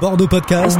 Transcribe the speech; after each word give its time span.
Bordeaux 0.00 0.28
Podcast. 0.28 0.78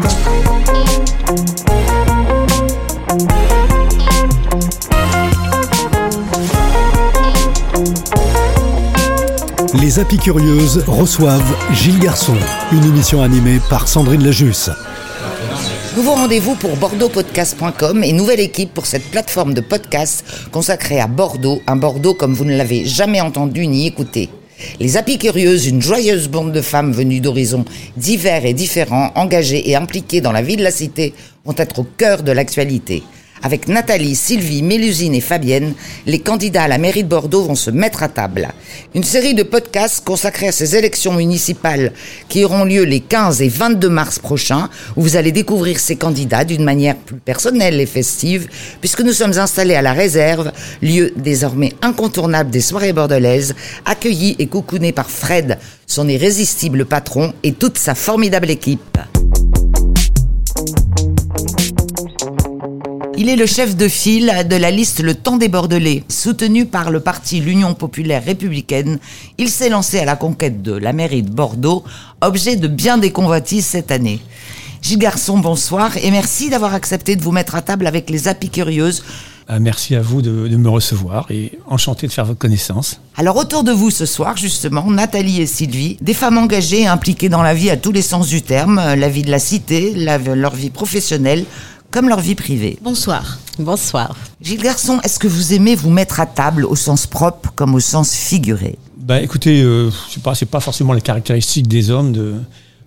Les 9.74 9.98
Apicurieuses 9.98 10.84
reçoivent 10.86 11.42
Gilles 11.72 11.98
Garçon, 11.98 12.34
une 12.72 12.84
émission 12.84 13.22
animée 13.22 13.60
par 13.68 13.88
Sandrine 13.88 14.24
Lajus. 14.24 14.70
Nouveau 15.96 16.12
rendez-vous 16.12 16.54
pour 16.54 16.76
bordeauxpodcast.com 16.76 18.04
et 18.04 18.12
nouvelle 18.12 18.40
équipe 18.40 18.72
pour 18.72 18.86
cette 18.86 19.10
plateforme 19.10 19.54
de 19.54 19.60
podcast 19.60 20.24
consacrée 20.52 21.00
à 21.00 21.06
Bordeaux, 21.06 21.60
un 21.66 21.76
Bordeaux 21.76 22.14
comme 22.14 22.34
vous 22.34 22.44
ne 22.44 22.56
l'avez 22.56 22.84
jamais 22.84 23.20
entendu 23.20 23.66
ni 23.66 23.86
écouté. 23.86 24.30
Les 24.80 24.96
Apicurieuses, 24.96 25.66
une 25.66 25.82
joyeuse 25.82 26.28
bande 26.28 26.52
de 26.52 26.60
femmes 26.60 26.92
venues 26.92 27.20
d'horizons 27.20 27.64
divers 27.96 28.44
et 28.44 28.54
différents, 28.54 29.10
engagées 29.14 29.70
et 29.70 29.76
impliquées 29.76 30.20
dans 30.20 30.32
la 30.32 30.42
vie 30.42 30.56
de 30.56 30.62
la 30.62 30.70
cité, 30.70 31.14
vont 31.44 31.54
être 31.56 31.80
au 31.80 31.86
cœur 31.96 32.22
de 32.22 32.32
l'actualité. 32.32 33.02
Avec 33.44 33.66
Nathalie, 33.66 34.14
Sylvie, 34.14 34.62
Mélusine 34.62 35.14
et 35.16 35.20
Fabienne, 35.20 35.74
les 36.06 36.20
candidats 36.20 36.62
à 36.62 36.68
la 36.68 36.78
mairie 36.78 37.02
de 37.02 37.08
Bordeaux 37.08 37.42
vont 37.42 37.56
se 37.56 37.70
mettre 37.70 38.04
à 38.04 38.08
table. 38.08 38.48
Une 38.94 39.02
série 39.02 39.34
de 39.34 39.42
podcasts 39.42 40.04
consacrés 40.04 40.48
à 40.48 40.52
ces 40.52 40.76
élections 40.76 41.12
municipales 41.12 41.92
qui 42.28 42.44
auront 42.44 42.64
lieu 42.64 42.84
les 42.84 43.00
15 43.00 43.42
et 43.42 43.48
22 43.48 43.88
mars 43.88 44.20
prochains, 44.20 44.70
où 44.96 45.02
vous 45.02 45.16
allez 45.16 45.32
découvrir 45.32 45.80
ces 45.80 45.96
candidats 45.96 46.44
d'une 46.44 46.62
manière 46.62 46.96
plus 46.96 47.16
personnelle 47.16 47.80
et 47.80 47.86
festive, 47.86 48.46
puisque 48.80 49.00
nous 49.00 49.12
sommes 49.12 49.36
installés 49.38 49.74
à 49.74 49.82
la 49.82 49.92
réserve, 49.92 50.52
lieu 50.80 51.12
désormais 51.16 51.72
incontournable 51.82 52.50
des 52.50 52.60
soirées 52.60 52.92
bordelaises, 52.92 53.56
accueillis 53.84 54.36
et 54.38 54.46
coucounés 54.46 54.92
par 54.92 55.10
Fred, 55.10 55.58
son 55.88 56.08
irrésistible 56.08 56.84
patron, 56.84 57.32
et 57.42 57.52
toute 57.52 57.78
sa 57.78 57.96
formidable 57.96 58.50
équipe. 58.50 58.98
Il 63.18 63.28
est 63.28 63.36
le 63.36 63.46
chef 63.46 63.76
de 63.76 63.88
file 63.88 64.32
de 64.48 64.56
la 64.56 64.70
liste 64.70 65.00
Le 65.02 65.14
Temps 65.14 65.36
des 65.36 65.48
Bordelais. 65.48 66.02
Soutenu 66.08 66.64
par 66.66 66.90
le 66.90 67.00
parti 67.00 67.40
L'Union 67.40 67.74
populaire 67.74 68.24
républicaine, 68.24 68.98
il 69.38 69.48
s'est 69.50 69.68
lancé 69.68 69.98
à 69.98 70.04
la 70.04 70.16
conquête 70.16 70.62
de 70.62 70.72
la 70.72 70.92
mairie 70.92 71.22
de 71.22 71.30
Bordeaux, 71.30 71.84
objet 72.20 72.56
de 72.56 72.68
bien 72.68 72.98
des 72.98 73.10
convoitises 73.12 73.66
cette 73.66 73.90
année. 73.90 74.20
Gilles 74.80 74.98
Garçon, 74.98 75.38
bonsoir 75.38 75.96
et 75.98 76.10
merci 76.10 76.50
d'avoir 76.50 76.74
accepté 76.74 77.14
de 77.14 77.22
vous 77.22 77.32
mettre 77.32 77.54
à 77.54 77.62
table 77.62 77.86
avec 77.86 78.10
les 78.10 78.26
apicurieuses. 78.28 79.04
Ah, 79.48 79.58
merci 79.58 79.94
à 79.94 80.00
vous 80.00 80.22
de, 80.22 80.48
de 80.48 80.56
me 80.56 80.68
recevoir 80.68 81.26
et 81.30 81.58
enchanté 81.66 82.06
de 82.06 82.12
faire 82.12 82.24
votre 82.24 82.38
connaissance. 82.38 83.00
Alors 83.16 83.36
autour 83.36 83.64
de 83.64 83.72
vous 83.72 83.90
ce 83.90 84.06
soir, 84.06 84.36
justement, 84.36 84.88
Nathalie 84.90 85.40
et 85.42 85.46
Sylvie, 85.46 85.98
des 86.00 86.14
femmes 86.14 86.38
engagées 86.38 86.82
et 86.82 86.86
impliquées 86.86 87.28
dans 87.28 87.42
la 87.42 87.52
vie 87.52 87.68
à 87.68 87.76
tous 87.76 87.92
les 87.92 88.02
sens 88.02 88.28
du 88.28 88.40
terme, 88.42 88.76
la 88.96 89.08
vie 89.08 89.22
de 89.22 89.30
la 89.30 89.38
cité, 89.40 89.92
la- 89.94 90.18
leur 90.18 90.54
vie 90.54 90.70
professionnelle, 90.70 91.44
comme 91.92 92.08
leur 92.08 92.20
vie 92.20 92.34
privée. 92.34 92.78
Bonsoir. 92.82 93.38
Bonsoir. 93.58 94.16
Gilles 94.40 94.62
Garçon, 94.62 94.98
est-ce 95.04 95.18
que 95.18 95.28
vous 95.28 95.52
aimez 95.52 95.74
vous 95.76 95.90
mettre 95.90 96.18
à 96.20 96.26
table 96.26 96.64
au 96.64 96.74
sens 96.74 97.06
propre 97.06 97.52
comme 97.54 97.74
au 97.74 97.80
sens 97.80 98.12
figuré? 98.14 98.76
Bah 98.98 99.20
écoutez, 99.20 99.62
euh, 99.62 99.90
sais 100.10 100.20
pas, 100.20 100.34
c'est 100.34 100.46
pas 100.46 100.60
forcément 100.60 100.92
les 100.94 101.00
caractéristiques 101.00 101.68
des 101.68 101.90
hommes 101.90 102.12
de, 102.12 102.34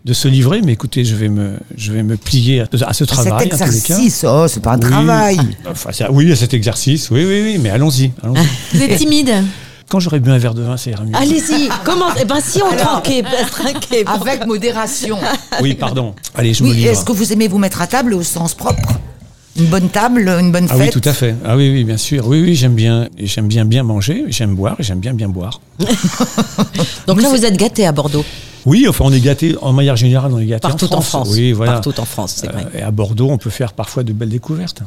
de 0.05 0.13
se 0.13 0.27
livrer, 0.27 0.61
mais 0.63 0.73
écoutez, 0.73 1.03
je 1.05 1.15
vais 1.15 1.29
me, 1.29 1.57
je 1.77 1.91
vais 1.91 2.03
me 2.03 2.17
plier 2.17 2.61
à, 2.61 2.67
à 2.87 2.93
ce 2.93 3.03
travail. 3.03 3.49
Cet 3.51 3.61
en 3.61 3.65
tous 3.67 3.71
les 3.71 3.81
cas. 3.81 3.93
exercice, 3.95 4.25
oh, 4.27 4.45
c'est 4.47 4.61
pas 4.61 4.73
un 4.73 4.79
Oui. 4.79 4.89
travail. 4.89 5.37
Enfin, 5.69 5.89
c'est- 5.93 6.09
oui, 6.09 6.31
à 6.31 6.35
cet 6.35 6.53
exercice, 6.53 7.09
oui, 7.11 7.23
oui, 7.25 7.41
oui, 7.43 7.57
mais 7.61 7.69
allons-y. 7.69 8.11
allons-y. 8.23 8.47
Vous 8.77 8.81
êtes 8.83 8.97
timide 8.97 9.31
Quand 9.89 9.99
j'aurai 9.99 10.19
bu 10.19 10.31
un 10.31 10.37
verre 10.39 10.53
de 10.55 10.63
vin, 10.63 10.77
ça 10.77 10.89
ira 10.89 11.03
mieux. 11.03 11.15
Allez-y, 11.15 11.69
comment 11.83 12.07
Eh 12.19 12.25
ben 12.25 12.39
si 12.43 12.59
on 12.63 12.75
trinquait, 12.75 13.23
trinquait. 13.51 14.03
Avec 14.07 14.45
modération. 14.47 15.17
Oui, 15.61 15.75
pardon. 15.75 16.15
Allez, 16.33 16.53
je 16.55 16.63
me 16.63 16.69
Oui, 16.69 16.75
livre. 16.77 16.91
est-ce 16.91 17.05
que 17.05 17.11
vous 17.11 17.31
aimez 17.31 17.47
vous 17.47 17.59
mettre 17.59 17.81
à 17.81 17.87
table 17.87 18.13
au 18.15 18.23
sens 18.23 18.55
propre? 18.55 18.93
Une 19.57 19.67
bonne 19.67 19.87
table, 19.89 20.27
une 20.39 20.51
bonne 20.51 20.67
Ah 20.69 20.75
fête? 20.75 20.93
oui, 20.95 21.01
tout 21.01 21.07
à 21.07 21.13
fait. 21.13 21.35
Ah 21.45 21.55
oui, 21.55 21.69
oui, 21.71 21.83
bien 21.85 21.97
sûr. 21.97 22.27
Oui, 22.27 22.41
oui, 22.41 22.55
j'aime 22.55 22.73
bien, 22.73 23.07
j'aime 23.19 23.47
bien 23.47 23.63
bien 23.63 23.83
manger, 23.83 24.25
j'aime 24.27 24.53
boire, 24.55 24.75
et 24.79 24.83
j'aime 24.83 24.99
bien 24.99 25.13
bien 25.13 25.29
boire. 25.29 25.61
Donc 27.07 27.21
là, 27.21 27.29
vous 27.29 27.45
êtes 27.45 27.55
gâté 27.55 27.85
à 27.85 27.91
Bordeaux, 27.91 28.25
Oui, 28.65 28.85
enfin, 28.89 29.05
on 29.07 29.13
est 29.13 29.19
gâté 29.21 29.55
en 29.61 29.71
manière 29.71 29.95
générale, 29.95 30.31
on 30.33 30.39
est 30.39 30.45
gâté 30.45 30.67
partout 30.67 30.91
en 30.93 30.99
France. 31.01 31.29
Oui, 31.31 31.51
voilà. 31.53 31.73
Partout 31.73 31.97
en 31.99 32.05
France, 32.05 32.35
c'est 32.41 32.51
vrai. 32.51 32.65
Euh, 32.75 32.79
et 32.79 32.81
à 32.81 32.91
Bordeaux, 32.91 33.29
on 33.29 33.37
peut 33.37 33.49
faire 33.51 33.71
parfois 33.73 34.03
de 34.03 34.11
belles 34.11 34.29
découvertes. 34.29 34.81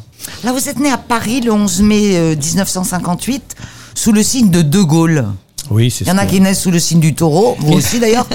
Là, 0.45 0.53
vous 0.53 0.69
êtes 0.69 0.79
né 0.81 0.91
à 0.91 0.99
Paris 0.99 1.41
le 1.41 1.53
11 1.53 1.83
mai 1.83 2.17
euh, 2.17 2.35
1958 2.37 3.55
sous 3.99 4.13
le 4.13 4.23
signe 4.23 4.51
de 4.51 4.63
De 4.63 4.81
Gaulle. 4.81 5.27
Oui, 5.71 5.91
c'est 5.91 6.05
Il 6.05 6.09
y 6.09 6.13
en 6.13 6.19
a 6.19 6.25
qui 6.25 6.41
naissent 6.41 6.63
sous 6.63 6.71
le 6.71 6.79
signe 6.79 7.01
du 7.01 7.15
taureau, 7.15 7.57
vous 7.61 7.73
aussi 7.79 7.99
d'ailleurs, 8.01 8.27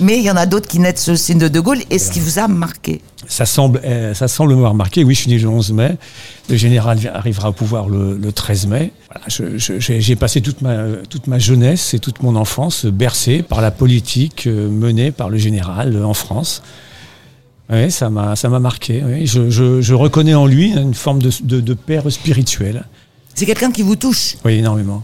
mais 0.00 0.16
il 0.18 0.22
y 0.24 0.30
en 0.30 0.36
a 0.36 0.46
d'autres 0.46 0.68
qui 0.68 0.78
naissent 0.78 1.04
sous 1.04 1.10
le 1.10 1.16
signe 1.16 1.38
de 1.38 1.48
De 1.48 1.60
Gaulle. 1.60 1.80
Et 1.90 1.98
ce 1.98 2.10
qui 2.12 2.20
vous 2.20 2.38
a 2.38 2.48
marqué 2.48 3.02
Ça 3.26 3.44
semble, 3.44 3.80
euh, 3.84 4.14
ça 4.14 4.26
semble 4.28 4.54
m'avoir 4.54 4.72
marqué. 4.74 5.04
Oui, 5.04 5.14
je 5.14 5.20
suis 5.22 5.30
né 5.30 5.38
le 5.38 5.48
11 5.48 5.72
mai. 5.72 5.96
Le 6.48 6.56
général 6.56 6.98
arrivera 7.12 7.50
au 7.50 7.52
pouvoir 7.52 7.88
le, 7.90 8.16
le 8.16 8.32
13 8.32 8.68
mai. 8.68 8.92
Voilà, 9.10 9.26
j'ai 9.68 10.16
passé 10.16 10.40
toute 10.40 10.62
ma, 10.62 10.84
toute 11.10 11.26
ma 11.26 11.38
jeunesse 11.38 11.92
et 11.94 11.98
toute 11.98 12.22
mon 12.22 12.36
enfance 12.36 12.86
bercée 12.86 13.42
par 13.42 13.60
la 13.60 13.70
politique 13.72 14.46
euh, 14.46 14.70
menée 14.70 15.10
par 15.10 15.28
le 15.28 15.36
général 15.36 15.94
euh, 15.96 16.04
en 16.06 16.14
France. 16.14 16.62
Oui, 17.70 17.90
ça 17.90 18.08
m'a, 18.08 18.34
ça 18.36 18.48
m'a 18.48 18.60
marqué. 18.60 19.02
oui. 19.04 19.26
Je, 19.26 19.50
je- 19.50 19.80
je 19.82 19.94
reconnais 19.94 20.34
en 20.34 20.46
lui 20.46 20.72
une 20.72 20.94
forme 20.94 21.20
de, 21.20 21.30
de, 21.42 21.60
de 21.60 21.74
père 21.74 22.10
spirituel. 22.10 22.84
C'est 23.34 23.46
quelqu'un 23.46 23.70
qui 23.72 23.82
vous 23.82 23.96
touche. 23.96 24.36
Oui, 24.44 24.54
énormément. 24.54 25.02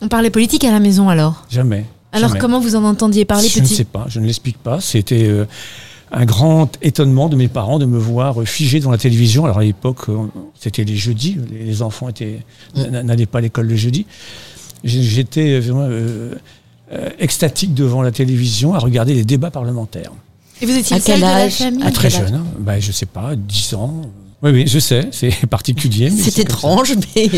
On 0.00 0.08
parlait 0.08 0.30
politique 0.30 0.64
à 0.64 0.70
la 0.70 0.80
maison 0.80 1.08
alors 1.08 1.44
Jamais. 1.50 1.84
Alors 2.12 2.28
jamais. 2.30 2.40
comment 2.40 2.60
vous 2.60 2.76
en 2.76 2.84
entendiez 2.84 3.24
parler 3.24 3.48
Je 3.48 3.60
ne 3.60 3.64
sais 3.66 3.84
pas, 3.84 4.06
je 4.08 4.20
ne 4.20 4.26
l'explique 4.26 4.58
pas. 4.58 4.80
C'était 4.80 5.24
euh, 5.24 5.46
un 6.12 6.24
grand 6.24 6.70
étonnement 6.82 7.28
de 7.28 7.34
mes 7.36 7.48
parents 7.48 7.78
de 7.80 7.86
me 7.86 7.98
voir 7.98 8.40
euh, 8.40 8.44
figé 8.44 8.78
devant 8.78 8.92
la 8.92 8.98
télévision. 8.98 9.44
Alors 9.44 9.58
à 9.58 9.62
l'époque, 9.64 10.08
euh, 10.08 10.18
c'était 10.58 10.84
les 10.84 10.96
jeudis, 10.96 11.36
les 11.50 11.82
enfants 11.82 12.08
étaient 12.08 12.40
n- 12.76 13.00
n'allaient 13.02 13.26
pas 13.26 13.38
à 13.38 13.42
l'école 13.42 13.66
le 13.66 13.76
jeudi. 13.76 14.06
J'étais 14.84 15.58
vraiment 15.60 15.86
euh, 15.90 16.34
euh, 16.92 17.08
extatique 17.18 17.74
devant 17.74 18.02
la 18.02 18.12
télévision 18.12 18.74
à 18.74 18.78
regarder 18.78 19.14
les 19.14 19.24
débats 19.24 19.50
parlementaires. 19.50 20.12
Et 20.60 20.66
vous 20.66 20.76
étiez 20.76 20.96
À 20.96 21.00
quel 21.00 21.16
de 21.16 21.22
la 21.22 21.34
âge? 21.36 21.54
famille? 21.54 21.82
À 21.82 21.90
Très 21.90 22.10
jeune, 22.10 22.34
hein. 22.34 22.44
bah, 22.60 22.78
je 22.78 22.92
sais 22.92 23.06
pas, 23.06 23.34
10 23.34 23.74
ans. 23.74 24.02
Oui, 24.44 24.50
oui, 24.50 24.64
je 24.66 24.78
sais, 24.78 25.08
c'est 25.10 25.46
particulier. 25.50 26.10
C'est 26.10 26.38
étrange, 26.38 26.92
mais 27.16 27.30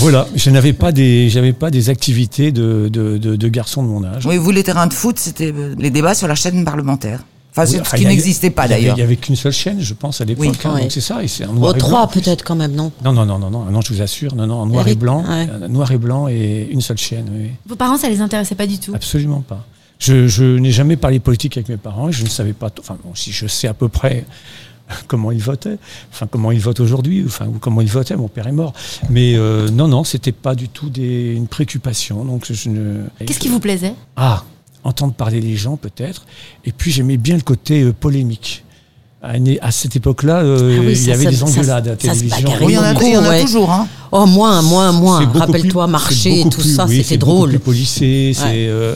Voilà, 0.00 0.26
je 0.34 0.50
n'avais 0.50 0.72
pas 0.72 0.90
des, 0.90 1.28
j'avais 1.30 1.52
pas 1.52 1.70
des 1.70 1.88
activités 1.88 2.50
de, 2.50 2.88
de, 2.92 3.16
de, 3.16 3.36
de 3.36 3.48
garçon 3.48 3.82
de 3.84 3.88
mon 3.88 4.02
âge. 4.04 4.26
Oui, 4.26 4.36
vous, 4.38 4.50
les 4.50 4.64
terrains 4.64 4.88
de 4.88 4.92
foot, 4.92 5.18
c'était 5.18 5.52
euh, 5.54 5.74
les 5.78 5.90
débats 5.90 6.14
sur 6.14 6.26
la 6.26 6.34
chaîne 6.34 6.64
parlementaire. 6.64 7.22
Enfin, 7.52 7.62
Oui, 7.70 7.78
ce 7.84 7.96
il 7.96 8.00
qui 8.00 8.06
n'existait 8.06 8.50
pas 8.50 8.66
d'ailleurs. 8.68 8.96
Il 8.96 9.00
y 9.00 9.04
avait 9.04 9.16
qu'une 9.16 9.36
seule 9.36 9.52
chaîne, 9.52 9.80
je 9.80 9.94
pense, 9.94 10.20
à 10.20 10.24
l'époque. 10.24 10.46
Oui, 10.46 10.52
hein, 10.64 10.78
donc 10.80 10.92
c'est 10.92 11.00
ça, 11.00 11.22
et 11.22 11.28
c'est 11.28 11.44
en 11.46 11.52
noir 11.52 11.74
et 11.76 11.78
3 11.78 11.90
blanc. 11.90 12.06
peut-être 12.08 12.44
quand 12.44 12.56
même, 12.56 12.72
non 12.72 12.90
Non, 13.04 13.12
non, 13.12 13.24
non, 13.24 13.38
non, 13.38 13.50
non, 13.50 13.64
non, 13.64 13.80
je 13.80 13.92
vous 13.94 14.02
assure, 14.02 14.34
non, 14.34 14.46
non, 14.48 14.56
en 14.56 14.66
noir 14.66 14.86
Eric, 14.86 14.98
et 14.98 15.00
blanc, 15.00 15.22
ouais. 15.28 15.46
euh, 15.50 15.68
noir 15.68 15.90
et 15.92 15.98
blanc 15.98 16.26
et 16.28 16.68
une 16.70 16.80
seule 16.80 16.98
chaîne, 16.98 17.26
oui, 17.32 17.40
oui. 17.44 17.50
Vos 17.66 17.76
parents, 17.76 17.96
ça 17.96 18.08
les 18.08 18.20
intéressait 18.20 18.54
pas 18.56 18.66
du 18.66 18.78
tout? 18.78 18.92
absolument 18.94 19.42
pas. 19.46 19.64
Je, 20.00 20.28
je 20.28 20.44
n'ai 20.44 20.70
jamais 20.72 20.96
parlé 20.96 21.18
politique 21.20 21.56
avec 21.56 21.68
mes 21.68 21.76
parents, 21.76 22.10
je 22.12 22.22
ne 22.24 22.28
savais 22.28 22.52
pas, 22.52 22.70
enfin, 22.78 22.96
bon, 23.04 23.12
si 23.14 23.32
je 23.32 23.46
sais 23.46 23.66
à 23.68 23.74
peu 23.74 23.88
près 23.88 24.24
comment 25.06 25.30
ils 25.32 25.42
votaient, 25.42 25.78
enfin, 26.12 26.26
comment 26.30 26.50
ils 26.52 26.60
votent 26.60 26.80
aujourd'hui, 26.80 27.22
enfin, 27.26 27.46
ou 27.46 27.58
comment 27.60 27.80
ils 27.80 27.88
votaient, 27.90 28.16
mon 28.16 28.28
père 28.28 28.46
est 28.46 28.52
mort, 28.52 28.72
mais 29.10 29.34
euh, 29.36 29.68
non, 29.70 29.88
non, 29.88 30.04
c'était 30.04 30.32
pas 30.32 30.54
du 30.54 30.68
tout 30.68 30.88
des, 30.90 31.34
une 31.34 31.46
préoccupation, 31.46 32.24
donc 32.24 32.46
je 32.50 32.68
ne. 32.68 33.02
Qu'est-ce 33.24 33.38
qui 33.38 33.48
vous 33.48 33.60
plaisait? 33.60 33.94
Ah, 34.16 34.44
entendre 34.84 35.12
parler 35.14 35.40
les 35.40 35.56
gens 35.56 35.76
peut-être. 35.76 36.24
Et 36.64 36.72
puis 36.72 36.90
j'aimais 36.90 37.16
bien 37.16 37.36
le 37.36 37.42
côté 37.42 37.82
euh, 37.82 37.92
polémique. 37.92 38.64
À, 39.20 39.36
une- 39.36 39.58
à 39.62 39.72
cette 39.72 39.96
époque-là, 39.96 40.42
euh, 40.42 40.76
Ah 40.78 40.84
oui, 40.86 40.92
il 40.92 41.06
y 41.08 41.12
avait 41.12 41.26
des 41.26 41.42
engueulades 41.42 41.88
à 41.88 41.90
la 41.90 41.96
télévision. 41.96 42.36
il 42.62 42.70
y 42.70 42.78
en 42.78 42.82
a, 42.84 42.92
beaucoup, 42.94 43.04
il 43.06 43.12
y 43.14 43.16
en 43.16 43.24
a 43.24 43.28
ouais. 43.30 43.40
toujours. 43.42 43.68
Hein. 43.72 43.88
Oh, 44.12 44.26
moins, 44.26 44.62
moins, 44.62 44.92
moins. 44.92 45.26
Rappelle-toi, 45.34 45.88
beaucoup 45.88 46.50
tout 46.50 46.60
plus- 46.60 46.74
ça, 46.76 46.86
oui, 46.86 47.02
c'était 47.02 47.16
drôle. 47.18 47.48
plus 47.50 47.58
policé. 47.58 48.30
C'est 48.32 48.44
Ouais. 48.44 48.66
euh, 48.68 48.94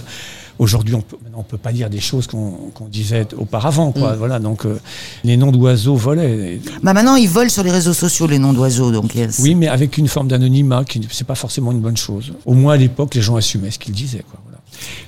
aujourd'hui, 0.58 0.94
on 0.94 1.04
on 1.34 1.42
peut 1.42 1.56
pas 1.58 1.72
dire 1.72 1.88
des 1.90 2.00
choses 2.00 2.26
qu'on 2.26 2.72
disait 2.90 3.26
auparavant, 3.36 3.90
Mm. 3.90 3.92
quoi. 4.00 4.12
Voilà, 4.16 4.38
donc 4.38 4.64
euh, 4.66 4.78
les 5.24 5.36
noms 5.36 5.50
d'oiseaux 5.50 5.97
volaient. 5.97 6.60
Bah 6.82 6.92
maintenant, 6.92 7.16
ils 7.16 7.28
volent 7.28 7.48
sur 7.50 7.62
les 7.62 7.71
réseaux 7.71 7.94
sociaux 7.94 8.27
les 8.27 8.38
noms 8.38 8.53
d'oiseaux. 8.53 8.92
Donc, 8.92 9.15
yes. 9.15 9.38
Oui, 9.42 9.54
mais 9.54 9.68
avec 9.68 9.98
une 9.98 10.09
forme 10.09 10.28
d'anonymat 10.28 10.84
qui 10.84 11.00
c'est 11.10 11.27
pas 11.27 11.34
forcément 11.34 11.72
une 11.72 11.80
bonne 11.80 11.97
chose. 11.97 12.32
Au 12.47 12.54
moins 12.54 12.74
à 12.74 12.77
l'époque, 12.77 13.15
les 13.15 13.22
gens 13.22 13.36
assumaient 13.36 13.71
ce 13.71 13.78
qu'ils 13.78 13.94
disaient, 13.94 14.24
quoi. 14.30 14.41
Voilà. 14.44 14.59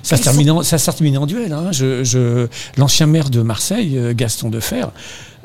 Ça 0.03 0.17
se 0.17 0.23
terminait, 0.23 0.51
en, 0.51 0.63
ça 0.63 0.77
se 0.77 0.85
terminait 0.85 1.17
en 1.17 1.25
duel. 1.25 1.51
Hein. 1.53 1.71
Je, 1.71 2.03
je, 2.03 2.47
L'ancien 2.77 3.07
maire 3.07 3.29
de 3.29 3.41
Marseille, 3.41 3.97
euh, 3.97 4.13
Gaston 4.15 4.49
Defer, 4.49 4.85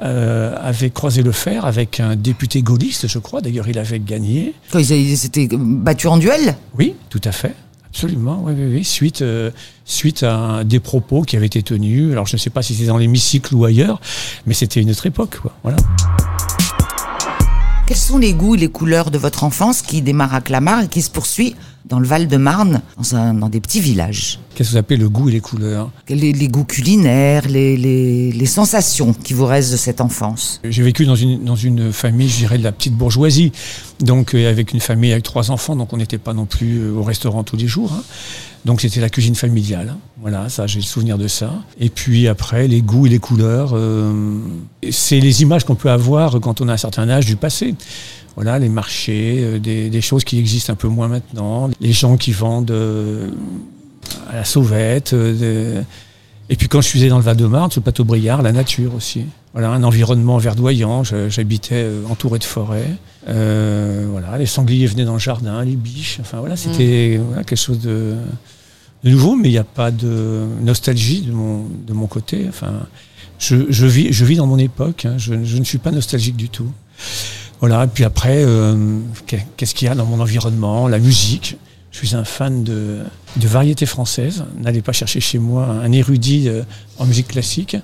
euh, 0.02 0.54
avait 0.60 0.90
croisé 0.90 1.22
le 1.22 1.32
fer 1.32 1.64
avec 1.66 2.00
un 2.00 2.16
député 2.16 2.62
gaulliste, 2.62 3.06
je 3.06 3.18
crois. 3.18 3.40
D'ailleurs, 3.40 3.68
il 3.68 3.78
avait 3.78 3.98
gagné. 4.00 4.54
Ils 4.74 5.16
s'étaient 5.16 5.48
battus 5.52 6.10
en 6.10 6.16
duel? 6.18 6.56
Oui, 6.78 6.94
tout 7.10 7.20
à 7.24 7.32
fait. 7.32 7.54
Absolument, 7.92 8.42
oui, 8.44 8.52
oui, 8.56 8.72
oui. 8.76 8.84
Suite, 8.84 9.20
euh, 9.22 9.50
suite 9.84 10.22
à 10.22 10.62
des 10.64 10.78
propos 10.80 11.22
qui 11.22 11.36
avaient 11.36 11.46
été 11.46 11.62
tenus. 11.62 12.12
Alors, 12.12 12.26
je 12.26 12.36
ne 12.36 12.38
sais 12.38 12.50
pas 12.50 12.62
si 12.62 12.74
c'était 12.74 12.86
dans 12.86 12.98
l'hémicycle 12.98 13.54
ou 13.54 13.64
ailleurs, 13.64 14.00
mais 14.46 14.54
c'était 14.54 14.80
une 14.80 14.90
autre 14.90 15.06
époque, 15.06 15.38
quoi. 15.42 15.52
Voilà. 15.64 15.78
Quels 17.86 17.96
sont 17.96 18.18
les 18.18 18.32
goûts 18.34 18.54
et 18.54 18.58
les 18.58 18.68
couleurs 18.68 19.10
de 19.10 19.18
votre 19.18 19.42
enfance 19.42 19.82
qui 19.82 20.00
démarre 20.02 20.32
à 20.34 20.40
Clamart 20.40 20.84
et 20.84 20.88
qui 20.88 21.02
se 21.02 21.10
poursuit 21.10 21.56
dans 21.88 21.98
le 21.98 22.06
Val-de-Marne, 22.06 22.82
dans, 23.10 23.48
des 23.48 23.60
petits 23.60 23.80
villages? 23.80 24.38
Qu'est-ce 24.54 24.68
que 24.68 24.72
vous 24.74 24.78
appelez 24.78 24.96
le 24.96 25.08
goût 25.08 25.28
et 25.28 25.32
les 25.32 25.40
couleurs? 25.40 25.90
Les, 26.08 26.32
les 26.32 26.46
goûts 26.48 26.62
culinaires, 26.64 27.48
les, 27.48 27.76
les- 27.76 28.30
les 28.30 28.46
sensations 28.46 29.12
qui 29.12 29.32
vous 29.32 29.46
restent 29.46 29.72
de 29.72 29.76
cette 29.76 30.00
enfance? 30.00 30.60
J'ai 30.62 30.84
vécu 30.84 31.04
dans 31.04 31.16
une, 31.16 31.42
dans 31.42 31.56
une 31.56 31.92
famille, 31.92 32.28
je 32.28 32.36
dirais, 32.36 32.58
de 32.58 32.62
la 32.62 32.70
petite 32.70 32.94
bourgeoisie. 32.94 33.50
Donc, 34.00 34.34
euh, 34.34 34.50
avec 34.50 34.72
une 34.72 34.80
famille 34.80 35.12
avec 35.12 35.24
trois 35.24 35.50
enfants, 35.50 35.76
donc 35.76 35.92
on 35.92 35.98
n'était 35.98 36.18
pas 36.18 36.32
non 36.32 36.46
plus 36.46 36.78
euh, 36.78 36.92
au 36.92 37.02
restaurant 37.02 37.44
tous 37.44 37.56
les 37.56 37.66
jours. 37.66 37.92
hein. 37.92 38.02
Donc, 38.64 38.80
c'était 38.80 39.00
la 39.00 39.10
cuisine 39.10 39.34
familiale. 39.34 39.90
hein. 39.90 39.98
Voilà, 40.20 40.48
ça, 40.48 40.66
j'ai 40.66 40.80
le 40.80 40.84
souvenir 40.84 41.18
de 41.18 41.28
ça. 41.28 41.52
Et 41.78 41.90
puis 41.90 42.28
après, 42.28 42.66
les 42.66 42.82
goûts 42.82 43.06
et 43.06 43.10
les 43.10 43.18
couleurs, 43.18 43.72
euh, 43.74 44.38
c'est 44.90 45.20
les 45.20 45.42
images 45.42 45.64
qu'on 45.64 45.74
peut 45.74 45.90
avoir 45.90 46.40
quand 46.40 46.60
on 46.60 46.68
a 46.68 46.74
un 46.74 46.78
certain 46.78 47.08
âge 47.08 47.26
du 47.26 47.36
passé. 47.36 47.74
Voilà, 48.36 48.58
les 48.58 48.68
marchés, 48.68 49.58
des, 49.58 50.00
choses 50.00 50.24
qui 50.24 50.38
existent 50.38 50.72
un 50.72 50.76
peu 50.76 50.88
moins 50.88 51.08
maintenant, 51.08 51.68
les 51.80 51.92
gens 51.92 52.16
qui 52.16 52.32
vendent 52.32 52.72
à 54.30 54.36
la 54.36 54.44
sauvette. 54.44 55.14
Et 56.48 56.56
puis 56.56 56.68
quand 56.68 56.80
je 56.80 56.86
suis 56.86 57.06
dans 57.08 57.18
le 57.18 57.24
Val-de-Marne, 57.24 57.70
sur 57.70 57.80
le 57.80 57.82
plateau 57.82 58.04
Briard, 58.04 58.40
la 58.40 58.52
nature 58.52 58.94
aussi. 58.94 59.24
Voilà, 59.52 59.70
un 59.70 59.82
environnement 59.82 60.38
verdoyant. 60.38 61.02
J'habitais 61.04 61.86
entouré 62.08 62.38
de 62.38 62.44
forêts. 62.44 62.96
Euh, 63.28 64.06
voilà, 64.10 64.38
les 64.38 64.46
sangliers 64.46 64.86
venaient 64.86 65.04
dans 65.04 65.12
le 65.14 65.18
jardin, 65.18 65.62
les 65.64 65.76
biches. 65.76 66.18
Enfin 66.20 66.38
voilà, 66.40 66.56
c'était 66.56 67.20
voilà, 67.28 67.44
quelque 67.44 67.58
chose 67.58 67.80
de, 67.80 68.14
de 69.04 69.10
nouveau, 69.10 69.36
mais 69.36 69.48
il 69.48 69.52
n'y 69.52 69.58
a 69.58 69.64
pas 69.64 69.90
de 69.90 70.44
nostalgie 70.62 71.22
de 71.22 71.32
mon, 71.32 71.64
de 71.86 71.92
mon 71.92 72.06
côté. 72.06 72.46
Enfin, 72.48 72.72
je, 73.38 73.56
je 73.68 73.86
vis, 73.86 74.12
je 74.12 74.24
vis 74.24 74.36
dans 74.36 74.46
mon 74.46 74.58
époque. 74.58 75.04
hein. 75.04 75.14
Je, 75.18 75.34
je 75.44 75.56
ne 75.58 75.64
suis 75.64 75.78
pas 75.78 75.90
nostalgique 75.90 76.36
du 76.36 76.48
tout. 76.48 76.70
Voilà. 77.60 77.84
Et 77.84 77.88
puis 77.88 78.04
après, 78.04 78.42
euh, 78.42 78.98
qu'est- 79.26 79.46
qu'est-ce 79.56 79.74
qu'il 79.74 79.86
y 79.86 79.90
a 79.90 79.94
dans 79.94 80.06
mon 80.06 80.20
environnement? 80.20 80.88
La 80.88 80.98
musique. 80.98 81.56
Je 81.92 81.98
suis 82.06 82.14
un 82.14 82.22
fan 82.24 82.62
de, 82.62 82.98
de 83.36 83.48
variété 83.48 83.84
française. 83.84 84.44
N'allez 84.62 84.80
pas 84.80 84.92
chercher 84.92 85.18
chez 85.20 85.38
moi 85.40 85.66
un 85.66 85.90
érudit 85.90 86.48
euh, 86.48 86.62
en 86.98 87.04
musique 87.04 87.26
classique. 87.28 87.76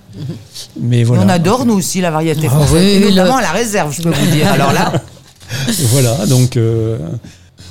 Mais 0.81 1.03
voilà. 1.03 1.25
On 1.25 1.29
adore 1.29 1.67
nous 1.67 1.75
aussi 1.75 2.01
la 2.01 2.13
variété 2.13 2.43
Ah 2.47 2.51
française, 2.51 2.73
oui, 2.75 2.81
et 2.89 3.01
le- 3.01 3.09
notamment 3.11 3.39
à 3.39 3.43
la 3.43 3.51
réserve, 3.51 3.93
je 3.93 4.03
peux 4.03 4.11
vous 4.11 4.27
dire. 4.31 4.47
Alors 4.53 4.73
là, 4.73 4.93
voilà, 5.91 6.27
donc 6.27 6.57
euh, 6.57 6.99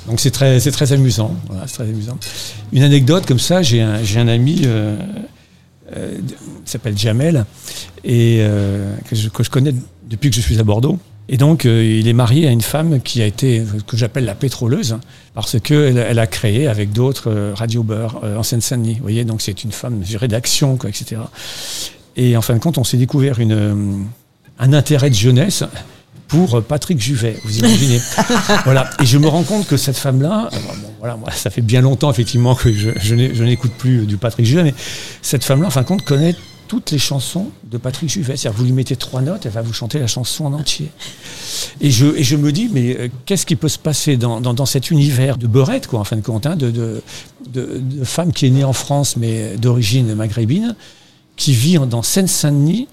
donc 0.06 0.20
c'est 0.20 0.30
très 0.30 0.60
c'est 0.60 0.70
très 0.70 0.92
amusant. 0.92 1.34
Voilà, 1.48 1.66
c'est 1.66 1.74
très 1.74 1.84
amusant. 1.84 2.18
Une 2.72 2.82
anecdote 2.82 3.26
comme 3.26 3.38
ça, 3.38 3.62
j'ai 3.62 3.80
un 3.80 4.02
j'ai 4.02 4.20
un 4.20 4.28
ami 4.28 4.62
euh, 4.64 4.96
euh, 5.96 6.18
s'appelle 6.64 6.96
Jamel 6.96 7.44
et 8.04 8.44
que, 9.08 9.16
je, 9.16 9.28
que 9.28 9.42
je 9.42 9.50
connais 9.50 9.74
depuis 10.08 10.30
que 10.30 10.36
je 10.36 10.40
suis 10.40 10.58
à 10.58 10.62
Bordeaux. 10.62 10.98
Et 11.28 11.38
donc 11.38 11.64
il 11.64 12.06
est 12.06 12.12
marié 12.12 12.46
à 12.46 12.52
une 12.52 12.60
femme 12.60 13.00
qui 13.00 13.20
a 13.20 13.26
été 13.26 13.64
que 13.88 13.96
j'appelle 13.96 14.24
la 14.24 14.36
pétroleuse 14.36 14.96
parce 15.34 15.58
que 15.58 15.88
elle, 15.88 15.98
elle 15.98 16.20
a 16.20 16.28
créé 16.28 16.68
avec 16.68 16.92
d'autres 16.92 17.52
Radio 17.54 17.82
Beurre 17.82 18.20
en 18.22 18.44
Seine-Saint-Denis. 18.44 18.94
Vous 18.94 19.02
voyez, 19.02 19.24
donc 19.24 19.42
c'est 19.42 19.64
une 19.64 19.72
femme 19.72 19.98
dirais, 19.98 20.28
d'action, 20.28 20.76
quoi, 20.76 20.88
etc. 20.88 21.20
Et 22.16 22.36
en 22.36 22.42
fin 22.42 22.54
de 22.54 22.60
compte, 22.60 22.78
on 22.78 22.84
s'est 22.84 22.96
découvert 22.96 23.40
une, 23.40 24.06
un 24.58 24.72
intérêt 24.72 25.10
de 25.10 25.16
jeunesse 25.16 25.64
pour 26.28 26.62
Patrick 26.62 27.00
Juvet, 27.00 27.38
vous 27.44 27.58
imaginez. 27.58 28.00
voilà. 28.64 28.90
Et 29.00 29.06
je 29.06 29.18
me 29.18 29.28
rends 29.28 29.44
compte 29.44 29.66
que 29.66 29.76
cette 29.76 29.96
femme-là, 29.96 30.48
euh, 30.52 30.56
bon, 30.56 30.88
voilà, 30.98 31.16
moi, 31.16 31.30
ça 31.30 31.50
fait 31.50 31.62
bien 31.62 31.80
longtemps 31.80 32.10
effectivement 32.10 32.54
que 32.54 32.72
je, 32.72 33.42
n'écoute 33.44 33.72
plus 33.78 34.06
du 34.06 34.16
Patrick 34.16 34.46
Juvet, 34.46 34.64
mais 34.64 34.74
cette 35.22 35.44
femme-là, 35.44 35.68
en 35.68 35.70
fin 35.70 35.82
de 35.82 35.86
compte, 35.86 36.02
connaît 36.02 36.34
toutes 36.68 36.90
les 36.90 36.98
chansons 36.98 37.50
de 37.70 37.78
Patrick 37.78 38.10
Juvet. 38.10 38.36
C'est-à-dire, 38.36 38.58
vous 38.58 38.64
lui 38.64 38.72
mettez 38.72 38.96
trois 38.96 39.20
notes, 39.20 39.46
elle 39.46 39.52
va 39.52 39.62
vous 39.62 39.72
chanter 39.72 40.00
la 40.00 40.08
chanson 40.08 40.46
en 40.46 40.52
entier. 40.52 40.90
Et 41.80 41.92
je, 41.92 42.06
et 42.06 42.24
je 42.24 42.34
me 42.34 42.50
dis, 42.50 42.68
mais 42.72 42.96
euh, 42.98 43.08
qu'est-ce 43.24 43.46
qui 43.46 43.54
peut 43.54 43.68
se 43.68 43.78
passer 43.78 44.16
dans, 44.16 44.40
dans, 44.40 44.52
dans 44.52 44.66
cet 44.66 44.90
univers 44.90 45.38
de 45.38 45.46
beurette, 45.46 45.86
quoi, 45.86 46.00
en 46.00 46.04
fin 46.04 46.16
de 46.16 46.22
compte, 46.22 46.46
hein, 46.46 46.56
de, 46.56 46.72
de, 46.72 47.02
de, 47.52 47.78
de 47.78 48.04
femme 48.04 48.32
qui 48.32 48.46
est 48.46 48.50
née 48.50 48.64
en 48.64 48.72
France, 48.72 49.16
mais 49.16 49.56
d'origine 49.58 50.12
maghrébine, 50.14 50.74
qui 51.36 51.52
vit 51.52 51.78
dans 51.78 52.02
Seine-Saint-Denis 52.02 52.88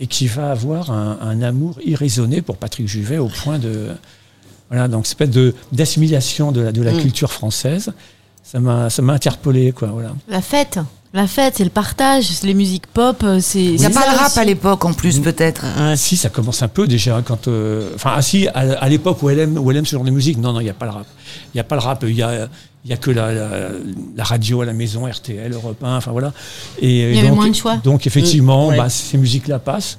et 0.00 0.06
qui 0.06 0.26
va 0.26 0.50
avoir 0.50 0.90
un, 0.90 1.18
un 1.22 1.42
amour 1.42 1.78
irraisonné 1.84 2.42
pour 2.42 2.56
Patrick 2.56 2.86
Juvet 2.88 3.18
au 3.18 3.28
point 3.28 3.58
de. 3.58 3.88
Voilà, 4.68 4.88
donc, 4.88 5.06
espèce 5.06 5.30
de, 5.30 5.54
d'assimilation 5.72 6.50
de 6.52 6.60
la, 6.60 6.72
de 6.72 6.82
la 6.82 6.92
Mm. 6.92 6.98
culture 7.00 7.32
française. 7.32 7.92
Ça 8.42 8.60
m'a, 8.60 8.90
ça 8.90 9.00
m'a 9.02 9.12
interpellé, 9.14 9.72
quoi, 9.72 9.88
voilà. 9.88 10.14
La 10.28 10.40
fête. 10.42 10.78
La 11.16 11.26
fête, 11.26 11.54
c'est 11.56 11.64
le 11.64 11.70
partage, 11.70 12.24
c'est 12.26 12.46
les 12.46 12.52
musiques 12.54 12.86
pop, 12.86 13.22
euh, 13.24 13.38
c'est. 13.40 13.62
il 13.64 13.76
n'y 13.80 13.86
a 13.86 13.90
pas 13.90 14.04
le 14.12 14.16
rap 14.18 14.26
aussi. 14.28 14.38
à 14.38 14.44
l'époque 14.44 14.84
en 14.84 14.92
plus, 14.92 15.18
peut-être. 15.20 15.64
Ouais. 15.78 15.96
Si, 15.96 16.16
ça 16.16 16.28
commence 16.28 16.62
un 16.62 16.68
peu 16.68 16.86
déjà 16.86 17.22
quand. 17.24 17.48
euh, 17.48 17.90
Enfin, 17.94 18.12
ah 18.14 18.20
si, 18.22 18.46
à, 18.48 18.60
à 18.78 18.88
l'époque 18.88 19.22
où 19.22 19.30
elle 19.30 19.38
aime, 19.38 19.58
où 19.58 19.70
elle 19.70 19.78
aime 19.78 19.86
ce 19.86 19.92
genre 19.96 20.04
de 20.04 20.10
musique, 20.10 20.36
non, 20.38 20.52
non, 20.52 20.60
il 20.60 20.64
n'y 20.64 20.70
a 20.70 20.74
pas 20.74 20.84
le 20.84 20.92
rap. 20.92 21.06
Il 21.54 21.56
n'y 21.56 21.60
a 21.60 21.64
pas 21.64 21.74
le 21.76 21.80
rap. 21.80 22.04
Il 22.06 22.14
y 22.14 22.22
a, 22.22 22.48
il 22.84 22.90
y 22.90 22.92
a 22.92 22.98
que 22.98 23.10
la, 23.10 23.32
la, 23.32 23.48
la 24.14 24.24
radio 24.24 24.60
à 24.60 24.66
la 24.66 24.74
maison, 24.74 25.06
RTL, 25.06 25.52
Europe 25.52 25.82
1, 25.82 25.96
enfin 25.96 26.12
voilà. 26.12 26.32
Et, 26.82 27.10
Il 27.10 27.16
y 27.16 27.18
avait 27.18 27.28
donc, 27.28 27.36
moins 27.38 27.48
de 27.48 27.54
choix. 27.54 27.78
Donc 27.82 28.06
effectivement, 28.06 28.66
Mm, 28.66 28.70
ouais. 28.70 28.76
bah, 28.76 28.88
ces 28.90 29.16
musiques-là 29.16 29.58
passent. 29.58 29.98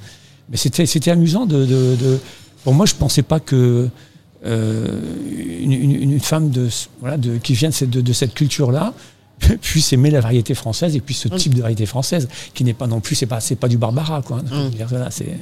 Mais 0.52 0.58
c'était, 0.58 0.86
c'était 0.86 1.12
amusant 1.12 1.46
de, 1.48 1.66
de, 1.66 1.96
de- 1.96 2.20
Pour 2.64 2.74
moi, 2.76 2.86
je 2.86 2.94
pensais 2.94 3.24
pas 3.24 3.40
que 3.40 3.90
euh, 4.46 4.88
une, 5.62 5.74
une- 5.74 6.12
une 6.14 6.20
femme 6.20 6.52
de, 6.52 6.70
ce- 6.70 6.88
voilà, 7.02 7.18
de, 7.18 7.38
qui 7.38 7.54
vient 7.56 7.70
de 7.70 7.74
cette, 7.74 7.90
de, 7.90 8.02
de 8.02 8.14
cette 8.14 8.34
culture-là 8.36 8.94
puisse 9.62 9.94
aimer 9.94 10.10
la 10.12 10.20
variété 10.20 10.54
française 10.56 10.96
et 10.96 11.00
puis 11.00 11.14
ce 11.14 11.28
type 11.28 11.54
de 11.54 11.62
variété 11.62 11.86
française 11.86 12.28
qui 12.54 12.64
n'est 12.64 12.74
pas 12.74 12.88
non 12.88 13.00
plus 13.00 13.16
c'est 13.16 13.26
pas 13.28 13.40
c'est 13.40 13.56
pas 13.56 13.68
du 13.68 13.78
Barbara 13.78 14.22
quoi 14.22 14.42
voilà, 14.90 15.12
c'est 15.12 15.38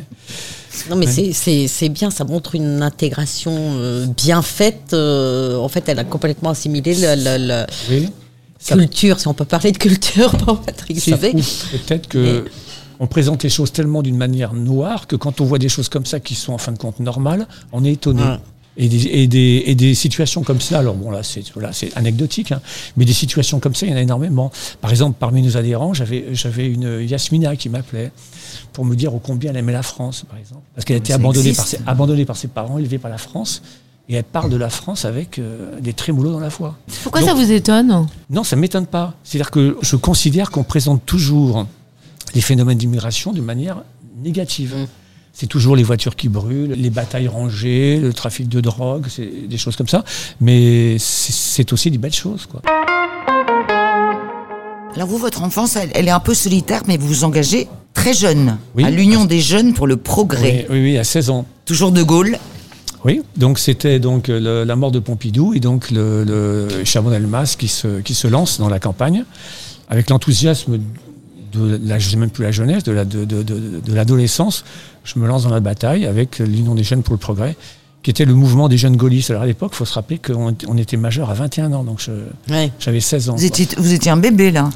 Non, 0.90 0.96
mais 0.98 1.08
Ouais. 1.08 1.32
c'est- 1.68 1.90
bien, 1.90 2.12
ça 2.12 2.24
montre 2.26 2.56
une 2.56 2.82
intégration 2.82 3.54
euh, 3.56 4.06
bien 4.08 4.42
faite. 4.42 4.92
euh, 4.94 5.58
en 5.58 5.70
fait, 5.70 5.88
elle 5.88 6.00
a 6.00 6.04
complètement 6.04 6.50
assimilé 6.50 6.94
la, 6.96 7.16
la- 7.16 7.38
la 7.38 7.68
oui 7.90 8.10
Ça- 8.60 8.76
culture, 8.76 9.20
si 9.20 9.28
on 9.28 9.34
peut 9.34 9.46
parler 9.46 9.72
de 9.72 9.78
culture 9.78 10.36
pour 10.38 10.60
Patrick. 10.62 11.00
Peut-être 11.06 12.08
que 12.10 12.46
on 13.00 13.08
présente 13.08 13.44
les 13.44 13.50
choses 13.50 13.72
tellement 13.74 14.02
d'une 14.02 14.18
manière 14.18 14.54
noire 14.54 15.06
que 15.08 15.16
quand 15.16 15.42
on 15.42 15.46
voit 15.46 15.60
des 15.60 15.70
choses 15.70 15.90
comme 15.90 16.06
ça 16.06 16.20
qui 16.20 16.34
sont 16.36 16.54
en 16.54 16.58
fin 16.58 16.72
de 16.72 16.78
compte 16.78 17.00
normales, 17.00 17.48
on 17.72 17.84
est 17.86 17.92
étonné. 17.94 18.24
Et, 18.78 18.90
des, 18.90 19.08
et, 19.08 19.28
des, 19.28 19.64
et 19.68 19.76
des 19.76 19.94
situations 19.96 20.44
comme 20.44 20.60
ça, 20.60 20.80
alors 20.80 20.96
bon 20.96 21.10
là 21.10 21.24
c'est 21.24 21.44
voilà, 21.54 21.72
anecdotique, 21.96 22.52
hein, 22.52 22.60
mais 22.98 23.06
des 23.06 23.14
situations 23.14 23.62
comme 23.62 23.74
ça, 23.74 23.86
il 23.86 23.92
y 23.92 23.94
en 23.94 23.96
a 23.96 24.02
énormément. 24.02 24.52
Par 24.82 24.92
exemple, 24.92 25.16
parmi 25.18 25.42
nos 25.42 25.56
adhérents, 25.56 25.94
j'avais 25.94 26.68
une 26.68 27.02
Yasmina 27.02 27.56
qui 27.56 27.70
m'appelait 27.70 28.12
pour 28.74 28.84
me 28.84 28.96
dire 28.96 29.16
au 29.16 29.20
combien 29.20 29.52
elle 29.52 29.58
aimait 29.58 29.72
la 29.72 29.82
France, 29.84 30.26
par 30.30 30.38
exemple, 30.38 30.64
parce 30.76 30.84
qu'elle 30.84 30.96
a 30.96 31.00
été 31.00 31.14
Ça 31.14 31.16
abandonnée 31.16 31.54
par, 31.54 31.66
ses, 31.68 31.80
abandonnée 31.88 32.26
par 32.26 32.36
ses 32.36 32.50
parents, 32.50 32.78
élevée 32.78 32.98
par 32.98 33.10
la 33.10 33.18
France, 33.18 33.62
et 34.10 34.16
elle 34.16 34.24
parle 34.26 34.50
de 34.50 34.58
la 34.58 34.70
France 34.70 35.06
avec 35.06 35.40
euh, 35.40 35.80
des 35.80 35.94
trémolos 35.94 36.34
dans 36.34 36.40
la 36.40 36.50
voix. 36.50 36.78
Pourquoi 37.04 37.22
Donc- 37.22 37.30
ça 37.30 37.36
vous 37.36 37.52
étonne? 37.52 38.08
Non, 38.30 38.44
ça 38.44 38.58
ne 38.58 38.62
m'étonne 38.62 38.88
pas. 38.88 39.14
C'est-à-dire 39.24 39.52
que 39.52 39.78
je 39.82 39.96
considère 39.96 40.52
qu'on 40.52 40.64
présente 40.64 41.06
toujours 41.06 41.66
les 42.34 42.42
phénomènes 42.42 42.78
d'immigration 42.78 43.32
de 43.32 43.42
manière 43.42 43.84
négative. 44.18 44.76
Mm. 44.76 44.88
C'est 45.38 45.48
toujours 45.48 45.76
les 45.76 45.84
voitures 45.84 46.16
qui 46.16 46.30
brûlent, 46.30 46.72
les 46.78 46.90
batailles 46.90 47.28
rangées, 47.28 48.00
le 48.00 48.14
trafic 48.14 48.48
de 48.48 48.62
drogue, 48.62 49.08
c'est 49.10 49.30
des 49.50 49.58
choses 49.58 49.76
comme 49.76 49.90
ça. 49.90 50.06
Mais 50.40 50.96
c'est 50.98 51.74
aussi 51.74 51.92
des 51.92 51.98
belles 51.98 52.14
choses, 52.14 52.46
quoi. 52.46 52.62
Alors 54.96 55.10
vous, 55.10 55.18
votre 55.18 55.44
enfance, 55.44 55.76
elle, 55.76 55.90
elle 55.94 56.08
est 56.08 56.12
un 56.12 56.22
peu 56.22 56.34
solitaire, 56.34 56.84
mais 56.88 56.96
vous 56.96 57.08
vous 57.08 57.24
engagez 57.26 57.68
très 57.94 58.14
jeune 58.14 58.58
Oui. 58.76 58.86
à 58.86 58.90
l'Union 58.90 59.26
des 59.26 59.42
jeunes 59.42 59.74
pour 59.74 59.88
le 59.88 59.98
progrès. 59.98 60.66
Oui, 60.70 60.78
oui, 60.78 60.84
oui, 60.94 60.98
à 60.98 61.04
16 61.04 61.30
ans. 61.30 61.46
Toujours 61.66 61.92
de 61.92 62.02
Gaulle. 62.02 62.38
Oui, 63.04 63.22
donc 63.36 63.60
c'était 63.60 64.00
donc 64.00 64.30
le- 64.30 64.64
la 64.64 64.76
mort 64.78 64.92
de 64.92 65.00
Pompidou 65.00 65.54
et 65.54 65.60
donc 65.60 65.92
le, 65.92 66.24
le 66.24 66.86
Chaban-Delmas 66.86 67.56
qui 67.60 67.68
se, 67.68 68.00
qui 68.00 68.14
se 68.16 68.28
lance 68.28 68.58
dans 68.58 68.70
la 68.70 68.80
campagne 68.80 69.26
avec 69.90 70.10
l'enthousiasme 70.10 70.80
de 71.56 71.80
la, 71.84 72.00
je 72.00 72.10
sais 72.10 72.18
même 72.18 72.30
plus 72.30 72.44
la 72.44 72.52
jeunesse, 72.52 72.84
de 72.84 72.92
la- 72.92 73.06
de, 73.06 73.26
de, 73.26 73.44
de, 73.44 73.80
de 73.86 73.94
l'adolescence. 73.94 74.64
Je 75.04 75.20
me 75.20 75.28
lance 75.28 75.44
dans 75.44 75.50
la 75.54 75.60
bataille 75.60 76.06
avec 76.06 76.40
l'Union 76.40 76.76
des 76.76 76.84
jeunes 76.84 77.04
pour 77.04 77.14
le 77.14 77.20
progrès, 77.20 77.56
qui 78.04 78.12
était 78.12 78.26
le 78.26 78.34
mouvement 78.36 78.68
des 78.70 78.78
jeunes 78.78 78.96
gaullistes. 78.98 79.30
Alors 79.32 79.44
à 79.44 79.46
l'époque, 79.46 79.72
il 79.74 79.78
faut 79.78 79.86
se 79.86 79.94
rappeler 79.94 80.20
qu'on 80.20 80.56
on 80.68 80.78
était 80.78 80.98
majeur 80.98 81.30
à 81.30 81.34
21 81.34 81.74
ans, 81.74 81.84
donc 81.84 82.00
je- 82.00 82.52
Ouais. 82.54 82.72
j'avais 82.80 83.00
16 83.00 83.30
ans. 83.30 83.36
Vous 83.36 83.46
étiez, 83.46 83.68
vous 83.78 83.94
étiez 83.94 84.12
un 84.12 84.18
bébé, 84.18 84.52
là. 84.52 84.70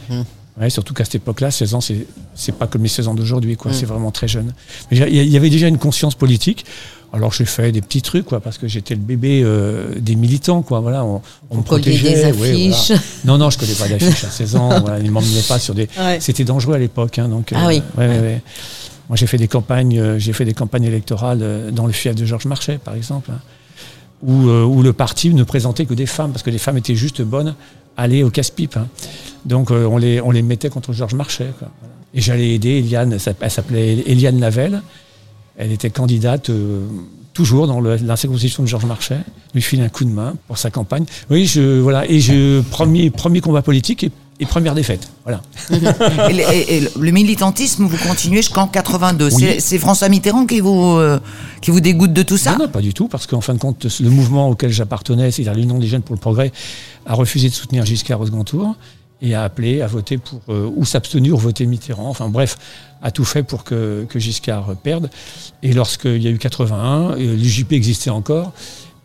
Ouais, 0.59 0.69
surtout 0.69 0.93
qu'à 0.93 1.05
cette 1.05 1.15
époque-là, 1.15 1.51
16 1.51 1.73
ans, 1.73 1.79
c'est 1.81 2.05
c'est 2.35 2.53
pas 2.53 2.67
comme 2.67 2.83
les 2.83 2.89
16 2.89 3.07
ans 3.07 3.13
d'aujourd'hui, 3.13 3.55
quoi. 3.55 3.71
C'est 3.71 3.85
vraiment 3.85 4.11
très 4.11 4.27
jeune. 4.27 4.53
Mais 4.91 4.97
il 4.97 5.29
y 5.29 5.37
avait 5.37 5.49
déjà 5.49 5.67
une 5.67 5.77
conscience 5.77 6.15
politique. 6.15 6.65
Alors 7.11 7.33
j'ai 7.33 7.45
fait 7.45 7.71
des 7.71 7.81
petits 7.81 8.01
trucs, 8.03 8.25
quoi, 8.25 8.39
parce 8.39 8.57
que 8.59 8.67
j'étais 8.67 8.93
le 8.93 9.01
bébé 9.01 9.41
euh, 9.43 9.95
des 9.99 10.15
militants, 10.15 10.61
quoi. 10.61 10.79
Voilà, 10.79 11.03
on, 11.03 11.21
on 11.49 11.57
me 11.57 11.63
protégeait. 11.63 12.13
des 12.13 12.23
ouais, 12.25 12.31
voilà. 12.31 12.53
affiches. 12.53 12.91
Non, 13.25 13.37
non, 13.39 13.49
je 13.49 13.57
connais 13.57 13.73
pas 13.73 13.87
d'affiches 13.87 14.23
à 14.25 14.29
16 14.29 14.55
ans. 14.55 14.79
voilà, 14.81 14.99
ils 14.99 15.09
m'emmenaient 15.11 15.41
pas 15.47 15.57
sur 15.59 15.73
des. 15.73 15.87
Ouais. 15.99 16.19
C'était 16.21 16.43
dangereux 16.43 16.75
à 16.75 16.77
l'époque, 16.79 17.17
hein, 17.19 17.27
donc. 17.27 17.51
Ah 17.55 17.65
oui. 17.67 17.81
ouais, 17.97 18.07
ouais, 18.07 18.19
ouais. 18.19 18.41
Moi, 19.09 19.15
j'ai 19.15 19.25
fait 19.25 19.37
des 19.39 19.47
campagnes, 19.47 19.97
euh, 19.99 20.19
j'ai 20.19 20.33
fait 20.33 20.45
des 20.45 20.53
campagnes 20.53 20.83
électorales 20.83 21.39
euh, 21.41 21.71
dans 21.71 21.87
le 21.87 21.93
fief 21.93 22.13
de 22.13 22.25
Georges 22.25 22.45
Marchais, 22.45 22.77
par 22.77 22.93
exemple, 22.93 23.31
hein, 23.31 23.39
où, 24.21 24.47
euh, 24.47 24.63
où 24.63 24.83
le 24.83 24.93
parti 24.93 25.33
ne 25.33 25.43
présentait 25.43 25.85
que 25.87 25.95
des 25.95 26.05
femmes, 26.05 26.31
parce 26.31 26.43
que 26.43 26.51
les 26.51 26.59
femmes 26.59 26.77
étaient 26.77 26.93
juste 26.95 27.23
bonnes 27.23 27.55
à 27.97 28.03
aller 28.03 28.21
au 28.21 28.29
casse-pipe. 28.29 28.77
hein. 28.77 28.87
Donc, 29.45 29.71
euh, 29.71 29.85
on, 29.85 29.97
les, 29.97 30.21
on 30.21 30.29
les 30.29 30.43
mettait 30.43 30.69
contre 30.69 30.93
Georges 30.93 31.15
Marchais. 31.15 31.51
quoi. 31.57 31.69
Et 32.13 32.21
j'allais 32.21 32.51
aider 32.53 32.77
Eliane, 32.77 33.13
elle 33.13 33.49
s'appelait 33.51 34.03
Eliane 34.05 34.39
Lavelle. 34.39 34.83
Elle 35.59 35.71
était 35.71 35.89
candidate 35.91 36.49
euh, 36.49 36.81
toujours 37.33 37.67
dans 37.67 37.79
le- 37.81 37.97
la 37.97 38.15
circonscription 38.17 38.63
de 38.63 38.67
Georges 38.67 38.85
Marchais, 38.85 39.19
lui 39.53 39.61
file 39.61 39.81
un 39.81 39.89
coup 39.89 40.05
de 40.05 40.09
main 40.09 40.33
pour 40.47 40.57
sa 40.57 40.71
campagne. 40.71 41.03
Oui, 41.29 41.45
je, 41.45 41.79
voilà, 41.79 42.09
et 42.09 42.19
je, 42.19 42.61
premier, 42.61 43.09
premier 43.11 43.41
combat 43.41 43.61
politique 43.61 44.03
et, 44.05 44.11
et 44.39 44.45
première 44.45 44.73
défaite. 44.73 45.09
Voilà. 45.25 45.41
Et, 45.69 46.33
le- 46.33 46.53
et- 46.53 46.77
et 46.77 46.87
le 46.97 47.11
militantisme, 47.11 47.85
vous 47.85 47.97
continuez 48.07 48.37
jusqu'en 48.37 48.67
82. 48.67 49.25
Oui. 49.25 49.31
C'est- 49.37 49.59
C'est 49.59 49.77
François 49.79 50.07
Mitterrand 50.07 50.45
qui 50.45 50.61
vous, 50.61 50.95
euh, 50.97 51.19
qui 51.61 51.71
vous 51.71 51.81
dégoûte 51.81 52.13
de 52.13 52.23
tout 52.23 52.37
ça 52.37 52.53
Non, 52.53 52.59
non, 52.59 52.67
pas 52.69 52.79
du 52.81 52.93
tout, 52.93 53.07
parce 53.09 53.27
qu'en 53.27 53.41
fin 53.41 53.53
de 53.53 53.59
compte, 53.59 53.85
le 53.99 54.09
mouvement 54.09 54.47
auquel 54.49 54.71
j'appartenais, 54.71 55.29
c'est-à-dire 55.31 55.53
l'Union 55.55 55.77
des 55.77 55.87
jeunes 55.87 56.01
pour 56.03 56.15
le 56.15 56.21
progrès, 56.21 56.51
a 57.05 57.13
refusé 57.15 57.49
de 57.49 57.53
soutenir 57.53 57.85
Giscard 57.85 58.21
au 58.21 58.25
second 58.25 58.43
tour 58.45 58.75
et 59.21 59.35
a 59.35 59.43
appelé 59.43 59.81
à 59.81 59.87
voter 59.87 60.17
pour, 60.17 60.41
euh, 60.49 60.69
ou 60.75 60.85
s'abstenir 60.85 61.35
ou 61.35 61.37
voter 61.37 61.65
Mitterrand. 61.65 62.09
Enfin 62.09 62.29
bref, 62.29 62.57
a 63.01 63.11
tout 63.11 63.25
fait 63.25 63.43
pour 63.43 63.63
que, 63.63 64.05
que 64.09 64.19
Giscard 64.19 64.75
perde. 64.77 65.09
Et 65.63 65.73
lorsqu'il 65.73 66.21
y 66.21 66.27
a 66.27 66.31
eu 66.31 66.37
81, 66.37 67.11
euh, 67.11 67.35
l'UJP 67.35 67.73
existait 67.73 68.09
encore 68.09 68.53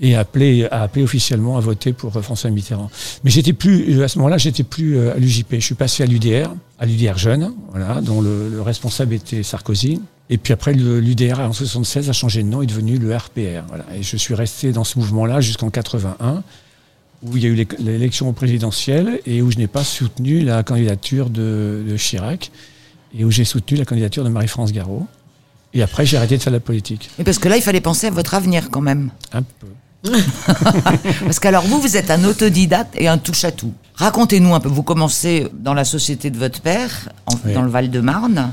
et 0.00 0.16
a 0.16 0.20
appelé, 0.20 0.66
a 0.70 0.82
appelé 0.82 1.04
officiellement 1.04 1.56
à 1.56 1.60
voter 1.60 1.92
pour 1.92 2.16
euh, 2.16 2.22
François 2.22 2.50
Mitterrand. 2.50 2.90
Mais 3.22 3.30
j'étais 3.30 3.52
plus, 3.52 4.02
à 4.02 4.08
ce 4.08 4.18
moment-là, 4.18 4.38
j'étais 4.38 4.64
plus 4.64 4.96
euh, 4.96 5.14
à 5.14 5.18
l'UJP. 5.18 5.54
Je 5.54 5.60
suis 5.60 5.74
passé 5.74 6.02
à 6.02 6.06
l'UDR, 6.06 6.54
à 6.78 6.86
l'UDR 6.86 7.16
jeune, 7.16 7.52
voilà, 7.70 8.00
dont 8.00 8.20
le, 8.20 8.48
le 8.48 8.62
responsable 8.62 9.14
était 9.14 9.42
Sarkozy. 9.42 10.00
Et 10.30 10.38
puis 10.38 10.52
après, 10.52 10.72
l'UDR 10.72 11.40
en 11.40 11.52
76 11.52 12.08
a 12.08 12.12
changé 12.12 12.42
de 12.42 12.48
nom, 12.48 12.62
est 12.62 12.66
devenu 12.66 12.98
le 12.98 13.14
RPR. 13.14 13.64
Voilà. 13.68 13.84
Et 13.94 14.02
je 14.02 14.16
suis 14.16 14.34
resté 14.34 14.72
dans 14.72 14.84
ce 14.84 14.98
mouvement-là 14.98 15.40
jusqu'en 15.40 15.70
81, 15.70 16.42
où 17.24 17.36
il 17.36 17.42
y 17.42 17.46
a 17.46 17.48
eu 17.48 17.54
l'é- 17.54 17.68
l'élection 17.78 18.32
présidentielle 18.32 19.20
et 19.26 19.40
où 19.42 19.50
je 19.50 19.58
n'ai 19.58 19.66
pas 19.66 19.82
soutenu 19.84 20.40
la 20.42 20.62
candidature 20.62 21.30
de, 21.30 21.82
de 21.88 21.96
Chirac 21.96 22.50
et 23.18 23.24
où 23.24 23.30
j'ai 23.30 23.44
soutenu 23.44 23.78
la 23.78 23.84
candidature 23.84 24.24
de 24.24 24.28
Marie-France 24.28 24.72
Garot. 24.72 25.06
Et 25.72 25.82
après, 25.82 26.06
j'ai 26.06 26.16
arrêté 26.16 26.36
de 26.36 26.42
faire 26.42 26.52
de 26.52 26.56
la 26.56 26.60
politique. 26.60 27.10
Mais 27.18 27.24
parce 27.24 27.38
que 27.38 27.48
là, 27.48 27.56
il 27.56 27.62
fallait 27.62 27.80
penser 27.80 28.06
à 28.06 28.10
votre 28.10 28.34
avenir 28.34 28.70
quand 28.70 28.80
même. 28.80 29.10
Un 29.32 29.42
peu. 29.42 29.66
Parce 31.24 31.40
qu'alors 31.40 31.64
vous, 31.64 31.80
vous 31.80 31.96
êtes 31.96 32.10
un 32.10 32.24
autodidacte 32.24 32.94
et 32.98 33.08
un 33.08 33.16
touche-à-tout. 33.16 33.72
Racontez-nous 33.94 34.54
un 34.54 34.60
peu. 34.60 34.68
Vous 34.68 34.82
commencez 34.82 35.46
dans 35.54 35.72
la 35.72 35.84
société 35.86 36.28
de 36.30 36.36
votre 36.36 36.60
père, 36.60 37.08
en- 37.26 37.34
Oui. 37.46 37.54
dans 37.54 37.62
le 37.62 37.70
Val-de-Marne. 37.70 38.52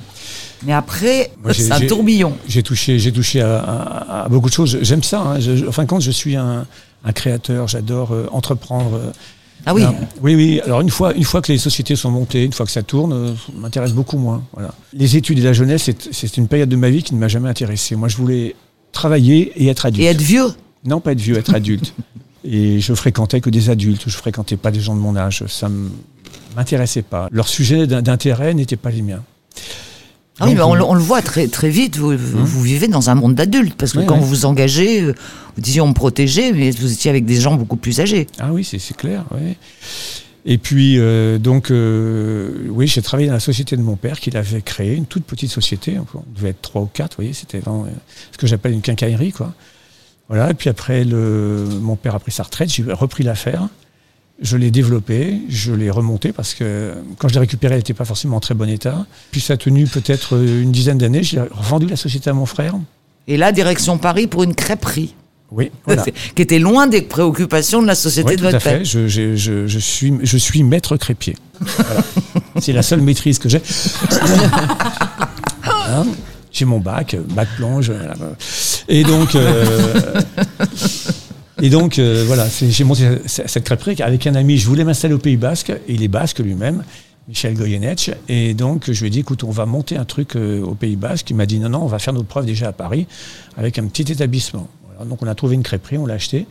Mais 0.64 0.72
après, 0.74 1.32
c'est 1.52 1.72
un 1.72 1.82
tourbillon. 1.82 2.38
J'ai 2.48 2.64
touché, 2.64 3.12
touché 3.12 3.42
à, 3.42 3.60
à- 3.60 4.24
à 4.26 4.30
beaucoup 4.30 4.48
de 4.48 4.54
choses. 4.54 4.78
J'aime 4.82 5.04
ça. 5.04 5.20
hein. 5.22 5.40
Je- 5.42 5.68
en 5.68 5.72
fin 5.74 5.84
de 5.84 5.90
compte, 5.90 6.02
je 6.04 6.12
suis 6.12 6.38
un, 6.38 6.66
un 7.04 7.12
créateur. 7.14 7.68
J'adore 7.68 8.12
euh, 8.14 8.28
entreprendre. 8.32 8.96
euh. 8.96 9.12
Ah 9.66 9.74
oui. 9.76 9.84
Non, 9.84 9.96
oui, 10.22 10.36
oui. 10.36 10.62
Alors 10.66 10.82
une 10.82 10.90
fois, 10.90 11.14
une 11.14 11.24
fois 11.24 11.42
que 11.42 11.52
les 11.52 11.58
sociétés 11.60 11.96
sont 11.96 12.10
montées, 12.10 12.44
une 12.44 12.54
fois 12.54 12.66
que 12.66 12.72
ça 12.72 12.82
tourne, 12.84 13.14
euh, 13.14 13.34
ça 13.36 13.52
m'intéresse 13.56 13.94
beaucoup 13.94 14.18
moins. 14.18 14.44
Voilà. 14.54 14.74
Les 14.94 15.18
études 15.18 15.38
et 15.40 15.44
la 15.44 15.54
jeunesse, 15.54 15.90
c'est 16.12 16.38
une 16.38 16.48
période 16.48 16.70
de 16.70 16.76
ma 16.76 16.90
vie 16.90 17.04
qui 17.04 17.14
ne 17.14 17.20
m'a 17.20 17.28
jamais 17.28 17.50
intéressé. 17.50 17.96
Moi, 17.96 18.08
je 18.08 18.18
voulais 18.18 18.56
travailler 18.92 19.52
et 19.56 19.68
être 19.68 19.86
adulte. 19.86 20.04
Et 20.04 20.10
être 20.10 20.22
vieux? 20.22 20.48
Non, 20.84 21.00
pas 21.00 21.12
être 21.12 21.22
vieux, 21.22 21.38
être 21.38 21.54
adulte. 21.54 21.94
Et 22.44 22.80
je 22.80 22.96
fréquentais 22.96 23.40
que 23.40 23.52
des 23.52 23.70
adultes. 23.70 24.04
Je 24.08 24.18
fréquentais 24.18 24.58
pas 24.58 24.72
des 24.72 24.80
gens 24.82 24.96
de 24.96 25.00
mon 25.00 25.16
âge. 25.16 25.44
Ça 25.48 25.70
ne 25.70 25.90
m'intéressait 26.56 27.04
pas. 27.04 27.28
Leurs 27.32 27.48
sujets 27.48 27.86
d'in- 27.86 28.02
d'intérêt 28.02 28.56
n'étaient 28.56 28.78
pas 28.78 28.90
les 28.90 29.04
miens. 29.04 29.22
Ah 30.42 30.46
oui, 30.48 30.56
mais 30.56 30.62
on, 30.62 30.74
euh, 30.74 30.78
le- 30.80 30.84
on 30.84 30.94
le 30.96 31.00
voit 31.02 31.22
très, 31.22 31.48
très 31.48 31.70
vite, 31.70 31.98
vous, 31.98 32.18
vous- 32.18 32.46
vous 32.46 32.62
vivez 32.62 32.88
dans 32.88 33.10
un 33.10 33.16
monde 33.16 33.36
d'adultes, 33.36 33.76
parce 33.78 33.94
que 33.94 34.00
quand 34.06 34.18
vous 34.18 34.28
vous 34.28 34.46
engagez, 34.46 35.02
euh, 35.02 35.14
vous 35.56 35.62
disiez 35.62 35.82
on 35.82 35.88
me 35.88 35.94
protégeait, 35.94 36.52
mais 36.52 36.72
vous 36.72 36.92
étiez 36.92 37.10
avec 37.10 37.26
des 37.26 37.40
gens 37.40 37.56
beaucoup 37.56 37.76
plus 37.78 38.00
âgés. 38.00 38.28
Ah 38.40 38.52
oui, 38.52 38.64
c'est 38.64 38.98
clair. 38.98 39.24
Et 40.44 40.58
puis, 40.58 40.96
euh, 40.98 41.38
donc, 41.38 41.70
euh, 41.70 42.52
oui, 42.70 42.88
j'ai 42.88 43.04
travaillé 43.04 43.28
dans 43.28 43.36
la 43.36 43.40
société 43.40 43.78
de 43.78 43.84
mon 43.84 43.96
père 43.96 44.20
qu'il 44.20 44.36
avait 44.36 44.62
créée, 44.64 44.96
une 44.96 45.06
toute 45.06 45.24
petite 45.24 45.52
société. 45.52 45.98
On 46.16 46.24
devait 46.36 46.50
être 46.50 46.62
trois 46.64 46.82
ou 46.82 46.90
quatre, 46.92 47.12
vous 47.12 47.18
voyez, 47.24 47.34
c'était 47.34 47.60
euh, 47.60 47.84
ce 48.32 48.38
que 48.40 48.48
j'appelle 48.48 48.72
une 48.74 48.82
quincaillerie, 48.82 49.34
quoi. 49.34 49.54
Voilà, 50.30 50.50
et 50.50 50.54
puis 50.56 50.70
après, 50.70 51.04
le, 51.04 51.68
mon 51.82 51.96
père 51.96 52.16
a 52.16 52.20
pris 52.20 52.32
sa 52.32 52.42
retraite, 52.44 52.72
j'ai 52.74 52.84
repris 52.92 53.24
l'affaire. 53.24 53.68
Je 54.42 54.58
l'ai 54.58 54.72
développé, 54.72 55.40
je 55.50 55.72
l'ai 55.72 55.92
remonté 55.92 56.32
parce 56.32 56.56
que 56.56 56.94
quand 57.20 57.28
je 57.28 57.34
l'ai 57.36 57.42
récupéré, 57.42 57.76
elle 57.76 57.80
n'était 57.80 57.94
pas 57.94 58.06
forcément 58.06 58.38
en 58.38 58.40
très 58.40 58.56
bon 58.56 58.68
état. 58.68 59.06
Puis 59.32 59.40
ça 59.40 59.54
a 59.54 59.58
tenu 59.58 59.86
peut-être 59.86 60.36
une 60.36 60.72
dizaine 60.72 60.98
d'années. 60.98 61.22
J'ai 61.22 61.40
revendu 61.40 61.86
la 61.86 61.96
société 61.96 62.30
à 62.30 62.34
mon 62.34 62.48
frère. 62.48 62.74
Et 63.28 63.38
là, 63.38 63.52
direction 63.52 64.00
Paris 64.00 64.26
pour 64.26 64.42
une 64.44 64.56
crêperie, 64.56 65.14
Oui, 65.52 65.70
voilà. 65.86 66.04
qui 66.36 66.42
était 66.42 66.58
loin 66.58 66.88
des 66.88 67.04
préoccupations 67.04 67.84
de 67.84 67.88
la 67.88 67.94
société 67.94 68.32
Oui, 68.32 68.36
de 68.38 68.42
tout 68.42 68.48
à 68.48 68.52
votre 68.52 68.64
père. 68.64 68.80
fait. 68.80 68.86
Je, 68.86 69.08
je- 69.08 69.36
je- 69.36 69.68
je 69.68 69.80
suis, 69.80 70.12
je 70.24 70.38
suis 70.38 70.64
maître 70.64 70.98
crépier. 70.98 71.38
Voilà. 71.60 72.02
C'est 72.60 72.74
la 72.74 72.82
seule 72.82 73.02
maîtrise 73.02 73.38
que 73.38 73.48
j'ai. 73.48 73.62
Hein? 75.64 76.06
J'ai 76.54 76.66
mon 76.66 76.80
bac, 76.80 77.16
bac 77.30 77.48
plonge. 77.58 77.92
voilà. 77.92 78.14
Et 78.90 79.04
donc, 79.04 79.36
euh, 79.36 79.66
et 81.62 81.70
donc 81.70 82.00
euh, 82.00 82.24
voilà, 82.28 82.48
j'ai 82.50 82.84
monté 82.84 83.08
cette 83.26 83.64
crêperie 83.64 83.96
avec 84.02 84.28
un 84.28 84.36
ami. 84.36 84.58
Je 84.58 84.68
voulais 84.68 84.84
m'installer 84.84 85.14
au 85.14 85.20
Pays 85.20 85.38
Basque, 85.38 85.70
et 85.70 85.94
il 85.94 86.04
est 86.04 86.08
basque 86.08 86.40
lui-même. 86.40 86.84
Michel 87.28 87.54
Goyenech. 87.54 88.12
Et 88.28 88.54
donc, 88.54 88.92
je 88.92 89.00
lui 89.00 89.08
ai 89.08 89.10
dit, 89.10 89.20
écoute, 89.20 89.44
on 89.44 89.52
va 89.52 89.66
monter 89.66 89.96
un 89.96 90.06
truc 90.06 90.36
euh, 90.36 90.62
au 90.64 90.74
Pays 90.74 90.96
Basque. 90.96 91.30
Il 91.30 91.36
m'a 91.36 91.46
dit, 91.46 91.60
non, 91.60 91.70
non, 91.70 91.84
on 91.84 91.88
va 91.88 92.00
faire 92.00 92.14
nos 92.14 92.24
preuves 92.24 92.46
déjà 92.46 92.70
à 92.70 92.72
Paris 92.74 93.08
avec 93.56 93.78
un 93.78 93.86
petit 93.86 94.12
établissement. 94.12 94.68
Donc, 95.06 95.22
on 95.22 95.28
a 95.28 95.36
trouvé 95.36 95.56
une 95.56 95.64
crêperie, 95.64 95.98
on 95.98 96.06
l'a 96.06 96.16
acheté. 96.16 96.46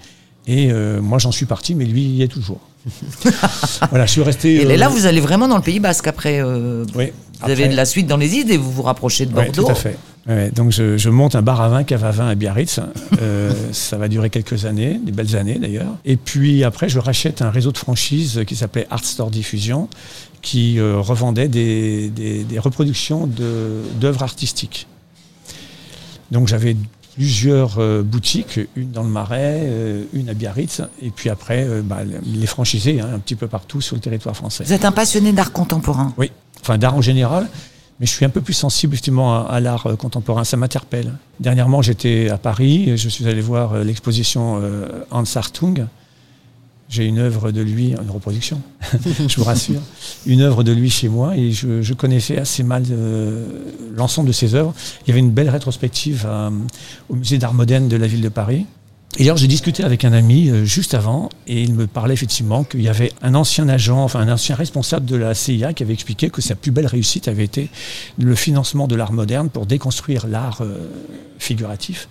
Et 0.52 0.71
euh, 0.73 1.00
moi, 1.00 1.19
j'en 1.19 1.30
suis 1.30 1.47
parti, 1.47 1.76
mais 1.76 1.85
lui, 1.85 2.02
il 2.02 2.14
y 2.16 2.23
est 2.23 2.28
toujours. 2.28 2.59
voilà, 3.90 4.04
je 4.07 4.11
suis 4.11 4.23
resté. 4.23 4.54
Et 4.62 4.66
euh, 4.66 4.76
là, 4.76 4.88
vous 4.88 5.07
allez 5.07 5.21
vraiment 5.21 5.47
dans 5.47 5.57
le 5.57 5.62
Pays 5.62 5.78
Basque 5.80 6.07
après. 6.09 6.40
euh, 6.42 6.85
oui, 6.97 7.12
vous 7.42 7.50
avez 7.50 7.69
de 7.69 7.76
la 7.76 7.85
suite 7.85 8.07
dans 8.09 8.16
les 8.16 8.35
idées, 8.37 8.57
vous 8.57 8.73
vous 8.73 8.83
rapprochez 8.83 9.26
de 9.26 9.33
Bordeaux. 9.33 9.62
tout 9.64 9.71
à 9.71 9.75
fait. 9.75 9.97
Ouais, 10.28 10.50
donc 10.50 10.73
je, 10.73 10.99
je 10.99 11.09
monte 11.09 11.35
un 11.37 11.42
bar 11.42 11.61
à 11.61 11.69
vin, 11.69 11.85
cave 11.85 12.04
à 12.04 12.11
vin 12.11 12.28
à 12.28 12.35
Biarritz. 12.35 12.80
Euh, 13.23 13.52
ça 13.73 13.97
va 13.97 14.09
durer 14.09 14.28
quelques 14.28 14.64
années, 14.64 15.00
des 15.04 15.12
belles 15.12 15.37
années 15.37 15.59
d'ailleurs. 15.59 15.95
Et 16.04 16.16
puis 16.16 16.64
après, 16.64 16.88
je 16.88 16.99
rachète 16.99 17.42
un 17.42 17.50
réseau 17.50 17.71
de 17.73 17.78
franchise 17.78 18.42
qui 18.47 18.57
s'appelait 18.57 18.87
Art 18.90 19.04
Store 19.04 19.30
Diffusion, 19.30 19.88
qui 20.42 20.78
euh, 20.78 20.99
revendait 20.99 21.49
des, 21.49 22.11
des- 22.11 22.42
des 22.45 22.59
reproductions 22.59 23.26
de- 23.26 23.83
d'œuvres 24.00 24.23
artistiques. 24.25 24.87
Donc 26.30 26.49
j'avais 26.49 26.76
plusieurs 27.14 27.79
euh, 27.79 28.02
boutiques, 28.02 28.61
une 28.76 28.90
dans 28.90 29.02
le 29.02 29.09
Marais, 29.09 29.61
euh, 29.62 30.05
une 30.12 30.29
à 30.29 30.35
Biarritz, 30.35 30.83
et 31.02 31.11
puis 31.11 31.31
après 31.31 31.64
euh, 31.64 31.83
bah, 31.83 31.99
les 32.25 32.47
franchisés 32.47 33.00
hein, 33.00 33.09
un 33.14 33.19
petit 33.19 33.35
peu 33.35 33.47
partout 33.47 33.81
sur 33.81 33.97
le 33.97 34.00
territoire 34.00 34.37
français. 34.37 34.64
Vous 34.64 34.73
êtes 34.73 34.85
un 34.85 34.93
passionné 34.93 35.33
d'art 35.33 35.52
contemporain. 35.52 36.14
Oui, 36.17 36.31
enfin 36.61 36.79
d'art 36.79 36.95
en 36.95 37.02
général, 37.02 37.49
mais 37.99 38.07
je 38.07 38.12
suis 38.12 38.25
un 38.25 38.31
peu 38.31 38.40
plus 38.40 38.55
sensible 38.55 38.95
justement 38.95 39.47
à, 39.47 39.50
à 39.50 39.61
l'art 39.61 39.88
contemporain, 39.99 40.45
ça 40.45 40.57
m'interpelle. 40.57 41.12
Dernièrement, 41.40 41.83
j'étais 41.83 42.31
à 42.31 42.38
Paris, 42.38 42.97
je 42.97 43.09
suis 43.09 43.26
allé 43.29 43.40
voir 43.40 43.79
l'exposition 43.79 44.61
Hans 45.11 45.25
Hartung. 45.35 45.87
J'ai 46.90 47.04
une 47.04 47.18
œuvre 47.18 47.52
de 47.52 47.61
lui, 47.61 47.90
une 47.92 48.11
reproduction, 48.11 48.61
je 49.28 49.37
vous 49.37 49.44
rassure, 49.44 49.80
une 50.26 50.40
œuvre 50.40 50.64
de 50.64 50.73
lui 50.73 50.90
chez 50.90 51.09
moi 51.09 51.37
et 51.37 51.52
je, 51.52 51.92
connaissais 51.94 52.37
assez 52.37 52.64
mal 52.64 52.82
euh, 52.90 53.47
l'ensemble 53.94 54.26
de 54.26 54.32
ses 54.32 54.56
œuvres. 54.56 54.75
Il 55.02 55.09
y 55.09 55.11
avait 55.12 55.20
une 55.20 55.30
belle 55.30 55.50
rétrospective 55.50 56.26
à- 56.26 56.50
au 57.09 57.14
musée 57.14 57.38
d'art 57.38 57.54
moderne 57.54 57.87
de 57.87 57.97
la 57.97 58.09
ville 58.09 58.23
de 58.23 58.28
Paris. 58.28 58.66
Et 59.18 59.25
alors 59.25 59.37
j'ai 59.37 59.49
discuté 59.49 59.82
avec 59.85 60.04
un 60.04 60.12
ami 60.12 60.50
euh, 60.50 60.64
juste 60.64 60.94
avant 60.94 61.28
et 61.47 61.62
il 61.62 61.75
me 61.75 61.87
parlait 61.87 62.14
effectivement 62.14 62.64
qu'il 62.64 62.82
y 62.82 62.88
avait 62.88 63.12
un 63.23 63.35
ancien 63.35 63.68
agent, 63.68 64.02
enfin 64.02 64.20
un 64.20 64.32
ancien 64.32 64.54
responsable 64.54 65.06
de 65.06 65.16
la 65.16 65.35
CIA 65.35 65.73
qui 65.73 65.82
avait 65.82 65.92
expliqué 65.92 66.30
que 66.30 66.40
sa 66.40 66.54
plus 66.54 66.70
belle 66.70 66.87
réussite 66.87 67.26
avait 67.28 67.44
été 67.44 67.70
le 68.18 68.35
financement 68.35 68.87
de 68.88 68.94
l'art 68.94 69.12
moderne 69.12 69.49
pour 69.49 69.66
déconstruire 69.66 70.26
l'art 70.26 70.62
euh, 70.62 70.88
figuratif 71.38 72.09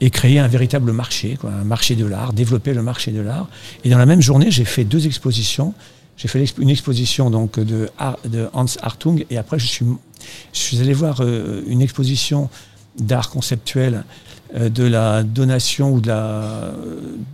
et 0.00 0.10
créer 0.10 0.38
un 0.38 0.48
véritable 0.48 0.92
marché, 0.92 1.36
quoi, 1.40 1.50
un 1.50 1.64
marché 1.64 1.96
de 1.96 2.04
l'art, 2.04 2.32
développer 2.32 2.74
le 2.74 2.82
marché 2.82 3.12
de 3.12 3.20
l'art. 3.20 3.48
Et 3.84 3.90
dans 3.90 3.98
la 3.98 4.06
même 4.06 4.20
journée, 4.20 4.50
j'ai 4.50 4.64
fait 4.64 4.84
deux 4.84 5.06
expositions. 5.06 5.74
J'ai 6.16 6.28
fait 6.28 6.44
une 6.58 6.70
exposition 6.70 7.30
donc 7.30 7.58
de, 7.60 7.90
de 8.24 8.48
Hans 8.54 8.64
Hartung 8.80 9.24
et 9.28 9.36
après 9.36 9.58
je 9.58 9.66
suis, 9.66 9.84
je 10.52 10.58
suis 10.58 10.80
allé 10.80 10.94
voir 10.94 11.20
euh, 11.20 11.62
une 11.66 11.82
exposition 11.82 12.48
d'art 12.98 13.28
conceptuel 13.28 14.04
euh, 14.54 14.70
de 14.70 14.84
la 14.84 15.22
donation 15.22 15.92
ou 15.92 16.00
de 16.00 16.08
la 16.08 16.72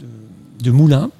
de, 0.00 0.64
de 0.64 0.70
Moulin. 0.72 1.10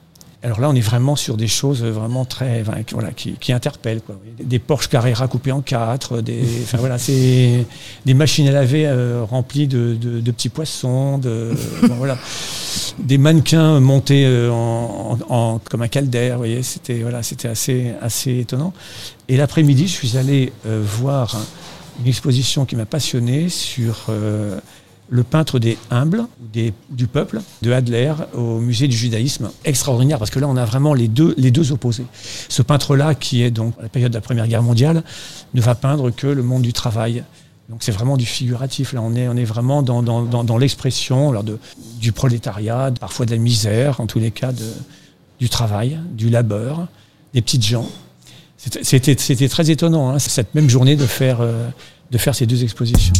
Alors 0.45 0.61
là, 0.61 0.69
on 0.69 0.75
est 0.75 0.81
vraiment 0.81 1.15
sur 1.15 1.37
des 1.37 1.47
choses 1.47 1.85
vraiment 1.85 2.25
très, 2.25 2.65
voilà, 2.93 3.13
qui, 3.13 3.35
qui 3.35 3.53
interpellent. 3.53 4.01
Quoi. 4.01 4.17
Des, 4.43 4.59
Porsche 4.59 4.89
Carrera 4.89 5.29
coupés 5.29 5.53
en 5.53 5.61
quatre, 5.61 6.21
des, 6.21 6.43
enfin 6.65 6.79
voilà, 6.79 6.99
c'est 6.99 7.65
des 8.05 8.15
machines 8.15 8.49
à 8.49 8.53
laver 8.53 8.87
euh, 8.87 9.23
remplies 9.29 9.69
de, 9.69 9.95
de- 9.95 10.21
de 10.21 10.31
petits 10.33 10.49
poissons, 10.49 11.19
de, 11.19 11.53
bon, 11.87 11.95
voilà, 11.95 12.19
des 12.99 13.19
mannequins 13.19 13.79
montés 13.79 14.25
euh, 14.27 14.51
en, 14.51 15.17
en- 15.29 15.35
en- 15.37 15.61
comme 15.71 15.83
un 15.83 15.89
caldaire. 15.89 16.35
Vous 16.35 16.39
voyez, 16.41 16.63
c'était 16.65 16.99
voilà, 17.03 17.23
c'était 17.23 17.49
assez, 17.49 17.93
assez 18.03 18.39
étonnant. 18.41 18.73
Et 19.29 19.37
l'après-midi, 19.37 19.87
je 19.87 19.93
suis 19.93 20.17
allé 20.17 20.53
euh, 20.67 20.83
voir 20.85 21.37
une 22.01 22.09
exposition 22.09 22.65
qui 22.65 22.75
m'a 22.75 22.87
passionné 22.87 23.49
sur 23.49 24.07
euh, 24.09 24.59
le 25.12 25.25
peintre 25.25 25.59
des 25.59 25.76
humbles, 25.90 26.25
du 26.90 27.07
peuple, 27.07 27.42
de 27.61 27.71
Adler, 27.71 28.14
au 28.33 28.61
musée 28.61 28.88
du 28.88 28.97
judaïsme. 28.97 29.50
Extraordinaire, 29.66 30.19
parce 30.19 30.31
que 30.31 30.38
là, 30.38 30.49
on 30.49 30.57
a 30.57 30.64
vraiment 30.64 30.95
les 30.95 31.07
deux, 31.07 31.35
opposés. 31.71 32.07
Ce 32.49 32.62
peintre-là, 32.62 33.14
qui 33.14 33.42
est 33.42 33.50
donc 33.50 33.75
à 33.78 33.83
la 33.83 33.88
période 33.90 34.11
de 34.11 34.16
la 34.16 34.23
Première 34.23 34.49
Guerre 34.49 34.62
mondiale, 34.62 35.04
ne 35.52 35.61
va 35.61 35.75
peindre 35.75 36.11
que 36.11 36.26
le 36.26 36.42
monde 36.42 36.62
du 36.62 36.73
travail, 36.73 37.25
Donc 37.69 37.83
c'est 37.83 37.92
vraiment 37.92 38.16
du 38.16 38.25
figuratif. 38.25 38.95
Là, 38.95 39.02
on 39.02 39.14
est, 39.14 39.45
vraiment 39.45 39.83
dans, 39.83 40.02
dans, 40.02 40.45
dans, 40.45 40.59
l'expression 40.59 41.35
du 42.00 42.12
prolétariat, 42.12 42.90
parfois 42.99 43.26
de 43.26 43.33
la 43.33 43.38
misère, 43.38 44.00
en 44.00 44.07
tous 44.07 44.19
les 44.19 44.31
cas 44.31 44.52
du 45.38 45.49
travail, 45.50 45.99
du 46.12 46.31
labeur, 46.31 46.88
des 47.35 47.42
petites 47.42 47.66
gens. 47.66 47.88
C'était- 48.57 49.49
très 49.49 49.71
étonnant, 49.71 50.09
hein, 50.09 50.19
cette 50.19 50.54
même 50.54 50.71
journée, 50.71 50.97
de 50.97 51.07
faire, 51.07 51.42
euh, 51.42 51.69
de 52.11 52.19
faire 52.19 52.35
ces 52.35 52.47
deux 52.47 52.62
expositions. 52.62 53.14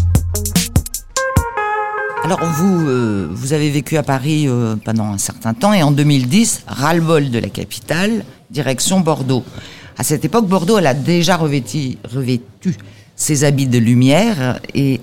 Alors 2.25 2.41
vous, 2.45 2.89
euh, 2.89 3.29
vous 3.31 3.53
avez 3.53 3.71
vécu 3.71 3.97
à 3.97 4.03
Paris 4.03 4.47
euh, 4.47 4.77
pendant 4.85 5.05
un 5.07 5.19
certain 5.19 5.55
temps 5.55 5.73
et 5.73 5.83
en 5.83 5.91
2010, 5.91 6.63
ras-le-bol 6.69 7.31
de 7.31 7.39
la 7.39 7.49
capitale, 7.49 8.25
direction 8.51 9.01
Bordeaux. 9.01 9.43
À 9.99 10.05
cette 10.05 10.25
époque, 10.25 10.47
Bordeaux, 10.47 10.79
elle 10.79 10.87
a 10.87 10.95
déjà 10.95 11.37
revêti, 11.37 11.99
revêtu 12.13 12.77
ses 13.17 13.45
habits 13.45 13.67
de 13.67 13.79
lumière 13.79 14.61
et 14.75 15.01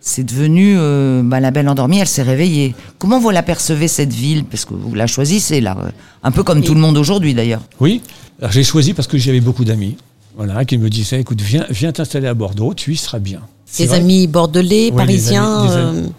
c'est 0.00 0.22
devenu 0.24 0.74
euh, 0.76 1.22
bah, 1.24 1.40
la 1.40 1.50
belle 1.50 1.68
endormie, 1.68 1.98
elle 1.98 2.06
s'est 2.06 2.22
réveillée. 2.22 2.74
Comment 2.98 3.20
vous 3.20 3.30
l'apercevez 3.30 3.88
cette 3.88 4.12
ville? 4.12 4.44
Parce 4.44 4.64
que 4.66 4.74
vous 4.74 4.94
la 4.94 5.06
choisissez 5.06 5.60
là, 5.60 5.76
euh, 5.82 5.88
un 6.22 6.30
peu 6.30 6.42
comme 6.42 6.62
tout 6.62 6.74
le 6.74 6.80
monde 6.80 6.98
aujourd'hui 6.98 7.32
d'ailleurs. 7.34 7.62
Oui, 7.80 8.02
alors 8.38 8.52
j'ai 8.52 8.64
choisi 8.64 8.92
parce 8.94 9.08
que 9.08 9.16
j'avais 9.18 9.40
beaucoup 9.40 9.64
d'amis. 9.64 9.96
Voilà, 10.36 10.64
qui 10.64 10.78
me 10.78 10.88
disaient, 10.88 11.20
écoute, 11.20 11.40
viens, 11.40 11.66
viens 11.70 11.92
t'installer 11.92 12.28
à 12.28 12.34
Bordeaux, 12.34 12.72
tu 12.72 12.92
y 12.92 12.96
seras 12.96 13.18
bien. 13.18 13.40
Vrai. 13.78 13.96
amis 13.98 14.26
bordelais, 14.26 14.90
des 14.90 14.96
parisiens, 14.96 15.58
amis- 15.60 15.68
des 15.68 15.74
euh, 15.74 15.88
amis. 15.90 16.12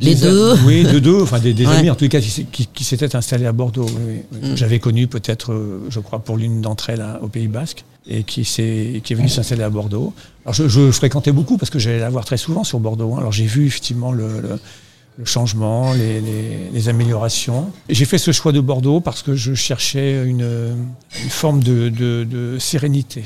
Les 0.00 0.14
Des 0.14 0.20
deux. 0.22 0.52
a- 0.52 0.56
Oui, 0.66 0.84
de 0.84 0.98
deux, 0.98 1.22
enfin 1.22 1.38
des, 1.38 1.52
des 1.54 1.66
Ouais. 1.66 1.76
amis 1.76 1.90
en 1.90 1.96
les 2.00 2.08
cas 2.08 2.20
qui, 2.20 2.30
s'est- 2.30 2.46
qui- 2.50 2.66
qui 2.66 2.84
s'étaient 2.84 3.16
installés 3.16 3.46
à 3.46 3.52
Bordeaux. 3.52 3.86
oui, 3.86 4.22
oui. 4.32 4.50
Mm. 4.52 4.56
J'avais 4.56 4.78
connu 4.78 5.06
peut-être, 5.06 5.52
euh, 5.52 5.80
je 5.90 6.00
crois, 6.00 6.18
pour 6.20 6.36
l'une 6.36 6.60
d'entre 6.60 6.90
elles 6.90 7.00
hein, 7.00 7.18
au 7.22 7.28
Pays 7.28 7.48
Basque 7.48 7.84
et 8.06 8.22
qui, 8.22 8.44
s'est, 8.44 9.00
qui 9.04 9.12
est 9.12 9.16
venue 9.16 9.28
s'installer 9.28 9.62
à 9.62 9.70
Bordeaux. 9.70 10.12
Alors 10.44 10.54
je, 10.54 10.68
je 10.68 10.90
fréquentais 10.90 11.32
beaucoup 11.32 11.56
parce 11.58 11.70
que 11.70 11.78
j'allais 11.78 11.98
la 11.98 12.10
voir 12.10 12.24
très 12.24 12.36
souvent 12.38 12.64
sur 12.64 12.78
Bordeaux. 12.80 13.14
hein. 13.14 13.18
Alors 13.18 13.32
j'ai 13.32 13.46
vu 13.46 13.66
effectivement 13.66 14.12
le, 14.12 14.40
le- 14.40 14.58
le 15.18 15.24
changement, 15.26 15.92
les, 15.92 16.20
les- 16.20 16.70
les 16.72 16.88
améliorations. 16.88 17.70
J'ai 17.90 18.06
fait 18.06 18.16
ce 18.16 18.32
choix 18.32 18.52
de 18.52 18.60
Bordeaux 18.60 19.00
parce 19.00 19.22
que 19.22 19.34
je 19.34 19.52
cherchais 19.54 20.24
une, 20.24 20.46
une 21.22 21.28
forme 21.30 21.62
de, 21.62 21.90
de- 21.90 22.24
de 22.30 22.58
sérénité. 22.58 23.24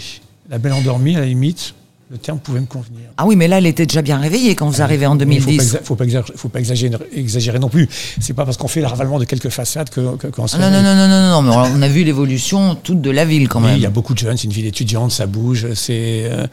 La 0.50 0.58
belle 0.58 0.72
endormie, 0.72 1.14
à 1.16 1.20
la 1.20 1.26
limite, 1.26 1.74
le 2.14 2.18
terme 2.20 2.38
pouvait 2.38 2.60
me 2.60 2.66
convenir. 2.66 3.00
Ah 3.16 3.26
oui, 3.26 3.34
mais 3.34 3.48
là, 3.48 3.58
elle 3.58 3.66
était 3.66 3.86
déjà 3.86 4.00
bien 4.00 4.18
réveillée 4.18 4.54
quand 4.54 4.68
vous 4.68 4.80
arrivez 4.80 5.04
en 5.04 5.16
Mais 5.16 5.24
Il 5.36 5.44
2010. 5.44 5.78
faut 5.82 5.96
pas, 5.96 6.04
exagérer, 6.04 6.32
faut 6.36 6.48
pas 6.48 6.60
exagérer, 6.60 6.96
exagérer 7.12 7.58
non 7.58 7.68
plus. 7.68 7.88
C'est 8.20 8.34
pas 8.34 8.44
parce 8.44 8.56
qu'on 8.56 8.68
fait 8.68 8.80
le 8.80 8.86
ravalement 8.86 9.18
de 9.18 9.24
quelques 9.24 9.48
façades 9.48 9.90
que, 9.90 10.14
que- 10.16 10.28
qu'on 10.28 10.46
se 10.46 10.56
Ah 10.56 10.60
non, 10.60 10.70
non, 10.70 10.82
non, 10.82 10.94
non, 10.94 11.08
non, 11.08 11.42
non, 11.42 11.42
mais 11.42 11.70
on 11.76 11.82
a 11.82 11.88
vu 11.88 12.04
l'évolution 12.04 12.76
toute 12.76 13.00
de 13.00 13.10
la 13.10 13.24
ville 13.24 13.48
quand 13.48 13.60
Oui, 13.60 13.66
même. 13.66 13.76
il 13.76 13.82
y 13.82 13.86
a 13.86 13.90
beaucoup 13.90 14.14
de 14.14 14.18
jeunes, 14.20 14.36
c'est 14.36 14.44
une 14.44 14.52
ville 14.52 14.66
étudiante, 14.66 15.10
ça 15.10 15.26
bouge, 15.26 15.66
c'est. 15.74 16.22
euh, 16.30 16.46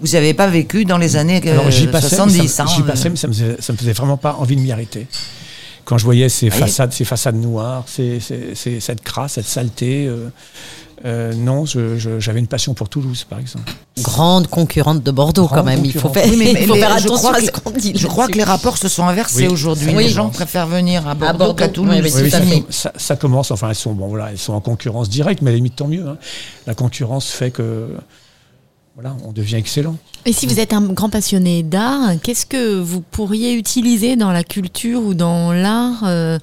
Vous 0.00 0.12
n'avez 0.12 0.32
pas 0.32 0.46
vécu 0.46 0.84
dans 0.84 0.98
les 0.98 1.16
années 1.16 1.40
euh, 1.44 1.52
alors 1.52 1.70
j'y 1.72 1.88
passais, 1.88 2.06
mais 2.24 2.30
70, 2.32 2.48
ça, 2.48 2.62
hein, 2.62 2.66
j'y 2.72 2.82
euh. 2.82 2.84
passais, 2.84 3.10
mais 3.10 3.16
ça 3.16 3.26
me, 3.26 3.32
faisait, 3.32 3.56
ça 3.58 3.72
me 3.72 3.78
faisait 3.78 3.92
vraiment 3.94 4.16
pas 4.16 4.36
envie 4.38 4.54
de 4.54 4.60
m'y 4.60 4.70
arrêter. 4.70 5.08
Quand 5.84 5.98
je 5.98 6.04
voyais 6.04 6.28
ces 6.28 6.48
Ah, 6.52 6.56
façades, 6.56 6.92
ces 6.92 7.04
façades 7.04 7.36
noires, 7.36 7.84
ces, 7.88 8.20
ces- 8.20 8.54
ces- 8.54 8.80
cette 8.80 9.02
crasse, 9.02 9.32
cette 9.32 9.46
saleté, 9.46 10.06
euh, 10.06 10.28
euh, 11.04 11.34
non, 11.34 11.64
j'avais 11.66 12.38
une 12.40 12.46
passion 12.46 12.72
pour 12.74 12.88
Toulouse, 12.88 13.24
par 13.28 13.38
exemple. 13.38 13.70
grande 14.02 14.48
concurrente 14.48 15.02
de 15.02 15.10
Bordeaux 15.10 15.46
Grande 15.46 15.58
quand 15.58 15.64
même. 15.64 15.84
Il 15.84 15.92
faut 15.92 16.08
faire, 16.08 16.26
Oui, 16.28 16.36
mais- 16.36 16.52
il 16.62 16.66
faut 16.66 16.74
mais 16.74 16.80
faire 16.80 16.98
je 16.98 17.04
attention 17.06 17.16
crois 17.28 17.36
à 17.36 17.40
que- 17.40 17.46
ce 17.46 17.50
qu'on 17.50 17.70
dit. 17.70 17.92
Je 17.94 18.06
crois 18.06 18.26
que 18.28 18.36
les 18.36 18.44
rapports 18.44 18.78
se 18.78 18.88
sont 18.88 19.04
inversés 19.06 19.46
Oui. 19.46 19.52
aujourd'hui. 19.52 19.92
Oui. 19.94 20.04
Les 20.04 20.08
gens 20.10 20.30
préfèrent 20.30 20.66
venir 20.66 21.06
à 21.06 21.14
Bordeaux, 21.14 21.38
Bordeaux, 21.38 21.54
qu'à 21.54 21.68
Toulouse. 21.68 22.28
ça, 22.30 22.40
ça- 22.70 22.92
ça 22.96 23.16
commence, 23.16 23.50
enfin 23.50 23.68
elles 23.68 23.74
sont, 23.74 23.92
bon, 23.92 24.08
voilà, 24.08 24.30
elles 24.30 24.38
sont 24.38 24.54
en 24.54 24.60
concurrence 24.60 25.08
directe, 25.08 25.42
mais 25.42 25.50
à 25.50 25.52
la 25.52 25.56
limite 25.56 25.76
tant 25.76 25.88
mieux. 25.88 26.06
hein. 26.08 26.16
La 26.66 26.74
concurrence 26.74 27.30
fait 27.30 27.50
que 27.50 27.88
voilà, 28.94 29.16
on 29.24 29.32
devient 29.32 29.56
excellent. 29.56 29.96
Et 30.24 30.32
si 30.32 30.46
vous 30.46 30.60
êtes 30.60 30.72
un 30.72 30.80
grand 30.80 31.10
passionné 31.10 31.64
d'art, 31.64 32.12
qu'est-ce 32.22 32.46
que 32.46 32.78
vous 32.80 33.00
pourriez 33.00 33.54
utiliser 33.54 34.14
dans 34.14 34.30
la 34.30 34.44
culture 34.44 35.02
ou 35.02 35.14
dans 35.14 35.52
l'art 35.52 36.04
euh, 36.04 36.38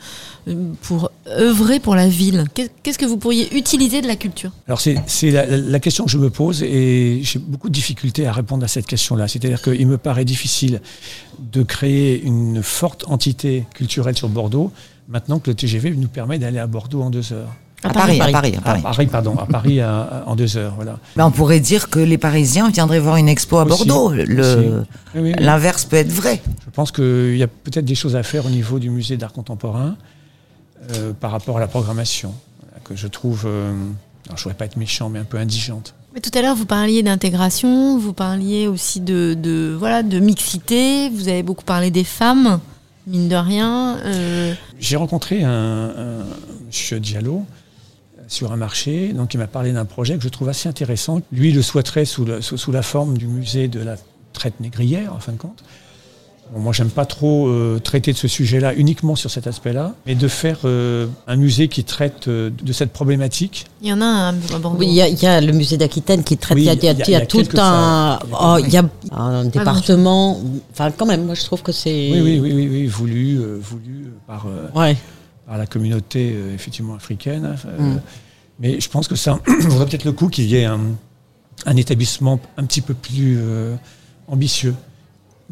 pour 0.81 1.11
œuvrer 1.27 1.79
pour 1.79 1.95
la 1.95 2.09
ville? 2.09 2.43
Qu'est- 2.53 2.69
Qu'est-ce 2.83 2.97
que 2.99 3.05
vous 3.05 3.15
pourriez 3.17 3.55
utiliser 3.57 4.01
de 4.01 4.07
la 4.07 4.17
culture? 4.17 4.51
Alors 4.67 4.81
c'est 4.81 4.95
c'est 5.07 5.31
la, 5.31 5.45
la 5.45 5.79
question 5.79 6.03
que 6.03 6.11
je 6.11 6.17
me 6.17 6.29
pose 6.29 6.61
et 6.61 7.21
j'ai 7.23 7.39
beaucoup 7.39 7.69
de 7.69 7.73
difficultés 7.73 8.27
à 8.27 8.33
répondre 8.33 8.65
à 8.65 8.67
cette 8.67 8.85
question-là. 8.85 9.29
C'est-à-dire 9.29 9.61
qu'il 9.61 9.87
me 9.87 9.97
paraît 9.97 10.25
difficile 10.25 10.81
de 11.39 11.63
créer 11.63 12.21
une 12.21 12.61
forte 12.61 13.05
entité 13.07 13.65
culturelle 13.73 14.17
sur 14.17 14.27
Bordeaux 14.27 14.71
maintenant 15.07 15.39
que 15.39 15.49
le 15.51 15.55
TGV 15.55 15.91
nous 15.91 16.07
permet 16.09 16.37
d'aller 16.37 16.59
à 16.59 16.67
Bordeaux 16.67 17.01
en 17.01 17.09
deux 17.09 17.31
heures. 17.33 17.53
À 17.83 17.89
Paris, 17.89 18.21
à 18.21 18.27
Paris, 18.31 18.53
à 18.55 18.59
À 18.59 18.61
Paris. 18.61 18.81
Paris, 18.83 19.07
pardon, 19.07 19.35
à 19.37 19.45
Paris 19.47 19.79
à- 19.81 20.01
à- 20.01 20.23
en 20.27 20.35
deux 20.35 20.55
heures, 20.57 20.73
voilà. 20.75 20.99
Ben, 21.15 21.25
on 21.25 21.31
pourrait 21.31 21.59
dire 21.59 21.89
que 21.89 21.99
les 21.99 22.17
Parisiens 22.19 22.69
viendraient 22.69 22.99
voir 22.99 23.15
une 23.17 23.27
expo 23.27 23.57
à 23.57 23.65
Aussi, 23.65 23.87
Bordeaux. 23.87 24.11
Oui, 24.13 24.25
oui. 25.15 25.33
L'inverse 25.39 25.85
peut 25.85 25.95
être 25.97 26.11
vrai. 26.11 26.41
Je 26.65 26.69
pense 26.71 26.91
qu'il 26.91 27.35
y 27.37 27.43
a 27.43 27.47
peut-être 27.47 27.85
des 27.85 27.95
choses 27.95 28.15
à 28.15 28.23
faire 28.23 28.45
au 28.45 28.49
niveau 28.49 28.77
du 28.79 28.89
musée 28.91 29.17
d'art 29.17 29.33
contemporain 29.33 29.95
euh, 30.95 31.11
par 31.13 31.31
rapport 31.31 31.57
à 31.57 31.59
la 31.59 31.67
programmation, 31.67 32.33
que 32.83 32.95
je 32.95 33.07
trouve, 33.07 33.43
euh, 33.45 33.71
alors 33.71 33.81
je 34.27 34.31
ne 34.33 34.37
voudrais 34.37 34.53
pas 34.57 34.65
être 34.65 34.77
méchant, 34.77 35.09
mais 35.09 35.19
un 35.19 35.23
peu 35.23 35.37
indigente. 35.37 35.93
Mais 36.13 36.19
tout 36.21 36.31
à 36.37 36.41
l'heure, 36.41 36.55
vous 36.55 36.65
parliez 36.65 37.03
d'intégration, 37.03 37.97
vous 37.97 38.13
parliez 38.13 38.67
aussi 38.67 38.99
de, 38.99 39.33
de, 39.33 39.75
voilà, 39.77 40.03
de 40.03 40.19
mixité, 40.19 41.09
vous 41.09 41.27
avez 41.29 41.41
beaucoup 41.43 41.63
parlé 41.63 41.89
des 41.89 42.03
femmes, 42.03 42.59
mine 43.07 43.27
de 43.29 43.35
rien. 43.35 43.97
euh, 44.05 44.53
J'ai 44.79 44.97
rencontré 44.97 45.43
un, 45.43 45.49
un 45.51 46.17
monsieur 46.67 46.99
Diallo 46.99 47.37
euh, 47.37 47.60
sur 48.31 48.51
un 48.53 48.55
marché, 48.55 49.11
donc 49.13 49.33
il 49.33 49.37
m'a 49.37 49.47
parlé 49.47 49.73
d'un 49.73 49.85
projet 49.85 50.15
que 50.17 50.23
je 50.23 50.29
trouve 50.29 50.47
assez 50.49 50.69
intéressant. 50.69 51.21
Lui, 51.33 51.49
il 51.49 51.55
le 51.55 51.61
souhaiterait 51.61 52.05
sous, 52.05 52.23
le- 52.25 52.41
sous, 52.41 52.57
sous 52.57 52.71
la 52.71 52.81
forme 52.81 53.17
du 53.17 53.27
musée 53.27 53.67
de 53.67 53.81
la 53.81 53.95
traite 54.33 54.59
négrière, 54.61 55.13
en 55.13 55.19
fin 55.19 55.33
de 55.33 55.37
compte. 55.37 55.63
Bon, 56.53 56.59
moi, 56.61 56.71
j'aime 56.73 56.89
pas 56.89 57.05
trop 57.05 57.47
euh, 57.47 57.79
traiter 57.83 58.11
de 58.13 58.17
ce 58.17 58.27
sujet-là 58.29 58.73
uniquement 58.73 59.15
sur 59.17 59.29
cet 59.29 59.47
aspect-là, 59.47 59.95
mais 60.05 60.15
de 60.15 60.27
faire 60.29 60.59
euh, 60.65 61.07
un 61.27 61.35
musée 61.35 61.67
qui 61.67 61.83
traite 61.83 62.27
euh, 62.29 62.49
de 62.63 62.71
cette 62.73 62.91
problématique. 62.93 63.65
Il 63.81 63.89
y 63.89 63.93
en 63.93 63.99
a 64.01 64.05
un 64.05 64.29
à 64.29 64.59
Bordeaux. 64.59 64.77
Oui, 64.79 64.87
il 64.87 64.93
y, 64.93 65.01
a- 65.01 65.07
il 65.09 65.21
y 65.21 65.25
a 65.27 65.39
le 65.41 65.51
musée 65.53 65.75
d'Aquitaine 65.77 66.23
qui 66.23 66.37
traite. 66.37 66.55
Oui, 66.55 66.63
il 66.63 66.65
y 66.65 66.69
a, 66.69 66.73
il 66.73 66.83
y 66.83 66.87
a- 67.15 67.19
il 67.19 67.23
y 67.23 67.27
tout 67.27 67.45
un. 67.57 68.17
oh, 68.33 68.57
il 68.65 68.69
y 68.69 68.77
a 68.77 68.83
un 69.11 69.45
département. 69.45 70.41
Enfin, 70.71 70.91
quand 70.91 71.05
même, 71.05 71.25
moi 71.25 71.35
je 71.35 71.43
trouve 71.43 71.61
que 71.63 71.71
c'est. 71.73 72.11
Oui, 72.13 72.19
oui, 72.21 72.39
oui, 72.41 72.51
oui, 72.53 72.67
oui, 72.69 72.87
voulu, 72.87 73.37
euh, 73.39 73.57
voulu 73.61 74.07
par, 74.27 74.45
euh, 74.47 74.67
Ouais. 74.77 74.95
Par 75.51 75.57
la 75.57 75.67
communauté 75.67 76.31
euh, 76.33 76.55
effectivement 76.55 76.95
africaine. 76.95 77.57
euh, 77.65 77.77
Mm. 77.95 78.01
Mais 78.61 78.79
je 78.79 78.89
pense 78.89 79.09
que 79.09 79.17
ça 79.17 79.37
vaudrait 79.67 79.85
peut-être 79.85 80.05
le 80.05 80.13
coup 80.13 80.29
qu'il 80.29 80.45
y 80.45 80.55
ait 80.55 80.63
un, 80.63 80.79
un 81.65 81.75
établissement 81.75 82.39
un 82.55 82.63
petit 82.63 82.79
peu 82.79 82.93
plus 82.93 83.35
euh, 83.37 83.75
ambitieux. 84.29 84.73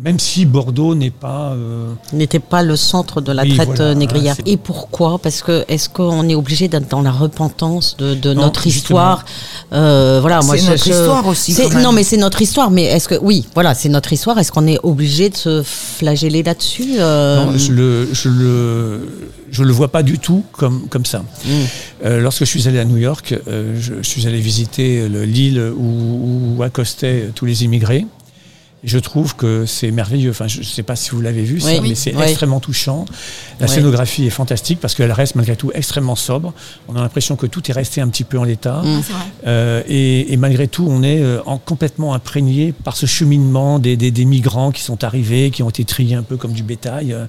Même 0.02 0.18
si 0.18 0.46
Bordeaux 0.46 0.96
n'est 0.96 1.10
pas. 1.12 1.52
euh, 1.52 1.92
N'était 2.14 2.40
pas 2.40 2.64
le 2.64 2.78
centre 2.78 3.20
de 3.20 3.34
la 3.34 3.44
Oui, 3.44 3.54
traite 3.56 3.68
voilà, 3.68 3.84
euh, 3.84 3.94
négrière. 3.96 4.38
Et 4.46 4.56
pourquoi? 4.56 5.20
Parce 5.20 5.42
que 5.42 5.66
est-ce 5.68 5.90
qu'on 5.90 6.30
est 6.30 6.36
obligé 6.36 6.70
d'être 6.70 6.88
dans 6.90 7.02
la 7.02 7.12
repentance 7.12 7.98
de, 7.98 8.14
de 8.14 8.34
Non, 8.34 8.44
notre 8.44 8.66
histoire? 8.66 9.26
Euh, 9.74 10.20
Voilà, 10.22 10.40
moi 10.42 10.58
C'est 10.58 10.70
notre 10.70 10.86
je- 10.86 10.90
histoire 10.92 11.28
aussi, 11.28 11.52
c'est- 11.52 11.64
quand 11.64 11.74
même. 11.74 11.84
Non, 11.84 11.92
mais 11.92 12.04
c'est 12.04 12.16
notre 12.16 12.42
histoire. 12.42 12.72
Mais 12.72 12.84
est-ce 12.86 13.10
que 13.10 13.16
oui, 13.22 13.46
voilà, 13.54 13.74
c'est 13.76 13.90
notre 13.90 14.14
histoire. 14.14 14.38
Est-ce 14.38 14.54
qu'on 14.54 14.68
est 14.68 14.80
obligé 14.84 15.30
de 15.30 15.36
se 15.36 15.64
flageller 15.64 16.44
là-dessus 16.44 16.94
Euh, 16.98 17.44
non, 17.46 17.58
je 17.58 17.72
le, 17.74 18.08
je 18.14 18.30
le, 18.30 19.10
je 19.52 19.64
le 19.64 19.72
vois 19.74 19.90
pas 19.90 20.02
du 20.02 20.18
tout 20.18 20.46
comme, 20.54 20.88
comme 20.88 21.06
ça. 21.06 21.20
Mm. 21.20 21.50
Euh, 22.06 22.22
lorsque 22.22 22.46
je 22.46 22.50
suis 22.50 22.70
allé 22.70 22.80
à 22.80 22.86
New 22.86 22.96
York, 22.98 23.36
euh, 23.50 23.76
je, 23.78 23.96
je 24.02 24.08
suis 24.10 24.26
allé 24.28 24.40
visiter 24.40 25.10
le- 25.10 25.26
l'île 25.26 25.74
où, 25.76 26.56
où 26.58 26.64
accostaient 26.64 27.32
tous 27.36 27.44
les 27.46 27.66
immigrés. 27.66 28.06
Je 28.84 28.98
trouve 28.98 29.36
que 29.36 29.66
c'est 29.66 29.92
merveilleux. 29.92 30.30
Enfin, 30.30 30.48
je 30.48 30.60
ne 30.60 30.64
sais 30.64 30.84
pas 30.84 30.96
si 30.96 31.10
vous 31.10 31.20
l'avez 31.20 31.44
vu, 31.44 31.60
ça, 31.60 31.68
Oui. 31.70 31.80
mais 31.90 31.96
c'est 31.96 32.16
Oui. 32.16 32.24
extrêmement 32.24 32.62
touchant. 32.62 33.04
La 33.60 33.68
Oui. 33.68 33.74
scénographie 33.74 34.26
est 34.26 34.30
fantastique 34.30 34.80
parce 34.80 34.96
qu'elle 34.96 35.12
reste 35.12 35.36
malgré 35.36 35.58
tout 35.58 35.70
extrêmement 35.74 36.16
sobre. 36.16 36.54
On 36.88 36.96
a 36.96 37.02
l'impression 37.02 37.36
que 37.36 37.46
tout 37.46 37.62
est 37.70 37.74
resté 37.74 38.00
un 38.00 38.08
petit 38.08 38.24
peu 38.24 38.40
en 38.40 38.46
l'état. 38.46 38.82
Mm. 38.84 39.02
Euh, 39.48 39.82
et, 39.88 40.32
et 40.32 40.38
malgré 40.38 40.68
tout, 40.70 40.88
on 40.90 41.04
est 41.04 41.20
euh, 41.22 41.40
en, 41.46 41.58
complètement 41.58 42.14
imprégné 42.14 42.74
par 42.86 42.96
ce 42.96 43.06
cheminement 43.06 43.80
des, 43.80 43.98
des- 43.98 44.12
des 44.12 44.24
migrants 44.26 44.72
qui 44.72 44.82
sont 44.82 45.04
arrivés, 45.04 45.52
qui 45.52 45.62
ont 45.62 45.70
été 45.70 45.84
triés 45.84 46.16
un 46.16 46.24
peu 46.24 46.38
comme 46.38 46.54
du 46.54 46.64
bétail, 46.64 47.12
euh, 47.12 47.26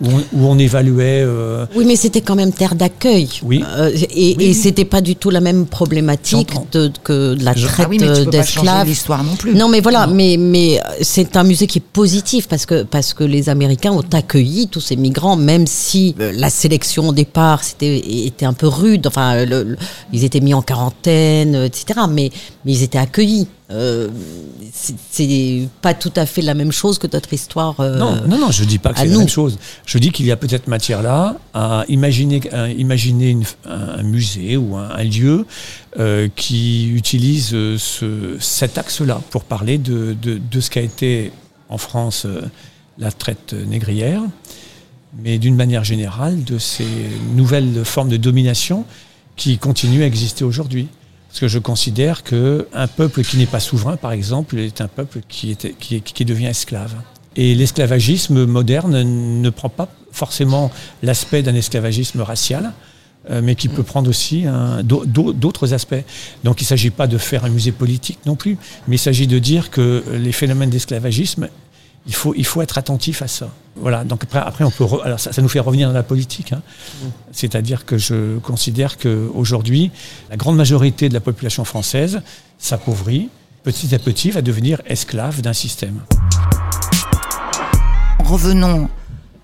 où, 0.00 0.08
on, 0.08 0.16
où 0.32 0.46
on 0.48 0.58
évaluait. 0.58 1.22
euh, 1.24 1.64
Oui, 1.76 1.84
mais 1.86 1.94
c'était 1.96 2.22
quand 2.22 2.34
même 2.34 2.52
terre 2.52 2.74
d'accueil. 2.74 3.28
Oui. 3.44 3.62
Euh, 3.76 3.92
et 4.16 4.34
Oui, 4.36 4.44
et 4.46 4.52
c'était 4.52 4.84
pas 4.84 5.00
du 5.00 5.14
tout 5.14 5.30
la 5.30 5.40
même 5.40 5.66
problématique 5.66 6.50
de, 6.72 6.90
que 7.04 7.34
de 7.34 7.44
la 7.44 7.54
Je- 7.54 7.66
traite 7.68 7.88
Ah 8.00 8.24
d'esclaves. 8.24 8.86
l'histoire 8.88 9.22
non 9.22 9.36
plus. 9.36 9.54
Non, 9.54 9.68
mais 9.68 9.80
voilà, 9.80 10.06
mais, 10.08 10.36
mais 10.36 10.80
euh, 10.80 10.82
c'est 11.02 11.36
un 11.36 11.44
musée 11.44 11.66
qui 11.66 11.78
est 11.78 11.82
positif 11.92 12.48
parce 12.48 12.64
que, 12.66 12.82
parce 12.82 13.12
que 13.14 13.24
les 13.24 13.48
Américains 13.48 13.92
ont 13.92 14.04
accueilli 14.12 14.68
tous 14.68 14.80
ces 14.80 14.96
migrants, 14.96 15.36
même 15.36 15.66
si 15.66 16.14
euh, 16.20 16.32
la 16.34 16.50
sélection 16.50 17.08
au 17.08 17.12
départ 17.12 17.62
c'était, 17.64 17.98
était 18.26 18.46
un 18.46 18.52
peu 18.54 18.68
rude. 18.68 19.06
Enfin, 19.06 19.44
le- 19.44 19.62
le- 19.64 19.76
ils 20.12 20.24
étaient 20.24 20.40
mis 20.40 20.54
en 20.54 20.62
quarantaine, 20.62 21.54
etc. 21.54 22.00
Mais 22.10 22.30
ils 22.64 22.82
étaient 22.82 22.98
accueillis. 22.98 23.48
Euh, 23.70 24.08
c'est- 24.72 25.68
pas 25.82 25.92
tout 25.92 26.12
à 26.16 26.24
fait 26.24 26.40
la 26.40 26.54
même 26.54 26.72
chose 26.72 26.98
que 26.98 27.06
notre 27.12 27.32
histoire. 27.34 27.78
euh, 27.80 27.98
Non, 27.98 28.26
non, 28.26 28.38
non, 28.38 28.50
je 28.50 28.64
dis 28.64 28.78
pas 28.78 28.92
que 28.94 28.98
c'est 28.98 29.04
la 29.06 29.18
même 29.18 29.28
chose. 29.28 29.58
Je 29.84 29.98
dis 29.98 30.10
qu'il 30.10 30.24
y 30.24 30.32
a 30.32 30.36
peut-être 30.36 30.68
matière 30.68 31.02
là 31.02 31.36
à 31.52 31.84
imaginer, 31.88 32.40
à 32.52 32.70
imaginer 32.70 33.28
une- 33.30 33.44
un, 33.66 34.02
musée 34.02 34.56
ou 34.56 34.76
un, 34.76 34.88
un 34.90 35.04
lieu 35.04 35.44
euh, 35.98 36.28
qui 36.34 36.88
utilise 36.88 37.48
ce, 37.76 38.36
cet 38.40 38.78
axe-là 38.78 39.20
pour 39.30 39.44
parler 39.44 39.76
de, 39.76 40.16
de, 40.20 40.38
de 40.38 40.60
ce 40.60 40.70
qui 40.70 40.78
a 40.78 40.82
été 40.82 41.30
en 41.68 41.76
France 41.78 42.26
la 42.96 43.12
traite 43.12 43.52
négrière, 43.52 44.22
mais 45.22 45.38
d'une 45.38 45.56
manière 45.56 45.84
générale 45.84 46.42
de 46.42 46.58
ces 46.58 46.86
nouvelles 47.34 47.84
formes 47.84 48.08
de 48.08 48.16
domination 48.16 48.84
qui 49.36 49.58
continuent 49.58 50.02
à 50.02 50.06
exister 50.06 50.44
aujourd'hui. 50.44 50.88
Parce 51.38 51.52
que 51.52 51.54
je 51.54 51.60
considère 51.60 52.24
qu'un 52.24 52.88
peuple 52.96 53.22
qui 53.22 53.36
n'est 53.36 53.46
pas 53.46 53.60
souverain, 53.60 53.96
par 53.96 54.10
exemple, 54.10 54.58
est 54.58 54.80
un 54.80 54.88
peuple 54.88 55.20
qui, 55.28 55.52
est, 55.52 55.78
qui, 55.78 56.00
qui 56.00 56.24
devient 56.24 56.46
esclave. 56.46 56.92
Et 57.36 57.54
l'esclavagisme 57.54 58.44
moderne 58.44 59.40
ne 59.40 59.50
prend 59.50 59.68
pas 59.68 59.86
forcément 60.10 60.72
l'aspect 61.04 61.44
d'un 61.44 61.54
esclavagisme 61.54 62.22
racial, 62.22 62.72
euh, 63.30 63.40
mais 63.40 63.54
qui 63.54 63.68
peut 63.68 63.84
prendre 63.84 64.10
aussi 64.10 64.46
d'autres 64.82 65.74
aspects. 65.74 66.02
Donc 66.42 66.60
il 66.60 66.64
ne 66.64 66.68
s'agit 66.68 66.90
pas 66.90 67.06
de 67.06 67.18
faire 67.18 67.44
un 67.44 67.50
musée 67.50 67.70
politique 67.70 68.18
non 68.26 68.34
plus, 68.34 68.58
mais 68.88 68.96
il 68.96 68.98
s'agit 68.98 69.28
de 69.28 69.38
dire 69.38 69.70
que 69.70 70.02
les 70.14 70.32
phénomènes 70.32 70.70
d'esclavagisme, 70.70 71.50
il 72.08 72.14
faut, 72.14 72.34
il 72.36 72.44
faut 72.44 72.62
être 72.62 72.78
attentif 72.78 73.22
à 73.22 73.28
ça. 73.28 73.50
Voilà, 73.76 74.02
donc 74.02 74.24
après, 74.24 74.40
après 74.40 74.64
on 74.64 74.70
peut 74.70 74.84
alors 75.04 75.20
ça, 75.20 75.32
ça, 75.32 75.42
nous 75.42 75.48
fait 75.48 75.60
revenir 75.60 75.88
dans 75.88 75.94
la 75.94 76.02
politique. 76.02 76.52
Hein. 76.52 76.62
C'est-à-dire 77.30 77.84
que 77.84 77.98
je 77.98 78.38
considère 78.38 78.96
qu'aujourd'hui, 78.96 79.90
la 80.30 80.36
grande 80.36 80.56
majorité 80.56 81.08
de 81.08 81.14
la 81.14 81.20
population 81.20 81.64
française 81.64 82.22
s'appauvrit, 82.58 83.28
petit 83.62 83.94
à 83.94 83.98
petit 83.98 84.30
va 84.30 84.42
devenir 84.42 84.80
esclave 84.86 85.42
d'un 85.42 85.52
système. 85.52 86.00
Revenons 88.24 88.88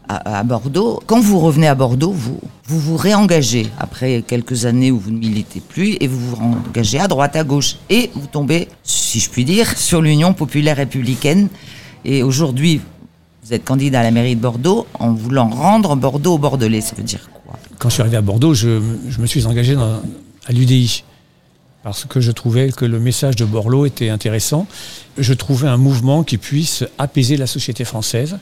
à, 0.08 0.42
Bordeaux. 0.42 1.02
Quand 1.06 1.20
vous 1.20 1.40
revenez 1.40 1.68
à 1.68 1.74
Bordeaux, 1.74 2.12
vous, 2.12 2.40
vous 2.66 2.80
vous 2.80 2.96
réengagez 2.96 3.68
après 3.78 4.22
quelques 4.26 4.66
années 4.66 4.90
où 4.90 4.98
vous 4.98 5.10
ne 5.10 5.18
militez 5.18 5.60
plus 5.60 5.96
et 6.00 6.06
vous 6.06 6.18
vous 6.18 6.36
engagez 6.36 6.98
à 6.98 7.08
droite, 7.08 7.36
à 7.36 7.44
gauche. 7.44 7.76
Et 7.88 8.10
vous 8.14 8.26
tombez, 8.26 8.68
si 8.82 9.20
je 9.20 9.30
puis 9.30 9.44
dire, 9.44 9.78
sur 9.78 10.02
l'Union 10.02 10.34
populaire 10.34 10.76
républicaine. 10.76 11.48
Et 12.04 12.22
aujourd'hui, 12.22 12.80
vous 13.44 13.52
êtes 13.52 13.64
candidat 13.64 14.00
à 14.00 14.02
la 14.02 14.10
mairie 14.10 14.36
de 14.36 14.40
Bordeaux 14.40 14.86
en 14.98 15.12
voulant 15.12 15.48
rendre 15.48 15.96
Bordeaux 15.96 16.34
au 16.34 16.38
Bordelais. 16.38 16.80
Ça 16.80 16.94
veut 16.96 17.02
dire 17.02 17.30
quoi 17.44 17.58
Quand 17.78 17.88
je 17.88 17.94
suis 17.94 18.00
arrivé 18.02 18.16
à 18.16 18.22
Bordeaux, 18.22 18.54
je, 18.54 18.80
me 19.18 19.26
suis 19.26 19.46
engagé 19.46 19.76
à 19.76 20.52
l'UDI 20.52 21.04
parce 21.82 22.06
que 22.06 22.20
je 22.20 22.32
trouvais 22.32 22.72
que 22.72 22.86
le 22.86 22.98
message 22.98 23.36
de 23.36 23.44
Borloo 23.44 23.84
était 23.84 24.08
intéressant. 24.08 24.66
Je 25.18 25.34
trouvais 25.34 25.68
un 25.68 25.76
mouvement 25.76 26.24
qui 26.24 26.38
puisse 26.38 26.82
apaiser 26.96 27.36
la 27.36 27.46
société 27.46 27.84
française. 27.84 28.38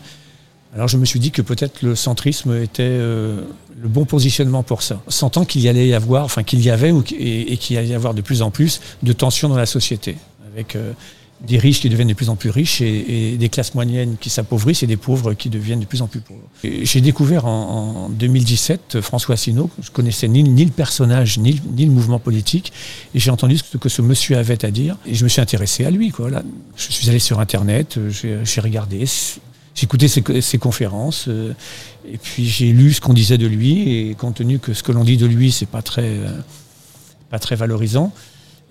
Alors 0.74 0.86
je 0.86 0.96
me 0.96 1.04
suis 1.04 1.18
dit 1.18 1.32
que 1.32 1.42
peut-être 1.42 1.82
le 1.82 1.96
centrisme 1.96 2.56
était 2.62 2.84
euh, 2.84 3.42
le 3.80 3.88
bon 3.88 4.04
positionnement 4.04 4.62
pour 4.62 4.82
ça, 4.82 5.02
sentant 5.08 5.44
qu'il 5.44 5.60
y 5.60 5.68
allait 5.68 5.88
y 5.88 5.94
avoir, 5.94 6.24
enfin 6.24 6.44
qu'il 6.44 6.60
y 6.62 6.70
avait 6.70 6.94
et, 7.18 7.56
qu'il 7.56 7.76
allait 7.76 7.88
y 7.88 7.94
avoir 7.94 8.14
de 8.14 8.22
plus 8.22 8.42
en 8.42 8.50
plus 8.50 8.80
de 9.02 9.12
tensions 9.12 9.48
dans 9.48 9.56
la 9.56 9.66
société, 9.66 10.16
avec 10.52 10.76
euh, 10.76 10.92
des 11.46 11.58
riches 11.58 11.80
qui 11.80 11.88
deviennent 11.88 12.08
de 12.08 12.14
plus 12.14 12.28
en 12.28 12.36
plus 12.36 12.50
riches 12.50 12.80
et, 12.80 13.36
des 13.36 13.48
classes 13.48 13.74
moyennes 13.74 14.16
qui 14.20 14.30
s'appauvrissent 14.30 14.82
et 14.82 14.86
des 14.86 14.96
pauvres 14.96 15.34
qui 15.34 15.50
deviennent 15.50 15.80
de 15.80 15.86
plus 15.86 16.02
en 16.02 16.06
plus 16.06 16.20
pauvres. 16.20 16.40
J'ai 16.62 17.00
découvert 17.00 17.46
en, 17.46 18.08
2017 18.10 19.00
François 19.00 19.34
Asselineau, 19.34 19.70
je 19.80 19.90
connaissais 19.90 20.28
ni, 20.28 20.42
le 20.64 20.70
personnage 20.70 21.38
ni, 21.38 21.60
le 21.78 21.90
mouvement 21.90 22.18
politique, 22.18 22.72
et 23.14 23.18
j'ai 23.18 23.30
entendu 23.30 23.58
ce 23.58 23.76
que 23.76 23.88
ce 23.88 24.02
monsieur 24.02 24.36
avait 24.38 24.64
à 24.64 24.70
dire, 24.70 24.96
et 25.06 25.14
je 25.14 25.24
me 25.24 25.28
suis 25.28 25.40
intéressé 25.40 25.84
à 25.84 25.90
lui. 25.90 26.10
Quoi. 26.10 26.30
Je 26.76 26.92
suis 26.92 27.08
allé 27.08 27.18
sur 27.18 27.40
Internet, 27.40 27.98
j'ai 28.08 28.60
regardé 28.60 29.06
j'ai 29.74 29.84
écouté 29.84 30.06
ses, 30.08 30.58
conférences 30.58 31.26
euh, 31.28 31.54
et 32.06 32.18
puis 32.18 32.46
j'ai 32.46 32.72
lu 32.72 32.92
ce 32.92 33.00
qu'on 33.00 33.14
disait 33.14 33.38
de 33.38 33.46
lui 33.46 33.88
et 33.88 34.14
compte 34.14 34.36
tenu 34.36 34.58
que 34.58 34.74
ce 34.74 34.82
que 34.82 34.92
l'on 34.92 35.04
dit 35.04 35.16
de 35.16 35.24
lui 35.24 35.50
c'est 35.50 35.66
pas 35.66 35.82
euh, 35.98 36.40
pas 37.30 37.38
très 37.38 37.56
valorisant, 37.56 38.12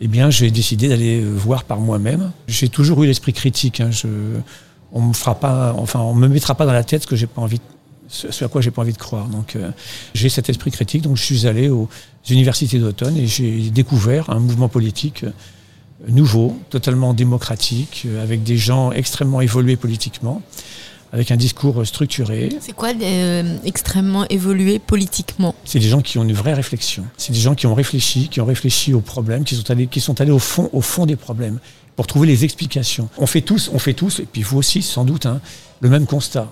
eh 0.02 0.08
bien 0.08 0.30
j'ai 0.30 0.52
décidé 0.52 0.90
d'aller 0.90 1.22
voir 1.22 1.64
par 1.64 1.80
moi-même. 1.80 2.32
J'ai 2.48 2.70
toujours 2.70 3.04
eu 3.04 3.08
l'esprit 3.08 3.34
critique. 3.34 3.80
Hein, 3.80 3.92
on 4.92 5.02
me 5.02 5.14
fera 5.14 5.36
pas, 5.36 5.74
enfin 5.78 6.00
on 6.00 6.16
me 6.16 6.28
mettra 6.28 6.56
pas 6.56 6.66
dans 6.66 6.74
la 6.74 6.84
tête 6.84 7.04
ce 7.04 7.08
que 7.08 7.16
j'ai 7.16 7.28
pas 7.28 7.42
envie, 7.42 7.62
ce 8.08 8.44
à 8.44 8.48
quoi 8.48 8.62
j'ai 8.62 8.72
pas 8.72 8.82
envie 8.82 8.94
de 8.94 8.98
croire. 8.98 9.28
Donc 9.28 9.56
euh, 9.56 9.72
j'ai 10.14 10.30
cet 10.30 10.50
esprit 10.50 10.72
critique. 10.72 11.04
Donc 11.04 11.18
je 11.18 11.24
suis 11.24 11.46
allé 11.48 11.70
aux 11.70 11.88
universités 12.30 12.80
d'automne 12.80 13.16
et 13.16 13.28
j'ai 13.28 13.70
découvert 13.70 14.30
un 14.32 14.40
mouvement 14.40 14.70
politique 14.70 15.24
nouveau, 16.08 16.58
totalement 16.72 17.14
démocratique, 17.14 18.08
avec 18.24 18.42
des 18.42 18.58
gens 18.58 18.92
extrêmement 18.92 19.40
évolués 19.40 19.76
politiquement 19.76 20.42
avec 21.12 21.32
un 21.32 21.36
discours 21.36 21.86
structuré. 21.86 22.50
C'est 22.62 22.74
quoi 22.74 22.89
euh, 22.89 23.58
extrêmement 23.65 24.26
évolué 24.30 24.80
politiquement? 24.80 25.54
C'est 25.65 25.80
des 25.80 25.89
gens 25.89 26.02
qui 26.02 26.17
ont 26.17 26.24
une 26.24 26.34
vraie 26.34 26.54
réflexion. 26.54 27.04
C'est 27.17 27.34
des 27.34 27.39
gens 27.39 27.54
qui 27.54 27.67
ont 27.67 27.74
réfléchi, 27.74 28.30
qui 28.30 28.39
ont 28.39 28.45
réfléchi 28.45 28.93
aux 28.93 29.02
problèmes, 29.02 29.43
qui 29.43 29.56
sont 29.56 29.69
allés, 29.69 29.88
qui 29.88 30.00
sont 30.00 30.21
allés 30.21 30.32
au 30.32 30.39
fond, 30.39 30.69
au 30.71 30.82
fond 30.82 31.06
des 31.06 31.17
problèmes 31.17 31.60
pour 31.97 32.08
trouver 32.08 32.28
les 32.28 32.45
explications. 32.45 33.10
On 33.17 33.26
fait 33.26 33.41
tous, 33.41 33.69
on 33.74 33.80
fait 33.80 33.93
tous, 33.93 34.19
et 34.19 34.26
puis 34.26 34.41
vous 34.41 34.58
aussi 34.58 34.82
sans 34.82 35.04
doute, 35.04 35.26
hein, 35.26 35.41
le 35.82 35.89
même 35.89 36.06
constat. 36.06 36.47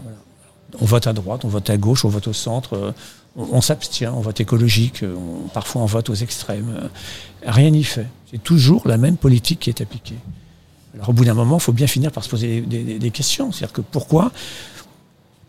On 0.79 0.85
vote 0.85 1.07
à 1.07 1.13
droite, 1.13 1.45
on 1.45 1.47
vote 1.47 1.69
à 1.69 1.77
gauche, 1.77 2.03
on 2.03 2.09
vote 2.09 2.27
au 2.27 2.33
centre, 2.33 2.73
euh, 2.75 2.91
on, 3.35 3.61
s'abstient, 3.61 4.13
on 4.13 4.19
vote 4.19 4.39
écologique, 4.41 5.03
euh, 5.03 5.15
parfois 5.53 5.81
on 5.81 5.85
vote 5.85 6.09
aux 6.09 6.15
extrêmes. 6.15 6.89
rien 7.45 7.69
n'y 7.69 7.85
fait. 7.85 8.07
C'est 8.29 8.43
toujours 8.43 8.87
la 8.87 8.97
même 8.97 9.15
politique 9.15 9.61
qui 9.61 9.69
est 9.69 9.81
appliquée. 9.81 10.17
Alors 10.95 11.09
au 11.09 11.13
bout 11.13 11.25
d'un 11.25 11.33
moment, 11.33 11.57
il 11.57 11.61
faut 11.61 11.71
bien 11.71 11.87
finir 11.87 12.11
par 12.11 12.23
se 12.23 12.29
poser 12.29 12.61
des, 12.61 13.11
questions. 13.11 13.51
C'est-à-dire 13.51 13.73
que 13.73 13.81
pourquoi, 13.81 14.31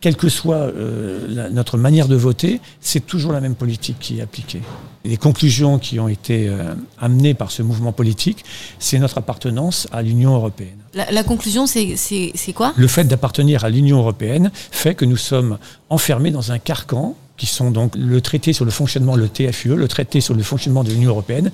quelle 0.00 0.16
que 0.16 0.29
soit 0.29 0.57
euh, 0.57 1.48
notre 1.50 1.79
manière 1.79 2.09
de 2.09 2.16
voter, 2.16 2.61
c'est 2.81 3.07
toujours 3.07 3.33
la 3.33 3.40
même 3.40 3.55
politique 3.55 3.96
qui 4.00 4.18
est 4.18 4.22
appliquée. 4.22 4.61
Les 5.05 5.16
conclusions 5.16 5.79
qui 5.79 5.98
ont 5.98 6.09
été 6.09 6.48
euh, 6.48 6.74
amenées 6.98 7.35
par 7.35 7.50
ce 7.50 7.62
mouvement 7.62 7.92
politique, 7.92 8.44
c'est 8.79 8.98
notre 8.98 9.18
appartenance 9.18 9.88
à 9.92 10.03
l'Union 10.03 10.35
européenne. 10.35 10.76
La, 10.94 11.22
conclusion, 11.22 11.66
c'est 11.66 12.53
quoi? 12.55 12.72
Le 12.76 12.88
fait 12.88 13.05
d'appartenir 13.05 13.64
à 13.64 13.70
l'Union 13.70 13.98
européenne 13.98 14.50
fait 14.55 14.94
que 14.94 15.05
nous 15.05 15.16
sommes 15.16 15.59
enfermés 15.88 16.33
dans 16.33 16.53
un 16.53 16.59
carcan 16.59 17.14
qui 17.40 17.46
sont 17.46 17.70
donc 17.70 17.94
le 17.96 18.20
traité 18.20 18.53
sur 18.53 18.66
le 18.66 18.70
fonctionnement, 18.70 19.16
le 19.16 19.26
TFUE, 19.26 19.74
le 19.74 19.88
traité 19.88 20.20
sur 20.20 20.35
le 20.35 20.42
fonctionnement 20.42 20.85
de 20.85 20.90
l'Union 20.90 21.09
européenne, 21.09 21.50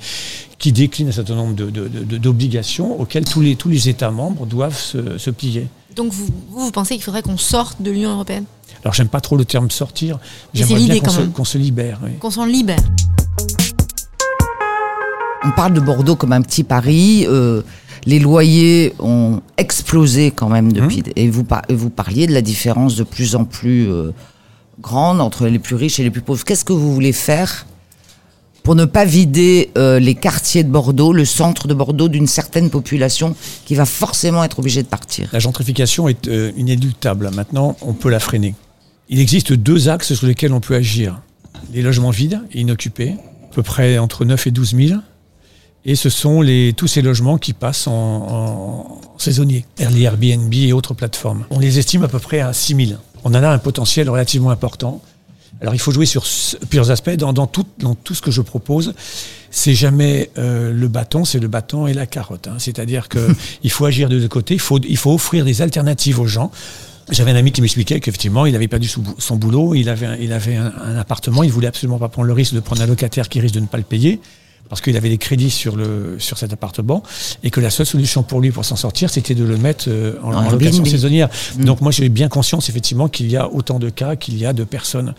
qui 0.58 0.72
décline 0.72 1.10
un 1.10 1.12
certain 1.12 1.36
nombre 1.36 1.54
d'obligations 1.54 3.00
auxquelles 3.00 3.24
tous 3.24 3.40
les, 3.40 3.54
tous 3.54 3.68
les 3.68 3.88
États 3.88 4.10
membres 4.10 4.46
doivent 4.46 4.76
se, 4.76 5.30
plier. 5.30 5.68
Donc 5.94 6.12
vous, 6.12 6.26
vous, 6.50 6.72
pensez 6.72 6.94
qu'il 6.94 7.04
faudrait 7.04 7.22
qu'on 7.22 7.38
sorte 7.38 7.80
de 7.80 7.92
l'Union 7.92 8.10
européenne? 8.10 8.46
Alors 8.82 8.94
j'aime 8.94 9.06
pas 9.06 9.20
trop 9.20 9.36
le 9.36 9.44
terme 9.44 9.70
sortir, 9.70 10.18
j'aimerais 10.52 10.74
bien 10.86 10.98
qu'on 11.32 11.44
se, 11.44 11.56
libère. 11.56 12.00
Qu'on 12.18 12.32
s'en 12.32 12.46
libère. 12.46 12.82
On 15.44 15.52
parle 15.52 15.72
de 15.72 15.80
Bordeaux 15.80 16.16
comme 16.16 16.32
un 16.32 16.42
petit 16.42 16.64
Paris. 16.64 17.26
Euh, 17.28 17.62
les 18.06 18.18
loyers 18.18 18.92
ont 18.98 19.40
explosé 19.56 20.32
quand 20.32 20.48
même 20.48 20.72
depuis. 20.72 21.04
Hum. 21.06 21.12
Et 21.14 21.30
vous, 21.30 21.46
vous 21.70 21.90
parliez 21.90 22.26
de 22.26 22.32
la 22.32 22.42
différence 22.42 22.96
de 22.96 23.04
plus 23.04 23.36
en 23.36 23.44
plus 23.44 23.88
euh, 23.88 24.10
grande 24.80 25.20
entre 25.20 25.46
les 25.46 25.58
plus 25.58 25.76
riches 25.76 25.98
et 26.00 26.02
les 26.02 26.10
plus 26.10 26.20
pauvres. 26.20 26.44
Qu'est-ce 26.44 26.64
que 26.64 26.72
vous 26.72 26.92
voulez 26.92 27.12
faire 27.12 27.66
pour 28.62 28.74
ne 28.74 28.84
pas 28.84 29.04
vider 29.04 29.70
euh, 29.78 30.00
les 30.00 30.16
quartiers 30.16 30.64
de 30.64 30.68
Bordeaux, 30.68 31.12
le 31.12 31.24
centre 31.24 31.68
de 31.68 31.74
Bordeaux, 31.74 32.08
d'une 32.08 32.26
certaine 32.26 32.68
population 32.68 33.36
qui 33.64 33.76
va 33.76 33.86
forcément 33.86 34.42
être 34.42 34.58
obligée 34.58 34.82
de 34.82 34.88
partir? 34.88 35.28
La 35.32 35.38
gentrification 35.38 36.08
est 36.08 36.26
euh, 36.26 36.50
inéluctable. 36.56 37.30
Maintenant, 37.32 37.76
on 37.80 37.92
peut 37.92 38.10
la 38.10 38.18
freiner. 38.18 38.54
Il 39.08 39.20
existe 39.20 39.52
deux 39.52 39.88
axes 39.88 40.14
sur 40.14 40.26
lesquels 40.26 40.52
on 40.52 40.60
peut 40.60 40.74
agir. 40.74 41.20
Les 41.72 41.80
logements 41.80 42.10
vides 42.10 42.40
et 42.52 42.60
inoccupés, 42.60 43.14
à 43.44 43.54
peu 43.54 43.62
près 43.62 43.98
entre 43.98 44.24
9 44.24 44.48
et 44.48 44.50
12 44.50 44.74
000. 44.74 45.00
Et 45.84 45.94
ce 45.94 46.10
sont 46.10 46.44
tous 46.76 46.88
ces 46.88 47.02
logements 47.02 47.38
qui 47.38 47.52
passent 47.52 47.86
en, 47.86 47.92
en 47.92 49.00
saisonnier, 49.18 49.64
Airbnb 49.78 50.52
et 50.52 50.72
autres 50.72 50.94
plateformes. 50.94 51.44
On 51.50 51.60
les 51.60 51.78
estime 51.78 52.02
à 52.02 52.08
peu 52.08 52.18
près 52.18 52.40
à 52.40 52.52
6 52.52 52.88
000 52.88 53.00
on 53.26 53.30
en 53.30 53.42
a 53.42 53.48
un 53.48 53.58
potentiel 53.58 54.08
relativement 54.08 54.50
important. 54.50 55.02
Alors 55.60 55.74
il 55.74 55.80
faut 55.80 55.90
jouer 55.90 56.06
sur 56.06 56.24
plusieurs 56.68 56.92
aspects. 56.92 57.10
Dans, 57.10 57.48
tout, 57.48 57.66
dans 57.80 57.96
tout 57.96 58.14
ce 58.14 58.22
que 58.22 58.30
je 58.30 58.40
propose, 58.40 58.94
c'est 59.50 59.74
jamais 59.74 60.30
euh, 60.38 60.72
le 60.72 60.86
bâton, 60.86 61.24
c'est 61.24 61.40
le 61.40 61.48
bâton 61.48 61.88
et 61.88 61.92
la 61.92 62.06
carotte. 62.06 62.46
Hein. 62.46 62.58
C'est-à-dire 62.58 63.08
qu'il 63.08 63.70
faut 63.70 63.84
agir 63.84 64.08
de 64.08 64.20
deux 64.20 64.28
côtés, 64.28 64.54
il 64.54 64.60
faut, 64.60 64.78
il 64.78 64.96
faut 64.96 65.12
offrir 65.12 65.44
des 65.44 65.60
alternatives 65.60 66.20
aux 66.20 66.28
gens. 66.28 66.52
J'avais 67.10 67.32
un 67.32 67.36
ami 67.36 67.50
qui 67.50 67.62
m'expliquait 67.62 67.98
qu'effectivement, 67.98 68.46
il 68.46 68.54
avait 68.54 68.68
perdu 68.68 68.88
son 69.18 69.36
boulot, 69.36 69.74
il 69.74 69.88
avait, 69.88 70.22
il 70.22 70.32
avait 70.32 70.54
un, 70.54 70.72
un, 70.84 70.96
appartement, 70.96 71.42
il 71.42 71.50
voulait 71.50 71.68
absolument 71.68 71.98
pas 71.98 72.08
prendre 72.08 72.28
le 72.28 72.32
risque 72.32 72.54
de 72.54 72.60
prendre 72.60 72.82
un 72.82 72.86
locataire 72.86 73.28
qui 73.28 73.40
risque 73.40 73.54
de 73.54 73.60
ne 73.60 73.66
pas 73.66 73.78
le 73.78 73.84
payer 73.84 74.20
parce 74.68 74.80
qu'il 74.80 74.96
avait 74.96 75.08
des 75.08 75.18
crédits 75.18 75.50
sur, 75.50 75.76
le, 75.76 76.16
sur 76.18 76.38
cet 76.38 76.52
appartement 76.52 77.02
et 77.42 77.50
que 77.50 77.60
la 77.60 77.70
seule 77.70 77.86
solution 77.86 78.22
pour 78.22 78.40
lui 78.40 78.50
pour 78.50 78.64
s'en 78.64 78.76
sortir, 78.76 79.10
c'était 79.10 79.34
de 79.34 79.44
le 79.44 79.56
mettre 79.56 79.86
euh, 79.88 80.14
en, 80.22 80.50
location 80.50 80.84
saisonnière. 80.84 81.28
Mm. 81.58 81.64
Donc 81.64 81.80
moi 81.80 81.90
j'ai 81.92 82.08
bien 82.08 82.28
conscience 82.28 82.68
effectivement 82.68 83.08
qu'il 83.08 83.30
y 83.30 83.36
a 83.36 83.50
autant 83.50 83.78
de 83.78 83.90
cas 83.90 84.16
qu'il 84.16 84.36
y 84.38 84.46
a 84.46 84.52
de 84.52 84.64
personnes. 84.64 85.14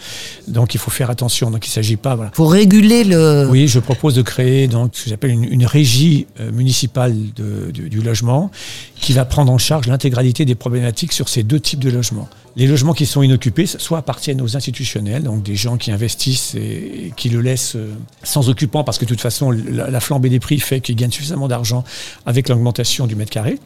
Donc 0.48 0.74
il 0.74 0.80
faut 0.80 0.92
faire 0.92 1.10
attention. 1.10 1.52
Donc 1.52 1.66
il 1.66 1.70
ne 1.70 1.74
s'agit 1.74 1.98
pas. 1.98 2.16
Voilà. 2.16 2.32
Pour 2.32 2.52
réguler 2.52 3.04
le. 3.04 3.48
Oui, 3.50 3.68
je 3.68 3.80
propose 3.80 4.16
de 4.16 4.22
créer 4.22 4.68
donc 4.68 4.92
ce 4.94 5.06
que 5.06 5.10
j'appelle 5.10 5.32
une, 5.32 5.44
une, 5.44 5.66
régie 5.66 6.28
euh, 6.40 6.52
municipale 6.52 7.16
de, 7.36 7.72
du 7.72 8.02
logement 8.02 8.52
qui 9.00 9.14
va 9.14 9.26
prendre 9.26 9.52
en 9.52 9.58
charge 9.58 9.88
l'intégralité 9.88 10.46
des 10.46 10.56
problématiques 10.56 11.14
sur 11.14 11.30
ces 11.30 11.44
deux 11.44 11.60
types 11.60 11.80
de 11.80 11.90
logements. 11.90 12.28
Les 12.58 12.66
logements 12.66 12.94
qui 12.94 13.06
sont 13.06 13.22
inoccupés, 13.22 13.68
soit 13.68 14.00
appartiennent 14.00 14.42
aux 14.42 14.58
institutionnels, 14.58 15.22
donc 15.22 15.44
des 15.44 15.56
gens 15.56 15.78
qui 15.78 15.92
investissent 15.92 16.56
et, 16.56 17.14
qui 17.16 17.30
le 17.30 17.40
laissent 17.40 17.76
euh, 17.76 17.94
sans 18.24 18.50
occupant 18.50 18.84
parce 18.84 18.98
que 18.98 19.06
de 19.06 19.10
toute 19.10 19.22
façon 19.22 19.37
la, 19.42 20.00
flambée 20.00 20.30
des 20.30 20.40
prix 20.40 20.60
fait 20.60 20.82
qu'ils 20.82 20.96
gagnent 20.96 21.12
suffisamment 21.12 21.48
d'argent 21.48 21.84
avec 22.26 22.50
l'augmentation 22.50 23.08
du 23.08 23.16
mètre 23.16 23.32
carré. 23.32 23.60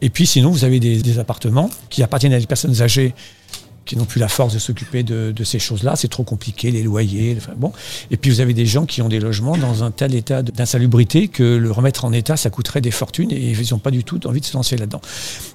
Et 0.00 0.10
puis 0.10 0.26
sinon, 0.26 0.50
vous 0.50 0.64
avez 0.64 0.80
des, 0.80 1.00
des 1.00 1.18
appartements 1.18 1.70
qui 1.90 2.02
appartiennent 2.02 2.32
à 2.32 2.40
des 2.40 2.46
personnes 2.46 2.82
âgées 2.82 3.14
qui 3.84 3.96
n'ont 3.96 4.04
plus 4.04 4.20
la 4.20 4.28
force 4.28 4.54
de 4.54 4.58
s'occuper 4.58 5.02
de, 5.02 5.32
de 5.32 5.44
ces 5.44 5.58
choses-là. 5.58 5.96
C'est 5.96 6.08
trop 6.08 6.22
compliqué, 6.22 6.70
les 6.70 6.82
loyers. 6.82 7.34
Enfin, 7.36 7.52
bon. 7.56 7.72
Et 8.10 8.16
puis 8.16 8.30
vous 8.30 8.40
avez 8.40 8.54
des 8.54 8.66
gens 8.66 8.86
qui 8.86 9.02
ont 9.02 9.08
des 9.08 9.20
logements 9.20 9.56
dans 9.56 9.84
un 9.84 9.90
tel 9.90 10.14
état 10.14 10.42
d'insalubrité 10.42 11.28
que 11.28 11.56
le 11.56 11.70
remettre 11.70 12.04
en 12.04 12.12
état, 12.12 12.36
ça 12.36 12.50
coûterait 12.50 12.80
des 12.80 12.90
fortunes 12.90 13.30
et 13.30 13.52
ils 13.52 13.70
n'ont 13.72 13.78
pas 13.78 13.90
du 13.90 14.04
tout 14.04 14.26
envie 14.26 14.40
de 14.40 14.46
se 14.46 14.56
lancer 14.56 14.76
là-dedans. 14.76 15.00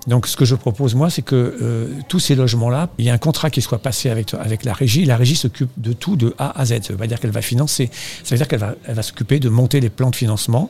Donc 0.07 0.27
ce 0.27 0.35
que 0.37 0.45
je 0.45 0.55
propose, 0.55 0.95
moi, 0.95 1.09
c'est 1.09 1.21
que 1.21 1.35
euh, 1.61 1.87
tous 2.07 2.19
ces 2.19 2.35
logements-là, 2.35 2.89
il 2.97 3.05
y 3.05 3.09
a 3.09 3.13
un 3.13 3.17
contrat 3.17 3.49
qui 3.49 3.61
soit 3.61 3.79
passé 3.79 4.09
avec, 4.09 4.33
avec 4.33 4.63
la 4.63 4.73
régie. 4.73 5.05
La 5.05 5.17
régie 5.17 5.35
s'occupe 5.35 5.71
de 5.77 5.93
tout 5.93 6.15
de 6.15 6.33
A 6.37 6.59
à 6.59 6.65
Z. 6.65 6.81
Ça 6.83 6.93
veut 6.93 6.97
pas 6.97 7.07
dire 7.07 7.19
qu'elle 7.19 7.31
va 7.31 7.41
financer, 7.41 7.89
ça 8.23 8.35
veut 8.35 8.37
dire 8.37 8.47
qu'elle 8.47 8.59
va, 8.59 8.75
elle 8.85 8.95
va 8.95 9.03
s'occuper 9.03 9.39
de 9.39 9.49
monter 9.49 9.79
les 9.79 9.89
plans 9.89 10.09
de 10.09 10.15
financement 10.15 10.69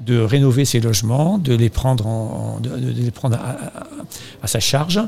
de 0.00 0.20
rénover 0.20 0.64
ces 0.64 0.80
logements, 0.80 1.38
de 1.38 1.54
les 1.54 1.70
prendre, 1.70 2.06
en, 2.06 2.60
de, 2.60 2.70
les 2.74 3.10
prendre 3.10 3.36
à, 3.36 3.56
à 4.42 4.46
sa 4.46 4.60
charge, 4.60 5.00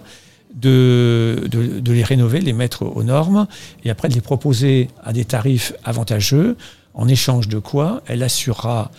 de, 0.54 1.46
de, 1.50 1.80
de, 1.80 1.92
les 1.92 2.02
rénover, 2.02 2.40
les 2.40 2.52
mettre 2.52 2.84
aux 2.84 3.02
normes, 3.02 3.46
et 3.84 3.90
après 3.90 4.08
de 4.08 4.14
les 4.14 4.20
proposer 4.20 4.88
à 5.02 5.12
des 5.12 5.24
tarifs 5.24 5.72
avantageux, 5.84 6.56
en 6.94 7.06
échange 7.06 7.48
de 7.48 7.58
quoi 7.58 8.02
elle 8.06 8.22
assurera 8.22 8.90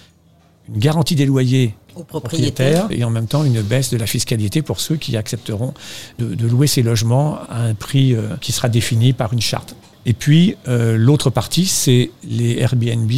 une 0.74 0.80
garantie 0.80 1.16
des 1.16 1.26
loyers 1.26 1.76
aux 1.96 2.04
propriétaires 2.04 2.88
et 2.92 3.04
en 3.04 3.10
même 3.10 3.28
temps 3.28 3.44
une 3.44 3.62
baisse 3.62 3.90
de 3.90 3.98
la 3.98 4.06
fiscalité 4.06 4.62
pour 4.62 4.80
ceux 4.80 4.96
qui 4.96 5.18
accepteront 5.18 5.74
de, 6.18 6.36
de 6.36 6.48
louer 6.48 6.68
ces 6.68 6.84
logements 6.84 7.40
à 7.50 7.64
un 7.64 7.74
prix 7.74 8.14
euh, 8.14 8.36
qui 8.40 8.52
sera 8.52 8.70
défini 8.70 9.14
par 9.14 9.34
une 9.34 9.42
charte. 9.42 9.76
Et 10.06 10.14
puis 10.14 10.56
euh, 10.68 10.98
l'autre 10.98 11.30
partie, 11.30 11.66
c'est 11.66 12.12
les 12.24 12.58
Airbnb. 12.60 13.12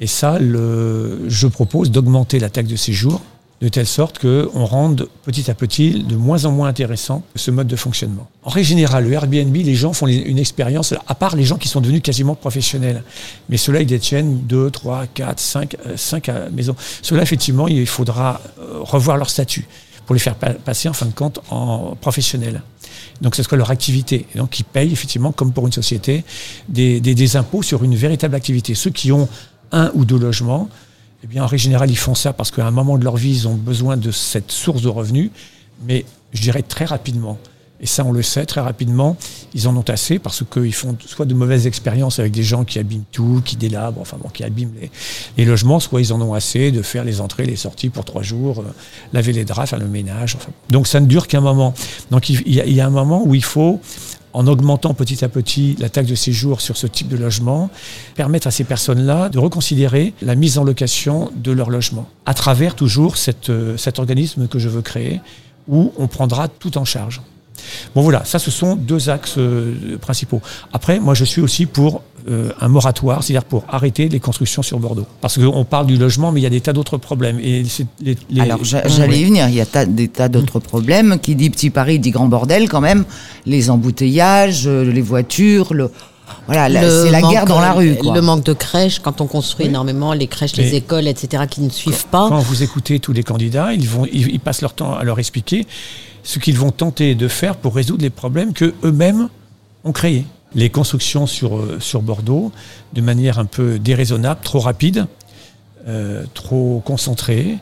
Et 0.00 0.06
ça, 0.06 0.38
le, 0.38 1.28
je 1.28 1.46
propose 1.46 1.90
d'augmenter 1.90 2.38
la 2.38 2.50
taxe 2.50 2.68
de 2.68 2.76
séjour 2.76 3.20
de 3.60 3.68
telle 3.68 3.86
sorte 3.86 4.20
qu'on 4.20 4.64
rende 4.64 5.08
petit 5.24 5.50
à 5.50 5.54
petit 5.54 6.04
de 6.04 6.14
moins 6.14 6.44
en 6.44 6.52
moins 6.52 6.68
intéressant 6.68 7.24
ce 7.34 7.50
mode 7.50 7.66
de 7.66 7.74
fonctionnement. 7.74 8.28
En 8.44 8.50
règle 8.50 8.68
générale, 8.68 9.04
le 9.04 9.12
Airbnb, 9.12 9.54
les 9.54 9.74
gens 9.74 9.92
font 9.92 10.06
une 10.06 10.38
expérience, 10.38 10.94
à 11.06 11.14
part 11.14 11.34
les 11.34 11.44
gens 11.44 11.56
qui 11.56 11.68
sont 11.68 11.80
devenus 11.80 12.02
quasiment 12.02 12.36
professionnels. 12.36 13.02
Mais 13.48 13.56
ceux-là, 13.56 13.80
ils 13.80 13.86
détiennent 13.86 14.42
2, 14.46 14.70
3, 14.70 15.06
4, 15.12 15.40
5, 15.40 15.76
5 15.96 16.30
maisons. 16.52 16.76
Ceux-là, 17.02 17.22
effectivement, 17.22 17.66
il 17.66 17.86
faudra 17.86 18.40
euh, 18.60 18.78
revoir 18.80 19.16
leur 19.16 19.28
statut 19.28 19.66
pour 20.06 20.14
les 20.14 20.20
faire 20.20 20.36
passer, 20.36 20.88
en 20.88 20.94
fin 20.94 21.06
de 21.06 21.12
compte, 21.12 21.40
en 21.50 21.96
professionnels. 22.00 22.62
Donc, 23.20 23.34
ce 23.34 23.42
que 23.42 23.56
leur 23.56 23.70
activité. 23.70 24.26
Donc, 24.36 24.58
ils 24.58 24.64
payent, 24.64 24.92
effectivement, 24.92 25.32
comme 25.32 25.52
pour 25.52 25.66
une 25.66 25.72
société, 25.72 26.24
des 26.68 27.36
impôts 27.36 27.62
sur 27.62 27.84
une 27.84 27.94
véritable 27.94 28.34
activité. 28.34 28.74
Ceux 28.74 28.90
qui 28.90 29.12
ont 29.12 29.28
un 29.72 29.90
ou 29.94 30.04
deux 30.04 30.18
logements, 30.18 30.70
eh 31.24 31.26
bien, 31.26 31.42
en 31.42 31.46
règle 31.46 31.62
générale, 31.62 31.90
ils 31.90 31.98
font 31.98 32.14
ça 32.14 32.32
parce 32.32 32.50
qu'à 32.50 32.66
un 32.66 32.70
moment 32.70 32.96
de 32.98 33.04
leur 33.04 33.16
vie, 33.16 33.30
ils 33.30 33.48
ont 33.48 33.54
besoin 33.54 33.96
de 33.96 34.10
cette 34.10 34.52
source 34.52 34.82
de 34.82 34.88
revenus, 34.88 35.30
mais 35.86 36.04
je 36.32 36.42
dirais 36.42 36.62
très 36.62 36.84
rapidement. 36.84 37.38
Et 37.80 37.86
ça, 37.86 38.04
on 38.04 38.10
le 38.10 38.22
sait, 38.22 38.44
très 38.44 38.60
rapidement, 38.60 39.16
ils 39.54 39.68
en 39.68 39.76
ont 39.76 39.88
assez 39.88 40.18
parce 40.18 40.42
qu'ils 40.44 40.74
font 40.74 40.96
soit 41.06 41.26
de 41.26 41.34
mauvaises 41.34 41.66
expériences 41.68 42.18
avec 42.18 42.32
des 42.32 42.42
gens 42.42 42.64
qui 42.64 42.80
abîment 42.80 43.04
tout, 43.12 43.40
qui 43.44 43.56
délabrent, 43.56 44.00
enfin 44.00 44.16
bon, 44.20 44.28
qui 44.28 44.42
abîment 44.42 44.72
les, 45.36 45.44
logements, 45.44 45.78
soit 45.78 46.00
ils 46.00 46.12
en 46.12 46.20
ont 46.20 46.34
assez 46.34 46.72
de 46.72 46.82
faire 46.82 47.04
les 47.04 47.20
entrées, 47.20 47.46
les 47.46 47.56
sorties 47.56 47.88
pour 47.88 48.04
trois 48.04 48.22
jours, 48.22 48.60
euh, 48.60 48.74
laver 49.12 49.32
les 49.32 49.44
draps, 49.44 49.70
faire 49.70 49.78
le 49.78 49.86
ménage. 49.86 50.36
Donc 50.70 50.88
ça 50.88 50.98
ne 50.98 51.06
dure 51.06 51.28
qu'un 51.28 51.40
moment. 51.40 51.72
Donc 52.10 52.28
il 52.28 52.48
y 52.48 52.80
a 52.80 52.86
un 52.86 52.90
moment 52.90 53.22
où 53.24 53.36
il 53.36 53.44
faut 53.44 53.80
en 54.32 54.46
augmentant 54.46 54.94
petit 54.94 55.24
à 55.24 55.28
petit 55.28 55.76
la 55.78 55.88
taxe 55.88 56.08
de 56.08 56.14
séjour 56.14 56.60
sur 56.60 56.76
ce 56.76 56.86
type 56.86 57.08
de 57.08 57.16
logement, 57.16 57.70
permettre 58.14 58.46
à 58.46 58.50
ces 58.50 58.64
personnes-là 58.64 59.28
de 59.28 59.38
reconsidérer 59.38 60.14
la 60.22 60.34
mise 60.34 60.58
en 60.58 60.64
location 60.64 61.30
de 61.34 61.52
leur 61.52 61.70
logement, 61.70 62.08
à 62.26 62.34
travers 62.34 62.74
toujours 62.74 63.16
cette, 63.16 63.50
cet 63.76 63.98
organisme 63.98 64.48
que 64.48 64.58
je 64.58 64.68
veux 64.68 64.82
créer, 64.82 65.20
où 65.66 65.92
on 65.98 66.08
prendra 66.08 66.48
tout 66.48 66.78
en 66.78 66.84
charge. 66.84 67.20
Bon 67.94 68.02
voilà, 68.02 68.24
ça 68.24 68.38
ce 68.38 68.50
sont 68.50 68.76
deux 68.76 69.10
axes 69.10 69.38
euh, 69.38 69.98
principaux. 70.00 70.40
Après, 70.72 71.00
moi 71.00 71.14
je 71.14 71.24
suis 71.24 71.40
aussi 71.40 71.66
pour 71.66 72.02
euh, 72.28 72.50
un 72.60 72.68
moratoire, 72.68 73.22
c'est-à-dire 73.22 73.44
pour 73.44 73.64
arrêter 73.68 74.08
les 74.08 74.20
constructions 74.20 74.62
sur 74.62 74.78
Bordeaux. 74.78 75.06
Parce 75.20 75.38
qu'on 75.38 75.64
parle 75.64 75.86
du 75.86 75.96
logement, 75.96 76.32
mais 76.32 76.40
il 76.40 76.42
y 76.44 76.46
a 76.46 76.50
des 76.50 76.60
tas 76.60 76.72
d'autres 76.72 76.98
problèmes. 76.98 77.38
Et 77.40 77.64
les, 78.02 78.16
les... 78.30 78.40
Alors 78.40 78.64
j'allais 78.64 79.20
y 79.20 79.24
venir, 79.24 79.48
il 79.48 79.54
y 79.54 79.60
a 79.60 79.66
ta, 79.66 79.86
des 79.86 80.08
tas 80.08 80.28
d'autres 80.28 80.58
mmh. 80.58 80.62
problèmes. 80.62 81.18
Qui 81.20 81.34
dit 81.34 81.50
petit 81.50 81.70
Paris 81.70 81.98
dit 81.98 82.10
grand 82.10 82.26
bordel 82.28 82.68
quand 82.68 82.80
même. 82.80 83.04
Les 83.46 83.70
embouteillages, 83.70 84.66
euh, 84.66 84.84
les 84.84 85.00
voitures, 85.00 85.72
le... 85.72 85.90
Voilà, 86.46 86.68
c'est 86.80 87.10
la 87.10 87.22
guerre 87.22 87.46
dans 87.46 87.60
la 87.60 87.72
rue. 87.72 87.94
Quoi. 87.96 88.14
Le 88.14 88.20
manque 88.20 88.44
de 88.44 88.52
crèches, 88.52 89.00
quand 89.00 89.22
on 89.22 89.26
construit 89.26 89.64
oui. 89.64 89.70
énormément 89.70 90.12
les 90.12 90.26
crèches, 90.26 90.56
les 90.56 90.74
écoles, 90.74 91.08
etc., 91.08 91.44
qui 91.48 91.62
ne 91.62 91.70
suivent 91.70 92.04
quand, 92.10 92.28
pas. 92.28 92.28
Quand 92.28 92.40
vous 92.40 92.62
écoutez 92.62 93.00
tous 93.00 93.14
les 93.14 93.22
candidats, 93.22 93.72
ils, 93.72 93.88
vont, 93.88 94.04
ils, 94.12 94.28
ils 94.28 94.40
passent 94.40 94.60
leur 94.60 94.74
temps 94.74 94.94
à 94.94 95.04
leur 95.04 95.18
expliquer 95.18 95.66
ce 96.22 96.38
qu'ils 96.38 96.58
vont 96.58 96.70
tenter 96.70 97.14
de 97.14 97.28
faire 97.28 97.56
pour 97.56 97.74
résoudre 97.74 98.02
les 98.02 98.10
problèmes 98.10 98.52
que 98.52 98.74
eux-mêmes 98.84 99.28
ont 99.84 99.92
créés. 99.92 100.26
Les 100.54 100.70
constructions 100.70 101.26
sur, 101.26 101.60
sur 101.78 102.02
Bordeaux, 102.02 102.52
de 102.94 103.00
manière 103.00 103.38
un 103.38 103.44
peu 103.44 103.78
déraisonnable, 103.78 104.40
trop 104.42 104.60
rapide, 104.60 105.06
euh, 105.86 106.24
trop 106.34 106.82
concentrée. 106.84 107.56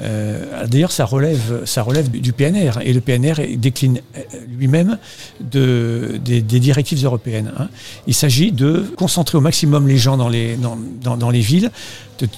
Euh, 0.00 0.66
D'ailleurs, 0.66 0.92
ça 0.92 1.04
relève, 1.04 1.64
ça 1.64 1.82
relève 1.82 2.10
du 2.10 2.32
PNR 2.32 2.72
et 2.82 2.92
le 2.92 3.00
PNR 3.00 3.56
décline 3.56 4.00
lui-même 4.48 4.98
de, 5.40 6.18
des, 6.22 6.40
directives 6.42 7.04
européennes. 7.04 7.52
Hein. 7.58 7.68
Il 8.06 8.14
s'agit 8.14 8.52
de 8.52 8.84
concentrer 8.96 9.36
au 9.36 9.40
maximum 9.40 9.88
les 9.88 9.98
gens 9.98 10.16
dans 10.16 10.28
les, 10.28 10.56
dans, 10.56 11.16
dans, 11.16 11.30
les 11.30 11.40
villes, 11.40 11.70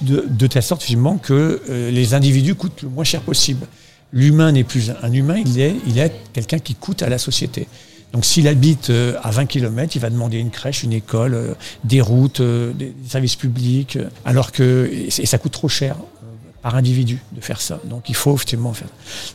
de, 0.02 0.46
telle 0.46 0.62
sorte 0.62 0.82
finalement 0.82 1.18
que 1.18 1.60
euh, 1.68 1.90
les 1.90 2.14
individus 2.14 2.54
coûtent 2.54 2.82
le 2.82 2.88
moins 2.88 3.04
cher 3.04 3.20
possible 3.20 3.66
l'humain 4.12 4.52
n'est 4.52 4.64
plus 4.64 4.90
un 5.02 5.12
humain, 5.12 5.36
il 5.44 5.60
est, 5.60 5.74
il 5.86 5.98
est 5.98 6.12
quelqu'un 6.32 6.58
qui 6.58 6.74
coûte 6.74 7.02
à 7.02 7.10
la 7.10 7.18
société. 7.18 7.68
Donc 8.12 8.24
s'il 8.24 8.48
habite 8.48 8.90
à 9.22 9.30
20 9.30 9.46
km, 9.46 9.96
il 9.96 9.98
va 10.00 10.10
demander 10.10 10.38
une 10.38 10.50
crèche, 10.50 10.82
une 10.82 10.92
école, 10.92 11.56
des 11.84 12.00
routes, 12.00 12.40
des 12.40 12.94
services 13.06 13.36
publics, 13.36 13.98
alors 14.24 14.50
que 14.52 14.90
et 14.92 15.10
ça 15.10 15.38
coûte 15.38 15.52
trop 15.52 15.68
cher 15.68 15.96
par 16.62 16.74
individu 16.74 17.18
de 17.32 17.40
faire 17.40 17.60
ça. 17.60 17.80
Donc 17.84 18.08
il 18.08 18.14
faut 18.14 18.34
effectivement 18.34 18.72
faire. 18.72 18.88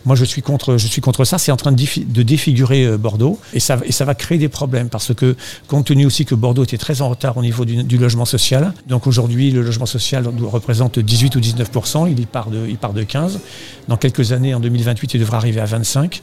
Moi 0.06 0.16
je 0.16 0.26
suis 0.26 0.42
contre, 0.42 0.78
je 0.78 0.88
suis 0.88 1.02
contre 1.02 1.24
ça. 1.24 1.38
C'est 1.38 1.52
en 1.52 1.58
train 1.58 1.72
de, 1.72 1.84
de 2.06 2.24
défigurer 2.24 2.98
Bordeaux 2.98 3.40
et 3.54 3.60
ça, 3.60 3.80
et 3.86 3.92
ça 3.92 4.06
va 4.06 4.14
créer 4.16 4.38
des 4.38 4.50
problèmes 4.50 4.90
parce 4.90 5.14
que 5.14 5.36
compte 5.68 5.86
tenu 5.86 6.06
aussi 6.06 6.26
que 6.26 6.36
Bordeaux 6.36 6.64
était 6.64 6.78
très 6.78 7.02
en 7.02 7.10
retard 7.10 7.38
au 7.38 7.42
niveau 7.42 7.66
du, 7.66 7.84
du 7.84 7.98
logement 7.98 8.26
social. 8.26 8.74
Donc 8.88 9.08
aujourd'hui 9.08 9.52
le 9.52 9.62
logement 9.62 9.86
social 9.86 10.28
représente 10.42 11.00
18 11.00 11.36
ou 11.36 11.40
19% 11.40 12.14
il 12.16 12.28
part 12.28 12.50
de, 12.50 12.68
il 12.68 12.78
part 12.78 12.94
de 12.94 13.04
15. 13.04 13.40
Dans 13.88 13.98
quelques 13.98 14.32
années, 14.32 14.54
en 14.54 14.60
2028, 14.60 15.14
il 15.16 15.20
devra 15.20 15.38
arriver 15.38 15.60
à 15.60 15.66
25. 15.66 16.22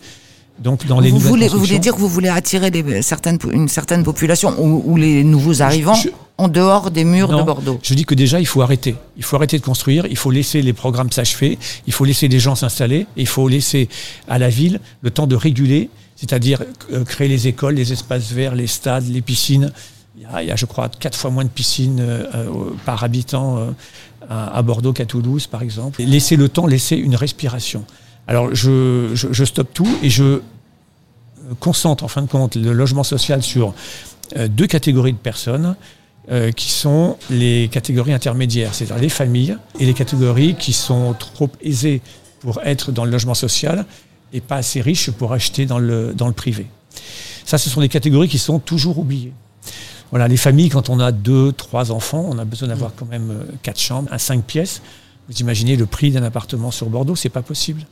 Donc, 0.61 0.87
dans 0.87 1.01
les 1.01 1.11
vous, 1.11 1.19
voulez, 1.19 1.49
vous 1.49 1.59
voulez 1.59 1.79
dire 1.79 1.95
que 1.95 2.01
vous 2.01 2.09
voulez 2.09 2.29
attirer 2.29 2.71
des, 2.71 3.01
certaines, 3.01 3.39
une 3.51 3.69
certaine 3.69 4.05
population 4.05 4.55
ou, 4.59 4.83
ou 4.85 4.97
les 4.97 5.25
nouveaux 5.25 5.63
arrivants 5.63 5.95
je, 5.95 6.09
je, 6.09 6.15
en 6.37 6.49
dehors 6.49 6.91
des 6.91 7.05
murs 7.05 7.31
non, 7.31 7.39
de 7.39 7.45
Bordeaux? 7.45 7.79
Je 7.83 7.95
dis 7.95 8.05
que 8.05 8.15
déjà, 8.15 8.41
il 8.41 8.47
faut 8.47 8.61
arrêter. 8.61 8.95
Il 9.17 9.25
faut 9.25 9.37
arrêter 9.37 9.59
de 9.59 9.65
construire, 9.65 10.07
il 10.11 10.19
faut 10.19 10.31
laisser 10.31 10.61
les 10.61 10.75
programmes 10.75 11.11
s'achever, 11.11 11.59
il 11.87 11.93
faut 11.95 12.05
laisser 12.05 12.29
les 12.29 12.39
gens 12.39 12.55
s'installer, 12.57 13.07
il 13.17 13.27
faut 13.27 13.49
laisser 13.49 13.89
à 14.29 14.39
la 14.39 14.51
ville 14.51 14.81
le 15.01 15.11
temps 15.11 15.27
de 15.27 15.35
réguler, 15.35 15.89
c'est-à-dire 16.15 16.63
euh, 16.93 17.05
créer 17.05 17.29
les 17.29 17.49
écoles, 17.49 17.75
les 17.77 17.95
espaces 17.95 18.31
verts, 18.31 18.55
les 18.55 18.67
stades, 18.67 19.09
les 19.09 19.23
piscines. 19.23 19.73
Il 20.17 20.23
y 20.25 20.27
a, 20.27 20.43
il 20.43 20.49
y 20.49 20.53
a 20.53 20.57
je 20.57 20.67
crois, 20.67 20.91
quatre 20.91 21.17
fois 21.17 21.31
moins 21.31 21.45
de 21.45 21.49
piscines 21.49 22.01
euh, 22.01 22.51
par 22.85 23.03
habitant 23.03 23.57
euh, 23.57 23.71
à, 24.29 24.59
à 24.59 24.63
Bordeaux 24.63 24.93
qu'à 24.93 25.07
Toulouse, 25.07 25.47
par 25.47 25.63
exemple. 25.63 26.03
Laisser 26.03 26.37
le 26.37 26.51
temps, 26.51 26.67
laisser 26.67 26.97
une 26.97 27.17
respiration. 27.17 27.87
Alors 28.31 28.55
je, 28.55 29.45
stoppe 29.45 29.75
tout 29.75 29.99
et 30.05 30.09
je 30.09 30.41
concentre 31.59 32.05
en 32.05 32.09
fin 32.09 32.23
de 32.23 32.29
compte 32.29 32.55
le 32.55 32.73
logement 32.73 33.03
social 33.03 33.43
sur 33.43 33.75
euh, 34.37 34.47
deux 34.47 34.69
catégories 34.69 35.15
de 35.15 35.19
personnes 35.19 35.75
euh, 36.31 36.53
qui 36.53 36.71
sont 36.71 37.17
les 37.29 37.69
catégories 37.73 38.13
intermédiaires, 38.13 38.73
c'est-à-dire 38.73 39.03
les 39.03 39.09
familles 39.09 39.57
et 39.81 39.85
les 39.85 39.95
catégories 39.95 40.55
qui 40.55 40.73
sont 40.73 41.13
trop 41.19 41.51
aisées 41.61 42.03
pour 42.39 42.61
être 42.63 42.93
dans 42.93 43.05
le 43.05 43.11
logement 43.11 43.35
social 43.35 43.85
et 44.33 44.41
pas 44.41 44.57
assez 44.57 44.81
riches 44.81 45.11
pour 45.11 45.33
acheter 45.33 45.67
dans 45.67 45.81
le, 45.81 46.15
privé. 46.37 46.67
Ça, 47.45 47.59
ce 47.59 47.69
sont 47.69 47.81
des 47.81 47.89
catégories 47.89 48.29
qui 48.29 48.39
sont 48.39 48.61
toujours 48.61 49.01
oubliées. 49.01 49.33
Voilà, 50.11 50.29
les 50.29 50.37
familles, 50.37 50.69
quand 50.69 50.89
on 50.89 51.01
a 51.01 51.11
deux, 51.11 51.51
trois 51.51 51.91
enfants, 51.91 52.25
on 52.29 52.39
a 52.39 52.45
besoin 52.45 52.69
d'avoir 52.69 52.93
quand 52.95 53.07
même 53.07 53.31
euh, 53.33 53.45
quatre 53.65 53.81
chambres, 53.81 54.09
cinq 54.19 54.45
pièces. 54.45 54.83
Vous 55.29 55.37
imaginez 55.39 55.75
le 55.75 55.87
prix 55.87 56.13
d'un 56.13 56.23
appartement 56.23 56.71
sur 56.71 56.89
Bordeaux, 56.89 57.17
c'est 57.17 57.29
pas 57.29 57.43
possible. 57.43 57.85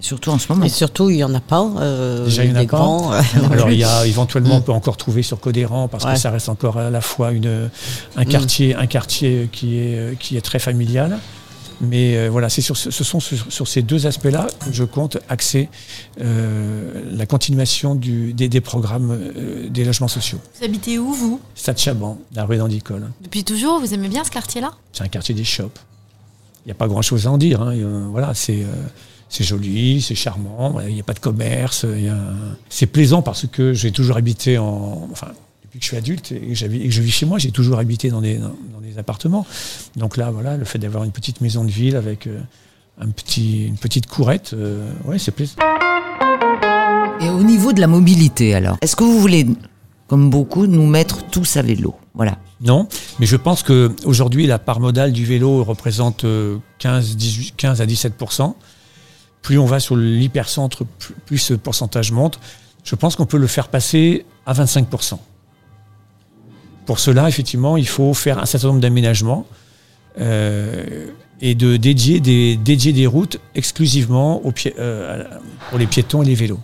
Surtout 0.00 0.30
en 0.30 0.38
ce 0.38 0.52
moment. 0.52 0.64
Et 0.64 0.68
surtout, 0.68 1.08
il 1.08 1.16
n'y 1.16 1.24
en 1.24 1.34
a 1.34 1.40
pas. 1.40 1.66
Euh, 1.78 2.24
Déjà, 2.24 2.44
il 2.44 2.50
y 2.50 2.52
en 2.52 2.56
a 2.56 2.58
pas. 2.60 2.64
Grands, 2.64 3.12
euh, 3.12 3.20
Alors, 3.52 3.70
il 3.70 3.78
y 3.78 3.84
a 3.84 4.06
éventuellement, 4.06 4.56
on 4.56 4.60
peut 4.60 4.72
encore 4.72 4.96
trouver 4.96 5.22
sur 5.22 5.40
Codéran, 5.40 5.88
parce 5.88 6.04
ouais. 6.04 6.14
que 6.14 6.18
ça 6.18 6.30
reste 6.30 6.48
encore 6.48 6.78
à 6.78 6.90
la 6.90 7.00
fois 7.00 7.32
une, 7.32 7.70
un, 8.16 8.24
quartier, 8.24 8.74
mm. 8.74 8.78
un 8.78 8.86
quartier 8.86 9.48
qui 9.50 9.78
est, 9.78 10.18
qui 10.18 10.36
est 10.36 10.42
très 10.42 10.58
familial. 10.58 11.18
Mais 11.80 12.16
euh, 12.16 12.28
voilà, 12.30 12.48
c'est 12.48 12.60
sur, 12.60 12.76
ce 12.76 12.90
sont 12.90 13.20
sur, 13.20 13.52
sur 13.52 13.68
ces 13.68 13.82
deux 13.82 14.06
aspects-là 14.06 14.46
que 14.64 14.72
je 14.72 14.84
compte 14.84 15.18
axer 15.28 15.68
euh, 16.20 17.02
la 17.10 17.26
continuation 17.26 17.94
du, 17.94 18.32
des, 18.32 18.48
des, 18.48 18.60
programmes 18.60 19.10
euh, 19.10 19.68
des 19.68 19.84
logements 19.84 20.08
sociaux. 20.08 20.38
Vous 20.58 20.64
habitez 20.64 20.98
où, 20.98 21.12
vous? 21.12 21.40
Stade 21.54 21.78
Chaban, 21.78 22.18
la 22.34 22.44
rue 22.44 22.56
d'Andicole. 22.56 23.10
Depuis 23.20 23.44
toujours, 23.44 23.80
vous 23.80 23.92
aimez 23.94 24.08
bien 24.08 24.24
ce 24.24 24.30
quartier-là? 24.30 24.72
C'est 24.92 25.04
un 25.04 25.08
quartier 25.08 25.34
des 25.34 25.44
shops. 25.44 25.80
Il 26.64 26.68
n'y 26.68 26.72
a 26.72 26.76
pas 26.76 26.88
grand-chose 26.88 27.26
à 27.26 27.30
en 27.30 27.38
dire. 27.38 27.60
Hein. 27.60 27.74
Voilà, 28.10 28.32
c'est 28.34 28.64
C'est 29.36 29.42
joli, 29.42 30.00
c'est 30.00 30.14
charmant, 30.14 30.78
il 30.86 30.94
n'y 30.94 31.00
a 31.00 31.02
pas 31.02 31.12
de 31.12 31.18
commerce. 31.18 31.84
C'est 32.68 32.86
plaisant 32.86 33.20
parce 33.20 33.48
que 33.48 33.72
j'ai 33.72 33.90
toujours 33.90 34.16
habité 34.16 34.58
en. 34.58 35.08
Enfin, 35.10 35.26
depuis 35.64 35.80
que 35.80 35.84
je 35.84 35.88
suis 35.88 35.96
adulte 35.96 36.30
et 36.30 36.38
que, 36.38 36.54
j'habite- 36.54 36.82
et 36.82 36.86
que 36.86 36.94
je 36.94 37.02
vis 37.02 37.10
chez 37.10 37.26
moi, 37.26 37.38
j'ai 37.40 37.50
toujours 37.50 37.80
habité 37.80 38.10
dans 38.10 38.20
des, 38.20 38.36
dans, 38.38 38.54
dans 38.72 38.80
des 38.80 38.96
appartements. 38.96 39.44
Donc 39.96 40.16
là, 40.16 40.30
voilà, 40.30 40.56
le 40.56 40.64
fait 40.64 40.78
d'avoir 40.78 41.02
une 41.02 41.10
petite 41.10 41.40
maison 41.40 41.64
de 41.64 41.70
ville 41.72 41.96
avec 41.96 42.28
euh, 42.28 42.38
un 43.00 43.08
petit, 43.08 43.66
une 43.66 43.76
petite 43.76 44.06
courette, 44.06 44.52
euh, 44.54 44.88
ouais, 45.04 45.18
c'est 45.18 45.32
plaisant. 45.32 45.56
Et 47.20 47.28
au 47.28 47.42
niveau 47.42 47.72
de 47.72 47.80
la 47.80 47.88
mobilité, 47.88 48.54
alors, 48.54 48.76
est-ce 48.82 48.94
que 48.94 49.02
vous 49.02 49.18
voulez, 49.18 49.48
comme 50.06 50.30
beaucoup, 50.30 50.68
nous 50.68 50.86
mettre 50.86 51.26
tous 51.28 51.56
à 51.56 51.62
vélo? 51.62 51.96
Voilà. 52.14 52.38
Non, 52.60 52.86
mais 53.18 53.26
je 53.26 53.34
pense 53.34 53.64
que 53.64 53.90
aujourd'hui 54.04 54.46
la 54.46 54.60
part 54.60 54.78
modale 54.78 55.10
du 55.12 55.24
vélo 55.24 55.64
représente 55.64 56.22
euh, 56.24 56.58
15, 56.78 57.16
18, 57.16 57.54
15 57.56 57.80
à 57.80 57.86
17 57.86 58.14
Plus 59.44 59.58
on 59.58 59.66
va 59.66 59.78
sur 59.78 59.94
l'hypercentre, 59.94 60.84
plus, 61.26 61.36
ce 61.36 61.52
pourcentage 61.52 62.12
monte. 62.12 62.40
Je 62.82 62.94
pense 62.94 63.14
qu'on 63.14 63.26
peut 63.26 63.36
le 63.36 63.46
faire 63.46 63.68
passer 63.68 64.24
à 64.46 64.54
25% 64.54 65.18
Pour 66.86 66.98
cela, 66.98 67.28
effectivement, 67.28 67.76
il 67.76 67.86
faut 67.86 68.14
faire 68.14 68.38
un 68.38 68.46
certain 68.46 68.68
nombre 68.68 68.80
d'aménagements 68.80 69.46
euh, 70.18 71.08
et 71.42 71.54
de 71.54 71.76
dédier 71.76 72.20
des, 72.20 73.06
routes 73.06 73.38
exclusivement 73.54 74.40
aux 74.46 74.52
euh, 74.78 75.24
pour 75.68 75.78
les 75.78 75.86
piétons 75.86 76.22
et 76.22 76.26
les 76.26 76.34
vélos. 76.34 76.60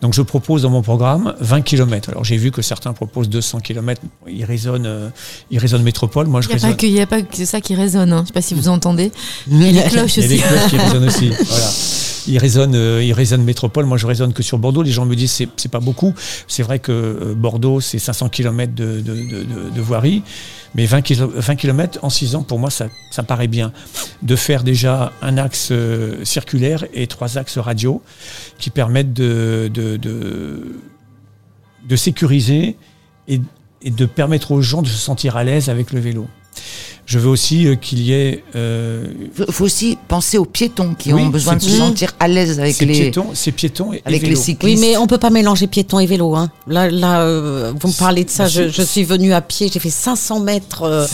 Donc 0.00 0.14
je 0.14 0.22
propose 0.22 0.62
dans 0.62 0.70
mon 0.70 0.82
programme 0.82 1.34
20 1.40 1.62
km. 1.62 2.10
Alors 2.10 2.24
j'ai 2.24 2.36
vu 2.36 2.50
que 2.50 2.62
certains 2.62 2.92
proposent 2.92 3.28
200 3.28 3.60
km. 3.60 4.00
Ils 4.28 4.44
résonnent, 4.44 4.86
euh, 4.86 5.08
ils 5.50 5.58
résonnent 5.58 5.82
métropole. 5.82 6.26
Moi 6.26 6.40
je 6.40 6.48
Il 6.48 6.50
n'y 6.50 6.54
a, 6.56 6.58
pas 6.60 6.66
résonne. 6.66 6.76
que- 6.76 6.86
il 6.86 6.92
y 6.92 7.00
a 7.00 7.06
pas 7.06 7.22
que 7.22 7.44
ça 7.44 7.60
qui 7.60 7.74
résonne. 7.74 8.12
Hein. 8.12 8.16
Je 8.18 8.22
ne 8.22 8.26
sais 8.26 8.32
pas 8.32 8.42
si 8.42 8.54
vous 8.54 8.68
entendez. 8.68 9.12
Il 9.50 9.62
y 9.62 9.78
a 9.78 9.84
les 9.84 9.90
cloches 9.90 10.16
Il 10.16 10.22
y 10.22 10.24
a 10.24 10.26
aussi. 10.26 10.28
des 10.28 10.38
cloches 10.38 10.66
qui 10.70 10.76
résonnent 10.78 11.06
aussi. 11.06 11.30
Voilà. 11.48 11.70
Ils 12.26 12.38
résonnent, 12.38 12.74
euh, 12.74 13.02
ils 13.02 13.12
résonnent 13.12 13.44
métropole. 13.44 13.84
Moi, 13.86 13.96
je 13.96 14.06
résonne 14.06 14.32
que 14.32 14.42
sur 14.42 14.58
Bordeaux. 14.58 14.82
Les 14.82 14.90
gens 14.90 15.04
me 15.06 15.16
disent 15.16 15.46
c'est 15.56 15.70
pas 15.70 15.80
beaucoup. 15.80 16.14
C'est 16.48 16.62
vrai 16.62 16.78
que 16.78 16.92
euh, 16.92 17.34
Bordeaux, 17.34 17.80
c'est 17.80 17.98
500 17.98 18.28
km 18.28 18.74
de, 18.74 19.00
de, 19.00 19.14
de, 19.74 19.80
voirie, 19.80 20.22
mais 20.74 20.86
20, 20.86 21.02
kilo- 21.02 21.32
20 21.34 21.56
km 21.56 21.98
en 22.02 22.10
6 22.10 22.34
ans, 22.36 22.42
pour 22.42 22.58
moi, 22.58 22.70
ça, 22.70 22.86
ça 23.10 23.22
paraît 23.22 23.48
bien. 23.48 23.72
De 24.22 24.36
faire 24.36 24.62
déjà 24.62 25.12
un 25.22 25.36
axe 25.38 25.68
euh, 25.72 26.24
circulaire 26.24 26.84
et 26.94 27.06
trois 27.06 27.38
axes 27.38 27.58
radio 27.58 28.02
qui 28.58 28.70
permettent 28.70 29.12
de, 29.12 29.70
sécuriser 31.96 32.76
et 33.28 33.40
de 33.84 34.06
permettre 34.06 34.52
aux 34.52 34.62
gens 34.62 34.82
de 34.82 34.88
se 34.88 34.98
sentir 34.98 35.36
à 35.36 35.44
l'aise 35.44 35.68
avec 35.68 35.92
le 35.92 36.00
vélo. 36.00 36.28
Je 37.04 37.18
veux 37.18 37.28
aussi 37.28 37.66
euh, 37.66 37.74
qu'il 37.74 38.00
y 38.00 38.12
ait 38.12 38.44
euh, 38.54 39.06
Il 39.46 39.52
faut 39.52 39.64
aussi 39.64 39.98
penser 40.08 40.38
aux 40.38 40.44
piétons 40.44 40.94
qui 40.94 41.12
Oui, 41.12 41.22
ont 41.22 41.28
besoin 41.28 41.56
de 41.56 41.62
se 41.62 41.70
sentir 41.70 42.12
à 42.20 42.28
l'aise 42.28 42.60
avec 42.60 42.76
ces 42.76 42.86
les, 42.86 42.92
piétons, 42.92 43.26
ces 43.34 43.52
piétons 43.52 43.92
et, 43.92 44.02
avec 44.04 44.22
et 44.22 44.26
les 44.26 44.36
cyclistes. 44.36 44.80
Oui, 44.80 44.88
mais 44.88 44.96
on 44.96 45.06
peut 45.06 45.18
pas 45.18 45.30
mélanger 45.30 45.66
piéton 45.66 45.98
et 45.98 46.06
vélo. 46.06 46.36
Hein. 46.36 46.50
Là, 46.66 46.90
là 46.90 47.22
euh, 47.22 47.72
vous 47.78 47.88
me 47.88 47.98
parlez 47.98 48.24
de 48.24 48.30
ça. 48.30 48.46
Je, 48.46 48.68
je 48.68 48.82
suis 48.82 49.04
venue 49.04 49.32
à 49.32 49.40
pied, 49.40 49.68
j'ai 49.72 49.80
fait 49.80 49.90
500 49.90 50.40
mètres 50.40 50.82
euh, 50.82 51.06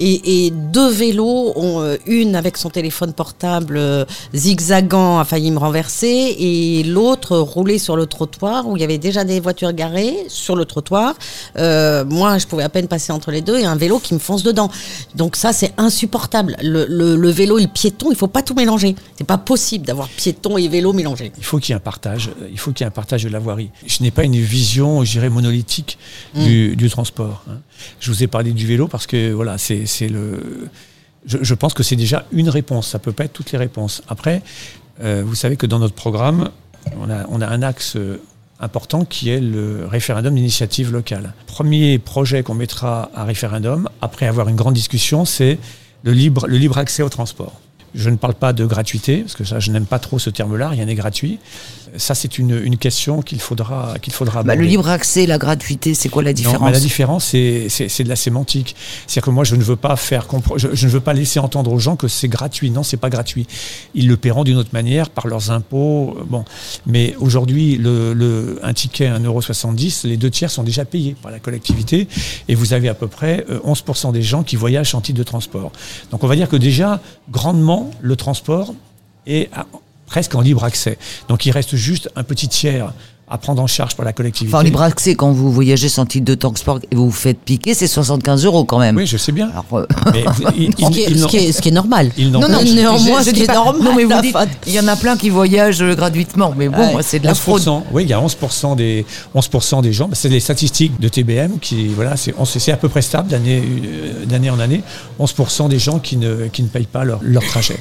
et, 0.00 0.46
et 0.46 0.50
deux 0.50 0.90
vélos, 0.90 1.52
ont, 1.56 1.80
euh, 1.82 1.96
une 2.06 2.34
avec 2.34 2.56
son 2.56 2.70
téléphone 2.70 3.12
portable 3.12 3.76
euh, 3.76 4.04
zigzagant, 4.34 5.18
a 5.18 5.24
failli 5.24 5.50
me 5.50 5.58
renverser, 5.58 6.36
et 6.38 6.82
l'autre 6.84 7.36
roulait 7.36 7.78
sur 7.78 7.96
le 7.96 8.06
trottoir 8.06 8.66
où 8.66 8.76
il 8.76 8.80
y 8.80 8.84
avait 8.84 8.98
déjà 8.98 9.24
des 9.24 9.40
voitures 9.40 9.72
garées 9.72 10.16
sur 10.28 10.56
le 10.56 10.64
trottoir. 10.64 11.14
Euh, 11.58 12.04
moi, 12.06 12.38
je 12.38 12.46
pouvais 12.46 12.62
à 12.62 12.68
peine 12.68 12.88
passer 12.88 13.12
entre 13.12 13.30
les 13.30 13.42
deux 13.42 13.58
et 13.58 13.66
un 13.66 13.76
vélo 13.76 13.98
qui 13.98 14.14
me 14.14 14.18
fonce 14.18 14.42
dedans. 14.42 14.70
Donc 15.14 15.29
ça, 15.36 15.52
c'est 15.52 15.72
insupportable. 15.76 16.56
Le, 16.62 16.86
le- 16.88 17.16
le 17.16 17.30
vélo 17.30 17.58
et 17.58 17.62
le 17.62 17.68
piéton, 17.68 18.10
il 18.10 18.16
faut 18.16 18.26
pas 18.28 18.42
tout 18.42 18.54
mélanger. 18.54 18.94
C'est 19.18 19.26
pas 19.26 19.38
possible 19.38 19.86
d'avoir 19.86 20.08
piéton 20.08 20.56
et 20.58 20.68
vélo 20.68 20.92
mélangés. 20.92 21.32
Il 21.38 21.44
faut 21.44 21.58
qu'il 21.58 21.72
y 21.72 21.72
ait 21.72 21.76
un 21.76 21.80
partage. 21.80 22.28
euh, 22.42 22.48
Il 22.50 22.58
faut 22.58 22.72
qu'il 22.72 22.84
y 22.84 22.86
ait 22.86 22.88
un 22.88 22.92
partage 22.92 23.22
de 23.24 23.28
la 23.28 23.38
voirie. 23.38 23.70
Je 23.86 24.02
n'ai 24.02 24.10
pas 24.10 24.24
une 24.24 24.36
vision, 24.36 25.04
je 25.04 25.12
dirais, 25.12 25.28
monolithique 25.30 25.98
du, 26.34 26.76
du 26.76 26.88
transport. 26.90 27.44
hein. 27.48 27.58
Je 28.00 28.10
vous 28.10 28.22
ai 28.22 28.26
parlé 28.26 28.52
du 28.52 28.66
vélo 28.66 28.88
parce 28.88 29.06
que 29.06 29.32
voilà, 29.32 29.56
c'est 29.58 29.84
le. 30.08 30.68
Je, 31.26 31.38
je 31.42 31.54
pense 31.54 31.74
que 31.74 31.82
c'est 31.82 31.96
déjà 31.96 32.26
une 32.32 32.48
réponse. 32.48 32.88
Ça 32.88 32.98
peut 32.98 33.12
pas 33.12 33.24
être 33.24 33.32
toutes 33.32 33.52
les 33.52 33.58
réponses. 33.58 34.02
Après, 34.08 34.42
euh, 35.02 35.22
vous 35.26 35.34
savez 35.34 35.56
que 35.56 35.66
dans 35.66 35.78
notre 35.78 35.94
programme, 35.94 36.50
on 36.98 37.10
a, 37.10 37.26
on 37.28 37.40
a 37.40 37.46
un 37.46 37.62
axe 37.62 37.94
euh, 37.96 38.20
important 38.60 39.04
qui 39.04 39.30
est 39.30 39.40
le 39.40 39.86
référendum 39.86 40.34
d'initiative 40.34 40.92
locale. 40.92 41.32
Premier 41.46 41.98
projet 41.98 42.42
qu'on 42.42 42.54
mettra 42.54 43.10
à 43.14 43.24
référendum, 43.24 43.88
après 44.02 44.26
avoir 44.26 44.48
une 44.48 44.56
grande 44.56 44.74
discussion, 44.74 45.24
c'est 45.24 45.58
le 46.02 46.12
libre, 46.12 46.78
accès 46.78 47.02
au 47.02 47.08
transport. 47.08 47.60
Je 47.94 48.08
ne 48.08 48.16
parle 48.16 48.34
pas 48.34 48.52
de 48.52 48.64
gratuité, 48.64 49.18
parce 49.18 49.34
que 49.34 49.44
ça, 49.44 49.58
je 49.58 49.70
n'aime 49.72 49.86
pas 49.86 49.98
trop 49.98 50.18
ce 50.18 50.30
terme-là, 50.30 50.68
rien 50.68 50.84
n'est 50.84 50.94
gratuit. 50.94 51.38
Ça, 51.96 52.14
c'est 52.14 52.38
une, 52.38 52.58
une 52.62 52.76
question 52.76 53.22
qu'il 53.22 53.40
faudra, 53.40 53.94
qu'il 54.00 54.12
faudra 54.12 54.42
Bah, 54.42 54.54
le 54.54 54.64
libre 54.64 54.88
accès, 54.88 55.26
la 55.26 55.38
gratuité, 55.38 55.94
c'est 55.94 56.08
quoi 56.08 56.22
la 56.22 56.30
Non, 56.30 56.34
différence 56.36 56.72
la 56.72 56.80
différence, 56.80 57.24
c'est, 57.26 57.68
de 58.04 58.08
la 58.08 58.16
sémantique. 58.16 58.76
C'est-à-dire 59.06 59.24
que 59.26 59.30
moi, 59.30 59.44
je 59.44 59.56
ne 59.56 59.62
veux 59.62 59.76
pas 59.76 59.96
faire 59.96 60.26
je, 60.56 60.68
je 60.72 60.86
ne 60.86 60.92
veux 60.92 61.00
pas 61.00 61.12
laisser 61.12 61.38
entendre 61.38 61.72
aux 61.72 61.78
gens 61.78 61.96
que 61.96 62.08
c'est 62.08 62.28
gratuit. 62.28 62.70
Non, 62.70 62.82
c'est 62.82 62.96
pas 62.96 63.10
gratuit. 63.10 63.46
Ils 63.94 64.08
le 64.08 64.16
paieront 64.16 64.44
d'une 64.44 64.56
autre 64.56 64.70
manière 64.72 65.10
par 65.10 65.26
leurs 65.26 65.50
impôts. 65.50 66.16
euh, 66.18 66.24
Bon, 66.24 66.44
mais 66.86 67.14
aujourd'hui, 67.18 67.76
le, 67.76 68.12
le, 68.14 68.60
un 68.62 68.72
ticket 68.72 69.06
à 69.06 69.18
1,70€, 69.18 70.06
les 70.06 70.16
deux 70.16 70.30
tiers 70.30 70.50
sont 70.50 70.62
déjà 70.62 70.84
payés 70.84 71.16
par 71.20 71.30
la 71.32 71.38
collectivité, 71.40 72.06
et 72.48 72.54
vous 72.54 72.72
avez 72.72 72.88
à 72.88 72.94
peu 72.94 73.08
près 73.08 73.44
euh, 73.50 73.58
11% 73.66 74.12
des 74.12 74.22
gens 74.22 74.42
qui 74.42 74.56
voyagent 74.56 74.94
en 74.94 75.00
titre 75.00 75.18
de 75.18 75.24
transport. 75.24 75.72
Donc, 76.10 76.22
on 76.24 76.26
va 76.26 76.36
dire 76.36 76.48
que 76.48 76.56
déjà, 76.56 77.00
grandement, 77.30 77.90
le 78.00 78.16
transport 78.16 78.74
est 79.26 79.48
à- 79.54 79.66
presque 80.10 80.34
en 80.34 80.40
libre 80.42 80.64
accès. 80.64 80.98
Donc, 81.28 81.46
il 81.46 81.52
reste 81.52 81.76
juste 81.76 82.10
un 82.16 82.24
petit 82.24 82.48
tiers 82.48 82.92
à 83.30 83.38
prendre 83.38 83.62
en 83.62 83.66
charge 83.66 83.94
par 83.96 84.04
la 84.04 84.12
collectivité. 84.12 84.52
Enfin, 84.54 84.62
en 84.62 84.64
libre 84.64 84.82
accès, 84.82 85.14
quand 85.14 85.30
vous 85.30 85.52
voyagez 85.52 85.88
sans 85.88 86.04
titre 86.04 86.24
de 86.24 86.34
transport 86.34 86.80
et 86.90 86.94
vous 86.96 87.06
vous 87.06 87.10
faites 87.12 87.38
piquer, 87.38 87.74
c'est 87.74 87.86
75 87.86 88.44
euros 88.44 88.64
quand 88.64 88.78
même. 88.80 88.96
Oui, 88.96 89.06
je 89.06 89.16
sais 89.16 89.32
bien. 89.32 89.50
Alors, 89.50 89.64
Ce 90.06 90.12
qui 90.12 90.18
est- 90.18 90.54
ils- 90.56 91.16
ils 91.16 91.18
ce 91.20 91.26
qui 91.26 91.36
est- 91.36 91.52
ce 91.52 91.62
qui 91.62 91.68
est 91.68 91.72
normal. 91.72 92.10
Non, 92.18 92.40
non, 92.40 92.60
je- 92.66 92.72
néanmoins, 92.74 93.22
ce 93.22 93.30
qui 93.30 93.42
est 93.42 93.46
pas- 93.46 93.54
normal, 93.54 93.82
Non, 93.82 93.94
mais 93.94 94.04
vous 94.04 94.20
dites, 94.20 94.36
il 94.66 94.72
y 94.74 94.80
en 94.80 94.88
a 94.88 94.96
plein 94.96 95.16
qui 95.16 95.30
voyagent 95.30 95.82
gratuitement, 95.94 96.52
mais 96.56 96.68
bon, 96.68 96.96
Ouais. 96.96 97.02
c'est 97.02 97.20
de 97.20 97.26
la 97.26 97.34
fraude. 97.34 97.60
11%, 97.60 97.84
oui, 97.92 98.02
il 98.04 98.08
y 98.08 98.12
a 98.12 98.20
11% 98.20 98.74
des, 98.76 99.06
11% 99.34 99.80
des 99.82 99.92
gens, 99.92 100.08
bah, 100.08 100.14
c'est 100.16 100.28
les 100.28 100.40
statistiques 100.40 100.98
de 101.00 101.08
TBM 101.08 101.58
qui, 101.60 101.86
voilà, 101.88 102.14
c'est 102.16 102.72
à 102.72 102.76
peu 102.76 102.88
près 102.88 103.02
stable 103.02 103.28
d'année 103.28 103.62
euh, 103.62 104.24
d'année 104.26 104.50
en 104.50 104.58
année, 104.60 104.82
11% 105.18 105.68
des 105.68 105.78
gens 105.78 105.98
qui 106.00 106.16
ne, 106.16 106.46
qui 106.52 106.62
ne 106.62 106.68
payent 106.68 106.86
pas 106.86 107.04
leur, 107.04 107.20
leur 107.22 107.44
trajet. 107.44 107.78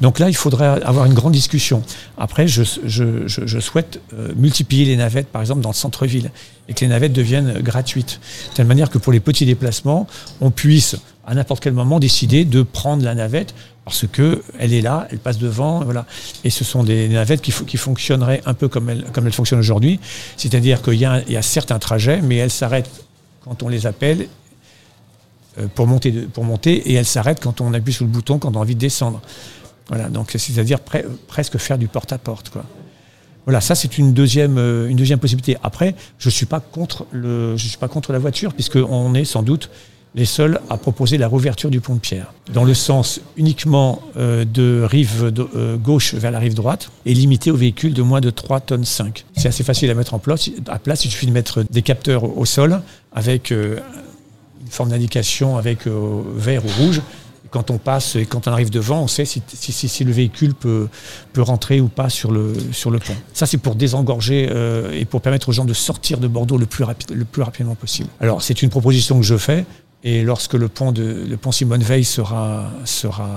Donc 0.00 0.18
là, 0.18 0.28
il 0.28 0.36
faudrait 0.36 0.82
avoir 0.84 1.06
une 1.06 1.14
grande 1.14 1.32
discussion. 1.32 1.82
Après, 2.18 2.46
je, 2.46 2.62
je, 2.86 3.26
je, 3.26 3.40
je 3.46 3.58
souhaite 3.58 4.00
euh, 4.16 4.28
multiplier 4.36 4.83
les 4.84 4.96
navettes, 4.96 5.28
par 5.28 5.40
exemple, 5.40 5.60
dans 5.60 5.70
le 5.70 5.74
centre-ville, 5.74 6.30
et 6.68 6.74
que 6.74 6.80
les 6.80 6.88
navettes 6.88 7.12
deviennent 7.12 7.60
gratuites. 7.60 8.20
De 8.50 8.54
telle 8.56 8.66
manière 8.66 8.90
que 8.90 8.98
pour 8.98 9.12
les 9.12 9.20
petits 9.20 9.46
déplacements, 9.46 10.06
on 10.40 10.50
puisse, 10.50 10.96
à 11.26 11.34
n'importe 11.34 11.62
quel 11.62 11.72
moment, 11.72 11.98
décider 12.00 12.44
de 12.44 12.62
prendre 12.62 13.02
la 13.04 13.14
navette 13.14 13.54
parce 13.84 14.06
que 14.06 14.42
elle 14.58 14.72
est 14.72 14.80
là, 14.80 15.06
elle 15.10 15.18
passe 15.18 15.36
devant, 15.36 15.84
voilà. 15.84 16.06
Et 16.42 16.48
ce 16.48 16.64
sont 16.64 16.84
des 16.84 17.06
navettes 17.08 17.42
qui, 17.42 17.50
fo- 17.50 17.66
qui 17.66 17.76
fonctionneraient 17.76 18.40
un 18.46 18.54
peu 18.54 18.66
comme 18.68 18.88
elles, 18.88 19.32
fonctionnent 19.32 19.60
aujourd'hui. 19.60 20.00
C'est-à-dire 20.38 20.80
qu'il 20.80 20.94
y, 20.94 21.04
a 21.04 21.22
a 21.28 21.42
certains 21.42 21.78
trajets, 21.78 22.22
mais 22.22 22.36
elles 22.36 22.50
s'arrêtent 22.50 22.90
quand 23.44 23.62
on 23.62 23.68
les 23.68 23.86
appelle 23.86 24.26
euh, 25.58 25.66
pour 25.74 25.86
monter, 25.86 26.72
et 26.90 26.94
elles 26.94 27.04
s'arrêtent 27.04 27.40
quand 27.40 27.60
on 27.60 27.74
appuie 27.74 27.92
sur 27.92 28.06
le 28.06 28.10
bouton, 28.10 28.38
quand 28.38 28.56
on 28.56 28.58
a 28.58 28.62
envie 28.62 28.74
de 28.74 28.80
descendre. 28.80 29.20
Voilà, 29.88 30.08
donc 30.08 30.30
c'est-à-dire 30.34 30.78
pre- 30.78 31.04
presque 31.28 31.58
faire 31.58 31.76
du 31.76 31.86
porte-à-porte. 31.86 32.50
Voilà, 33.46 33.60
ça 33.60 33.74
c'est 33.74 33.98
une 33.98 34.12
deuxième, 34.12 34.58
euh, 34.58 34.88
une 34.88 34.96
deuxième 34.96 35.18
possibilité. 35.18 35.56
Après, 35.62 35.94
je 36.18 36.30
suis 36.30 36.46
pas 36.46 36.60
contre 36.60 37.06
le, 37.12 37.56
je 37.56 37.68
suis 37.68 37.78
pas 37.78 37.88
contre 37.88 38.12
la 38.12 38.18
voiture 38.18 38.54
puisqu'on 38.54 39.14
est 39.14 39.24
sans 39.24 39.42
doute 39.42 39.70
les 40.16 40.24
seuls 40.24 40.60
à 40.70 40.76
proposer 40.76 41.18
la 41.18 41.26
réouverture 41.26 41.70
du 41.70 41.80
pont 41.80 41.94
de 41.94 41.98
Pierre 41.98 42.32
dans 42.52 42.62
le 42.62 42.72
sens 42.72 43.20
uniquement 43.36 44.00
euh, 44.16 44.44
de 44.44 44.86
rive 44.88 45.32
euh, 45.56 45.76
gauche 45.76 46.14
vers 46.14 46.30
la 46.30 46.38
rive 46.38 46.54
droite 46.54 46.90
et 47.04 47.12
limité 47.12 47.50
aux 47.50 47.56
véhicules 47.56 47.92
de 47.92 48.02
moins 48.02 48.20
de 48.20 48.30
3 48.30 48.60
tonnes 48.60 48.84
5. 48.84 49.24
C'est 49.36 49.48
assez 49.48 49.64
facile 49.64 49.90
à 49.90 49.94
mettre 49.94 50.14
en 50.14 50.20
place. 50.20 50.50
À 50.68 50.78
place, 50.78 51.04
il 51.04 51.10
suffit 51.10 51.26
de 51.26 51.32
mettre 51.32 51.64
des 51.68 51.82
capteurs 51.82 52.38
au, 52.38 52.44
sol 52.44 52.80
avec 53.12 53.50
une 53.50 53.80
forme 54.70 54.90
d'indication 54.90 55.56
avec 55.56 55.86
vert 55.86 56.62
ou 56.64 56.82
rouge. 56.82 57.02
Quand 57.54 57.70
on 57.70 57.78
passe 57.78 58.16
et 58.16 58.26
quand 58.26 58.48
on 58.48 58.52
arrive 58.52 58.70
devant, 58.70 59.02
on 59.02 59.06
sait 59.06 59.24
si, 59.24 59.40
si, 59.46 59.72
si- 59.88 60.04
le 60.04 60.10
véhicule 60.12 60.54
peut, 60.54 60.88
peut 61.32 61.40
rentrer 61.42 61.80
ou 61.80 61.86
pas 61.86 62.08
sur 62.08 62.32
le, 62.32 62.52
sur 62.72 62.90
le 62.90 62.98
pont. 62.98 63.14
Ça, 63.32 63.46
c'est 63.46 63.58
pour 63.58 63.76
désengorger 63.76 64.48
euh, 64.50 64.90
et 65.00 65.04
pour 65.04 65.20
permettre 65.20 65.48
aux 65.50 65.52
gens 65.52 65.64
de 65.64 65.72
sortir 65.72 66.18
de 66.18 66.26
Bordeaux 66.26 66.58
le 66.58 66.66
plus, 66.66 66.84
le 67.14 67.24
plus 67.24 67.42
rapidement 67.42 67.76
possible. 67.76 68.08
Alors, 68.20 68.42
c'est 68.42 68.60
une 68.62 68.70
proposition 68.70 69.14
que 69.20 69.24
je 69.24 69.36
fais. 69.36 69.64
Et 70.02 70.22
lorsque 70.22 70.54
le 70.54 70.68
pont, 70.68 70.90
de, 70.92 71.24
le 71.28 71.36
pont 71.36 71.52
Simone 71.52 71.82
Veil 71.82 72.04
sera, 72.04 72.64
sera 72.84 73.28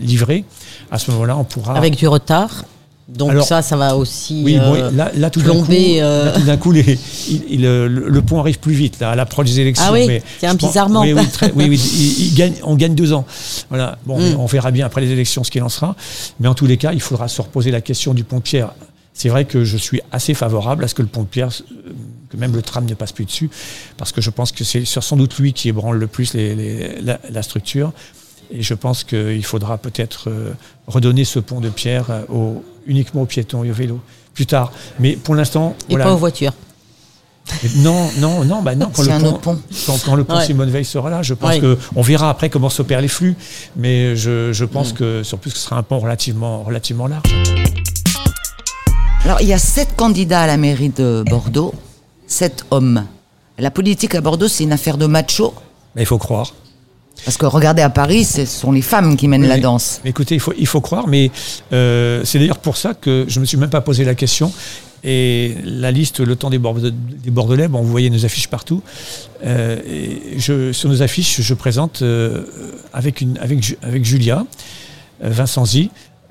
livré, 0.00 0.44
à 0.90 0.98
ce 0.98 1.10
moment-là, 1.12 1.36
on 1.38 1.44
pourra. 1.44 1.74
Avec 1.76 1.94
du 1.96 2.08
retard. 2.08 2.64
Donc 3.16 3.30
Alors, 3.30 3.44
ça, 3.46 3.60
ça 3.60 3.76
va 3.76 3.96
aussi 3.96 4.40
Oui, 4.44 4.56
bon, 4.56 4.74
euh, 4.74 4.90
là, 4.92 5.10
là, 5.14 5.30
tout 5.30 5.40
d'un 5.40 5.50
coup, 5.50 5.56
plomber. 5.64 6.00
euh, 6.00 6.26
là, 6.26 6.32
tout 6.32 6.40
d'un 6.42 6.56
coup, 6.56 6.70
les- 6.72 6.98
il- 7.28 7.44
il, 7.50 7.66
euh, 7.66 7.88
le, 7.88 8.08
le 8.08 8.22
pont 8.22 8.38
arrive 8.40 8.58
plus 8.60 8.72
vite 8.72 8.98
là, 9.00 9.10
à 9.10 9.16
l'approche 9.16 9.46
des 9.46 9.60
élections. 9.60 9.84
Ah 9.88 9.92
oui, 9.92 10.04
mais 10.06 10.22
tiens, 10.38 10.52
je 10.52 10.56
pense- 10.56 10.70
bizarrement. 10.70 11.00
Oui, 11.02 11.12
oui, 11.12 11.26
très- 11.32 11.52
oui, 11.54 11.66
oui, 11.68 11.78
il- 11.78 12.26
il 12.28 12.34
gagne- 12.34 12.54
on 12.62 12.76
gagne 12.76 12.94
deux 12.94 13.12
ans. 13.12 13.26
Voilà. 13.68 13.98
Bon, 14.06 14.18
Mm. 14.18 14.36
on 14.38 14.46
verra 14.46 14.70
bien 14.70 14.86
après 14.86 15.00
les 15.00 15.10
élections 15.10 15.44
ce 15.44 15.50
qu'il 15.50 15.62
en 15.62 15.68
sera. 15.68 15.96
Mais 16.38 16.48
en 16.48 16.54
tous 16.54 16.66
les 16.66 16.76
cas, 16.76 16.92
il 16.92 17.00
faudra 17.00 17.28
se 17.28 17.42
reposer 17.42 17.70
la 17.70 17.80
question 17.80 18.14
du 18.14 18.24
pont 18.24 18.36
de 18.38 18.42
Pierre. 18.42 18.72
C'est 19.12 19.28
vrai 19.28 19.44
que 19.44 19.64
je 19.64 19.76
suis 19.76 20.00
assez 20.12 20.32
favorable 20.32 20.84
à 20.84 20.88
ce 20.88 20.94
que 20.94 21.02
le 21.02 21.08
pont 21.08 21.22
de 21.22 21.26
Pierre, 21.26 21.50
que 22.30 22.36
même 22.36 22.54
le 22.54 22.62
tram 22.62 22.86
ne 22.86 22.94
passe 22.94 23.12
plus 23.12 23.24
dessus, 23.26 23.50
parce 23.98 24.12
que 24.12 24.20
je 24.20 24.30
pense 24.30 24.52
que 24.52 24.62
c'est 24.64 24.84
sans 24.86 25.16
doute 25.16 25.36
lui 25.38 25.52
qui 25.52 25.68
ébranle 25.68 25.98
le 25.98 26.06
plus 26.06 26.32
les- 26.32 26.54
les- 26.54 27.00
la, 27.02 27.18
la 27.30 27.42
structure. 27.42 27.92
Et 28.50 28.62
je 28.62 28.74
pense 28.74 29.04
qu'il 29.04 29.44
faudra 29.44 29.78
peut-être 29.78 30.28
euh, 30.28 30.52
redonner 30.86 31.24
ce 31.24 31.38
pont 31.38 31.60
de 31.60 31.68
pierre 31.68 32.06
euh, 32.10 32.52
uniquement 32.86 33.22
aux 33.22 33.26
piétons 33.26 33.62
et 33.64 33.70
aux 33.70 33.74
vélos 33.74 34.00
plus 34.34 34.46
tard. 34.46 34.72
Mais 34.98 35.12
pour 35.16 35.34
l'instant, 35.34 35.76
et 35.88 35.92
voilà. 35.92 36.06
pas 36.06 36.12
aux 36.14 36.16
voitures. 36.18 36.52
Non, 37.76 38.08
non, 38.18 38.44
non, 38.44 38.62
bah 38.62 38.74
non. 38.74 38.90
Quand 38.94 39.02
le 39.02 39.10
un 39.12 39.20
pont, 39.20 39.32
pont. 39.38 39.58
Quand, 39.86 39.98
quand 40.04 40.14
le 40.14 40.24
pont 40.24 40.36
Ouais. 40.36 40.44
Simone 40.46 40.70
Veil 40.70 40.84
sera 40.84 41.10
là, 41.10 41.22
je 41.22 41.34
pense 41.34 41.50
Ouais. 41.54 41.60
que 41.60 41.78
on 41.96 42.02
verra 42.02 42.30
après 42.30 42.48
comment 42.50 42.68
s'opèrent 42.70 43.00
les 43.00 43.08
flux. 43.08 43.36
Mais 43.76 44.14
je, 44.16 44.52
je 44.52 44.64
Mm. 44.64 44.68
pense 44.68 44.92
que, 44.92 45.22
sur 45.22 45.38
plus, 45.38 45.50
que 45.52 45.56
ce 45.58 45.64
sera 45.64 45.76
un 45.76 45.82
pont 45.82 45.98
relativement, 45.98 46.62
relativement 46.62 47.06
large. 47.06 47.22
Alors, 49.24 49.40
il 49.40 49.48
y 49.48 49.52
a 49.52 49.58
sept 49.58 49.94
candidats 49.96 50.42
à 50.42 50.46
la 50.46 50.56
mairie 50.56 50.88
de 50.90 51.24
Bordeaux, 51.28 51.74
sept 52.26 52.64
hommes. 52.70 53.04
La 53.58 53.70
politique 53.70 54.14
à 54.14 54.20
Bordeaux, 54.20 54.48
c'est 54.48 54.64
une 54.64 54.72
affaire 54.72 54.96
de 54.96 55.06
macho. 55.06 55.54
Mais 55.94 56.02
il 56.02 56.06
faut 56.06 56.18
croire. 56.18 56.54
Parce 57.24 57.36
que 57.36 57.46
regardez 57.46 57.82
à 57.82 57.90
Paris, 57.90 58.24
ce 58.24 58.44
sont 58.46 58.72
les 58.72 58.82
femmes 58.82 59.16
qui 59.16 59.28
mènent 59.28 59.42
Oui, 59.42 59.48
la 59.48 59.58
danse. 59.58 60.00
Mais 60.04 60.10
écoutez, 60.10 60.34
il 60.34 60.40
faut, 60.40 60.54
il 60.58 60.66
faut 60.66 60.80
croire, 60.80 61.06
mais 61.06 61.30
euh, 61.72 62.22
c'est 62.24 62.38
d'ailleurs 62.38 62.58
pour 62.58 62.76
ça 62.76 62.94
que 62.94 63.24
je 63.28 63.40
me 63.40 63.44
suis 63.44 63.56
même 63.56 63.70
pas 63.70 63.80
posé 63.80 64.04
la 64.04 64.14
question. 64.14 64.52
Et 65.02 65.54
la 65.64 65.90
liste, 65.90 66.20
le 66.20 66.36
temps 66.36 66.50
des, 66.50 66.58
Bordelais, 66.58 67.68
bon, 67.68 67.80
vous 67.80 67.90
voyez 67.90 68.10
nos 68.10 68.24
affiches 68.24 68.48
partout. 68.48 68.82
Euh, 69.44 69.78
et 69.86 70.38
je, 70.38 70.72
sur 70.72 70.90
nos 70.90 71.02
affiches, 71.02 71.40
je 71.40 71.54
présente 71.54 72.02
euh, 72.02 72.44
avec, 72.92 73.22
une, 73.22 73.38
avec, 73.38 73.78
avec 73.82 74.04
Julia, 74.04 74.44
Vincenzi, 75.22 75.90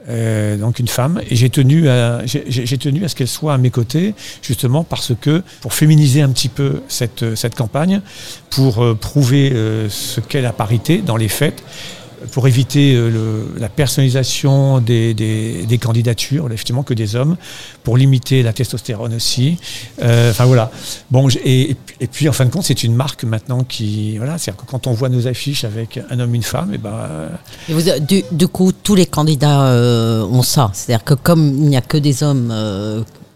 euh, 0.09 0.57
donc 0.57 0.79
une 0.79 0.87
femme, 0.87 1.21
et 1.29 1.35
j'ai 1.35 1.49
tenu 1.49 1.87
à, 1.87 2.21
j'ai 2.25 2.77
tenu 2.77 3.05
à 3.05 3.09
ce 3.09 3.15
qu'elle 3.15 3.27
soit 3.27 3.53
à 3.53 3.57
mes 3.57 3.69
côtés, 3.69 4.15
justement 4.41 4.83
parce 4.83 5.13
que 5.19 5.43
pour 5.61 5.73
féminiser 5.73 6.21
un 6.21 6.29
petit 6.29 6.49
peu 6.49 6.81
cette, 6.87 7.35
cette 7.35 7.55
campagne, 7.55 8.01
pour 8.49 8.83
euh, 8.83 8.95
prouver 8.95 9.51
euh, 9.53 9.87
ce 9.89 10.19
qu'est 10.19 10.41
la 10.41 10.53
parité 10.53 10.99
dans 10.99 11.17
les 11.17 11.27
faits, 11.27 11.63
pour 12.31 12.47
éviter 12.47 12.95
euh, 12.95 13.43
la 13.57 13.69
personnalisation 13.69 14.79
des, 14.79 15.13
des- 15.13 15.77
candidatures, 15.77 16.45
effectivement 16.51 16.83
que 16.83 16.93
des 16.93 17.15
hommes, 17.15 17.37
pour 17.83 17.95
limiter 17.97 18.43
la 18.43 18.53
testostérone 18.53 19.13
aussi. 19.15 19.57
Euh, 20.01 20.31
Enfin 20.31 20.45
voilà. 20.45 20.71
Bon, 21.11 21.27
et, 21.45 21.75
et 22.01 22.07
puis- 22.07 22.27
en 22.29 22.33
fin 22.33 22.45
de 22.45 22.49
compte, 22.51 22.63
c'est 22.63 22.83
une 22.83 22.95
marque 22.95 23.23
maintenant 23.23 23.63
qui, 23.63 24.17
voilà, 24.17 24.37
c'est-à-dire 24.37 24.63
que 24.65 24.69
quand 24.69 24.87
on 24.87 24.93
voit 24.93 25.09
nos 25.09 25.27
affiches 25.27 25.63
avec 25.63 25.99
un 26.09 26.19
homme, 26.19 26.35
une 26.35 26.43
femme, 26.43 26.73
et 26.73 26.77
ben, 26.77 27.29
Et 27.69 27.73
vous, 27.73 27.81
du, 28.31 28.47
coup, 28.47 28.71
tous 28.71 28.95
les 28.95 29.05
candidats 29.05 29.63
euh, 29.67 30.23
ont 30.23 30.43
ça. 30.43 30.71
C'est-à-dire 30.73 31.03
que 31.05 31.13
comme 31.13 31.47
il 31.47 31.69
n'y 31.69 31.77
a 31.77 31.81
que 31.81 31.97
des 31.97 32.23
hommes 32.23 32.51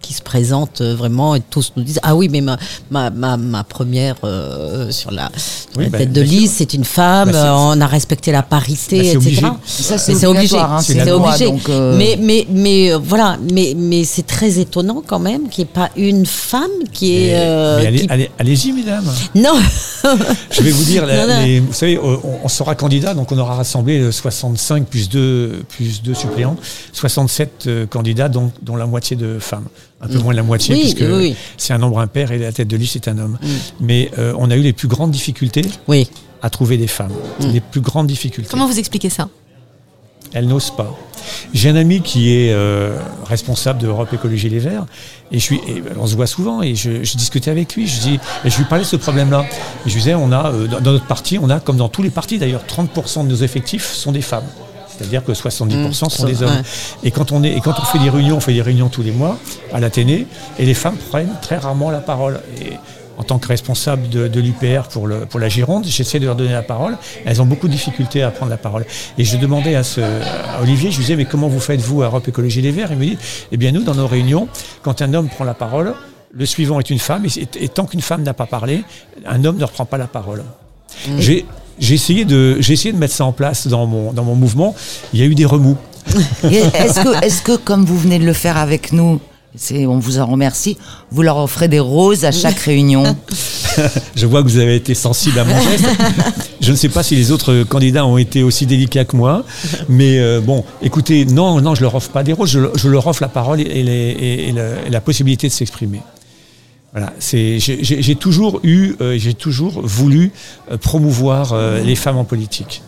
qui 0.04 0.14
se 0.14 0.22
présentent 0.22 0.82
euh, 0.82 0.94
vraiment 0.96 1.34
et 1.34 1.40
tous 1.42 1.72
nous 1.76 1.82
disent 1.84 2.00
ah 2.04 2.16
oui 2.16 2.30
mais 2.30 2.42
ma 2.42 2.58
ma, 2.92 3.10
ma, 3.10 3.38
ma 3.38 3.64
première 3.64 4.18
euh, 4.24 4.92
sur 4.92 5.10
la, 5.10 5.32
sur 5.36 5.78
Oui, 5.78 5.86
la 5.86 5.90
bah, 5.90 5.98
tête 5.98 6.14
de 6.14 6.22
liste 6.22 6.56
c'est 6.58 6.74
une 6.76 6.84
femme 6.84 7.32
Bah, 7.32 7.56
on 7.58 7.82
a 7.82 7.88
respecté 7.88 8.32
la 8.32 8.44
parité 8.44 8.98
Bah, 8.98 9.04
c'est 9.04 9.10
etc 9.16 9.18
obligé. 9.18 9.42
Ça, 9.66 9.96
Mais 9.96 9.98
c'est 10.00 10.28
obligé 10.28 10.28
obligatoire, 10.28 10.74
hein, 10.74 10.82
C'est 10.82 11.12
obligé 11.12 11.46
Donc, 11.46 11.70
euh, 11.70 11.98
mais 11.98 12.20
mais 12.22 12.46
mais 12.52 12.92
euh, 12.94 13.00
voilà 13.04 13.38
mais 13.52 13.74
mais 13.76 14.04
c'est 14.04 14.28
très 14.28 14.60
étonnant 14.60 15.02
quand 15.06 15.20
même 15.20 15.50
qu'il 15.50 15.64
n'y 15.64 15.70
ait 15.70 15.74
pas 15.74 15.90
une 15.96 16.26
femme 16.28 16.70
qui 16.92 17.16
est 17.16 17.28
mais- 17.32 17.34
euh, 17.36 17.80
mais 17.80 17.88
allez- 17.88 18.00
qui- 18.02 18.10
allez- 18.10 18.32
allez-y, 18.38 18.72
mesdames. 18.74 19.06
non 19.34 19.56
Je 20.52 20.62
vais 20.62 20.72
vous 20.72 20.84
dire, 20.84 21.06
la- 21.08 21.26
Non, 21.26 21.34
non. 21.34 21.46
les- 21.46 21.60
vous 21.62 21.74
savez, 21.74 21.98
on, 21.98 22.20
on 22.44 22.48
sera 22.50 22.76
candidat, 22.76 23.14
donc 23.14 23.32
on 23.32 23.38
aura 23.38 23.56
rassemblé 23.56 24.00
euh, 24.02 24.12
65 24.12 24.86
plus 24.86 25.10
2, 25.10 25.64
plus 25.70 26.02
deux 26.04 26.14
suppléants, 26.14 26.58
67 26.92 27.64
euh, 27.68 27.86
candidats, 27.88 28.30
dont, 28.30 28.52
dont 28.62 28.76
la 28.76 28.86
moitié 28.86 29.16
de 29.16 29.40
femmes. 29.40 29.66
Un 30.04 30.08
peu 30.08 30.20
moins 30.20 30.34
de 30.34 30.38
la 30.38 30.44
moitié, 30.44 30.76
Mm. 30.76 30.78
Oui, 30.78 30.82
puisque 30.82 31.00
oui, 31.12 31.18
oui. 31.18 31.36
c'est 31.58 31.74
un 31.74 31.78
nombre 31.78 32.00
impair 32.00 32.32
et 32.32 32.38
la 32.38 32.52
tête 32.52 32.68
de 32.68 32.76
liste 32.78 32.96
est 32.98 33.08
un 33.08 33.18
homme. 33.18 33.38
Mais 33.80 34.12
euh, 34.18 34.34
on 34.38 34.52
a 34.52 34.56
eu 34.56 34.62
les 34.62 34.74
plus 34.74 34.88
grandes 34.88 35.12
difficultés 35.12 35.64
oui 35.88 36.08
à 36.42 36.50
trouver 36.50 36.78
des 36.78 36.88
femmes. 36.88 37.14
Mm. 37.40 37.48
Les 37.54 37.62
plus 37.62 37.82
grandes 37.82 38.08
difficultés. 38.08 38.50
Comment 38.52 38.68
vous 38.68 38.78
expliquez 38.80 39.10
ça? 39.10 39.30
Elles 40.34 40.48
n'osent 40.48 40.76
pas. 40.76 40.94
J'ai 41.54 41.70
un 41.70 41.76
ami 41.76 42.02
qui 42.02 42.34
est 42.34 42.52
euh, 42.52 42.98
responsable 43.26 43.80
de 43.80 43.88
Europe 43.88 44.12
Écologie 44.14 44.50
Les 44.50 44.60
Verts, 44.60 44.86
et, 45.32 45.40
je 45.40 45.44
suis, 45.44 45.56
et 45.58 45.82
on 45.98 46.06
se 46.08 46.16
voit 46.16 46.28
souvent, 46.28 46.62
et 46.62 46.76
je, 46.76 47.04
je 47.04 47.18
discutais 47.18 47.52
avec 47.52 47.76
lui, 47.76 47.88
je, 47.88 48.00
dis, 48.02 48.20
et 48.44 48.50
je 48.50 48.58
lui 48.58 48.66
parlais 48.66 48.84
de 48.84 48.90
ce 48.90 48.96
problème-là. 48.98 49.46
Et 49.86 49.90
je 49.90 49.94
lui 49.94 50.02
disais, 50.02 50.16
on 50.16 50.32
a, 50.34 50.52
euh, 50.52 50.68
dans, 50.68 50.82
dans 50.82 50.92
notre 50.92 51.06
parti, 51.08 51.38
on 51.42 51.50
a, 51.50 51.60
comme 51.62 51.78
dans 51.78 51.88
tous 51.88 52.04
les 52.04 52.10
partis 52.10 52.40
d'ailleurs, 52.40 52.64
30% 52.68 53.24
de 53.24 53.30
nos 53.30 53.36
effectifs 53.38 53.94
sont 53.94 54.12
des 54.12 54.22
femmes. 54.22 54.44
C'est-à-dire 54.98 55.24
que 55.24 55.32
70% 55.32 55.94
sont 55.94 56.10
ça, 56.10 56.26
des 56.26 56.44
hommes. 56.44 56.50
ouais. 56.52 56.62
Et 57.04 57.12
quand 57.12 57.32
on 57.32 57.44
est, 57.44 57.52
et 57.54 57.62
quand 57.62 57.76
on 57.80 57.86
fait 57.86 58.00
des 58.00 58.10
réunions, 58.10 58.38
on 58.38 58.40
fait 58.40 58.54
des 58.54 58.62
réunions 58.62 58.90
tous 58.90 59.04
les 59.04 59.12
mois 59.12 59.38
à 59.74 59.80
l'Athénée, 59.80 60.28
et 60.60 60.66
les 60.66 60.74
femmes 60.74 60.98
prennent 61.10 61.34
très 61.42 61.58
rarement 61.58 61.90
la 61.92 62.00
parole. 62.00 62.40
Et 62.62 62.74
en 63.16 63.22
tant 63.24 63.38
que 63.38 63.48
responsable 63.48 64.10
de, 64.10 64.28
de 64.28 64.40
l'UPR 64.40 64.88
pour, 64.92 65.06
le, 65.06 65.28
pour 65.28 65.40
la 65.40 65.48
Gironde, 65.48 65.86
j'essaie 65.88 66.18
de 66.20 66.26
leur 66.26 66.36
donner 66.36 66.52
la 66.54 66.64
parole. 66.64 66.98
Elles 67.26 67.42
ont 67.44 67.46
beaucoup 67.46 67.68
de 67.68 67.72
difficultés 67.74 68.24
à 68.24 68.32
prendre 68.32 68.50
la 68.50 68.58
parole. 68.58 68.86
Et 69.20 69.24
je 69.24 69.38
demandais 69.38 69.76
à, 69.76 69.84
ce, 69.84 70.02
à 70.02 70.62
Olivier, 70.64 70.90
je 70.90 70.98
lui 70.98 71.04
disais, 71.04 71.16
mais 71.16 71.26
comment 71.26 71.48
vous 71.48 71.60
faites-vous 71.60 72.02
à 72.02 72.06
Europe 72.06 72.28
Écologie 72.28 72.62
Les 72.62 72.72
Verts? 72.72 72.92
Il 72.92 72.98
me 72.98 73.06
dit, 73.06 73.18
eh 73.52 73.58
bien 73.58 73.72
nous, 73.72 73.84
dans 73.84 73.94
nos 73.94 74.08
réunions, 74.08 74.48
quand 74.82 75.04
un 75.04 75.14
homme 75.14 75.30
prend 75.30 75.44
la 75.44 75.54
parole, 75.54 75.94
le 76.34 76.46
suivant 76.48 76.80
est 76.80 76.90
une 76.90 76.98
femme, 76.98 77.26
et, 77.28 77.64
et 77.64 77.70
tant 77.70 77.86
qu'une 77.86 78.02
femme 78.02 78.24
n'a 78.24 78.34
pas 78.34 78.48
parlé, 78.48 78.84
un 79.28 79.46
homme 79.46 79.58
ne 79.58 79.64
reprend 79.66 79.86
pas 79.86 80.00
la 80.00 80.08
parole. 80.08 80.44
J'ai 81.20 81.46
j'ai 81.80 81.96
essayé, 81.96 82.26
de, 82.26 82.58
j'ai 82.60 82.74
essayé 82.74 82.92
de 82.94 82.98
mettre 82.98 83.14
ça 83.14 83.26
en 83.26 83.32
place 83.32 83.68
dans 83.68 83.86
mon, 83.88 84.14
dans 84.14 84.24
mon 84.24 84.36
mouvement. 84.36 84.76
Il 85.14 85.20
y 85.20 85.24
a 85.24 85.26
eu 85.26 85.36
des 85.36 85.46
remous. 85.46 85.78
Est-ce 86.44 87.00
que, 87.04 87.26
est 87.26 87.44
que, 87.44 87.56
comme 87.58 87.86
vous 87.86 87.98
venez 87.98 88.20
de 88.20 88.26
le 88.26 88.34
faire 88.34 88.58
avec 88.58 88.92
nous, 88.92 89.20
c'est, 89.56 89.86
on 89.86 90.00
vous 90.00 90.18
en 90.20 90.26
remercie, 90.26 90.78
vous 91.12 91.22
leur 91.22 91.38
offrez 91.38 91.68
des 91.68 91.80
roses 91.80 92.26
à 92.26 92.32
chaque 92.32 92.60
réunion 92.66 93.16
Je 94.16 94.26
vois 94.26 94.44
que 94.44 94.48
vous 94.48 94.58
avez 94.58 94.76
été 94.76 94.94
sensible 94.94 95.40
à 95.40 95.46
mon 95.46 95.60
geste. 95.60 95.86
Je 96.62 96.72
ne 96.72 96.76
sais 96.76 96.90
pas 96.90 97.02
si 97.04 97.16
les 97.16 97.32
autres 97.32 97.64
candidats 97.64 98.06
ont 98.06 98.18
été 98.18 98.44
aussi 98.44 98.66
délicats 98.66 99.06
que 99.06 99.16
moi. 99.16 99.44
Mais 99.90 100.20
euh, 100.20 100.42
bon, 100.42 100.64
écoutez, 100.82 101.26
non, 101.26 101.60
non, 101.62 101.74
je 101.76 101.82
leur 101.82 101.96
offre 101.96 102.10
pas 102.10 102.24
des 102.24 102.34
roses. 102.34 102.52
Je, 102.52 102.60
je 102.76 102.88
leur 102.90 103.06
offre 103.08 103.22
la 103.24 103.30
parole 103.30 103.62
et, 103.62 103.64
les- 103.66 103.92
et- 103.92 104.50
et 104.50 104.52
le- 104.52 104.76
et 104.88 104.90
la 104.90 105.02
possibilité 105.02 105.48
de 105.48 105.54
s'exprimer. 105.54 106.02
Voilà, 106.94 107.12
c'est, 107.18 107.58
j'ai, 107.60 108.16
toujours 108.16 108.60
eu, 108.64 108.96
euh, 109.02 109.18
j'ai 109.18 109.34
toujours 109.34 109.82
voulu 109.84 110.32
euh, 110.72 110.78
promouvoir 110.78 111.54
euh, 111.54 111.82
les 111.82 111.96
femmes 111.96 112.18
en 112.18 112.24
politique. 112.24 112.84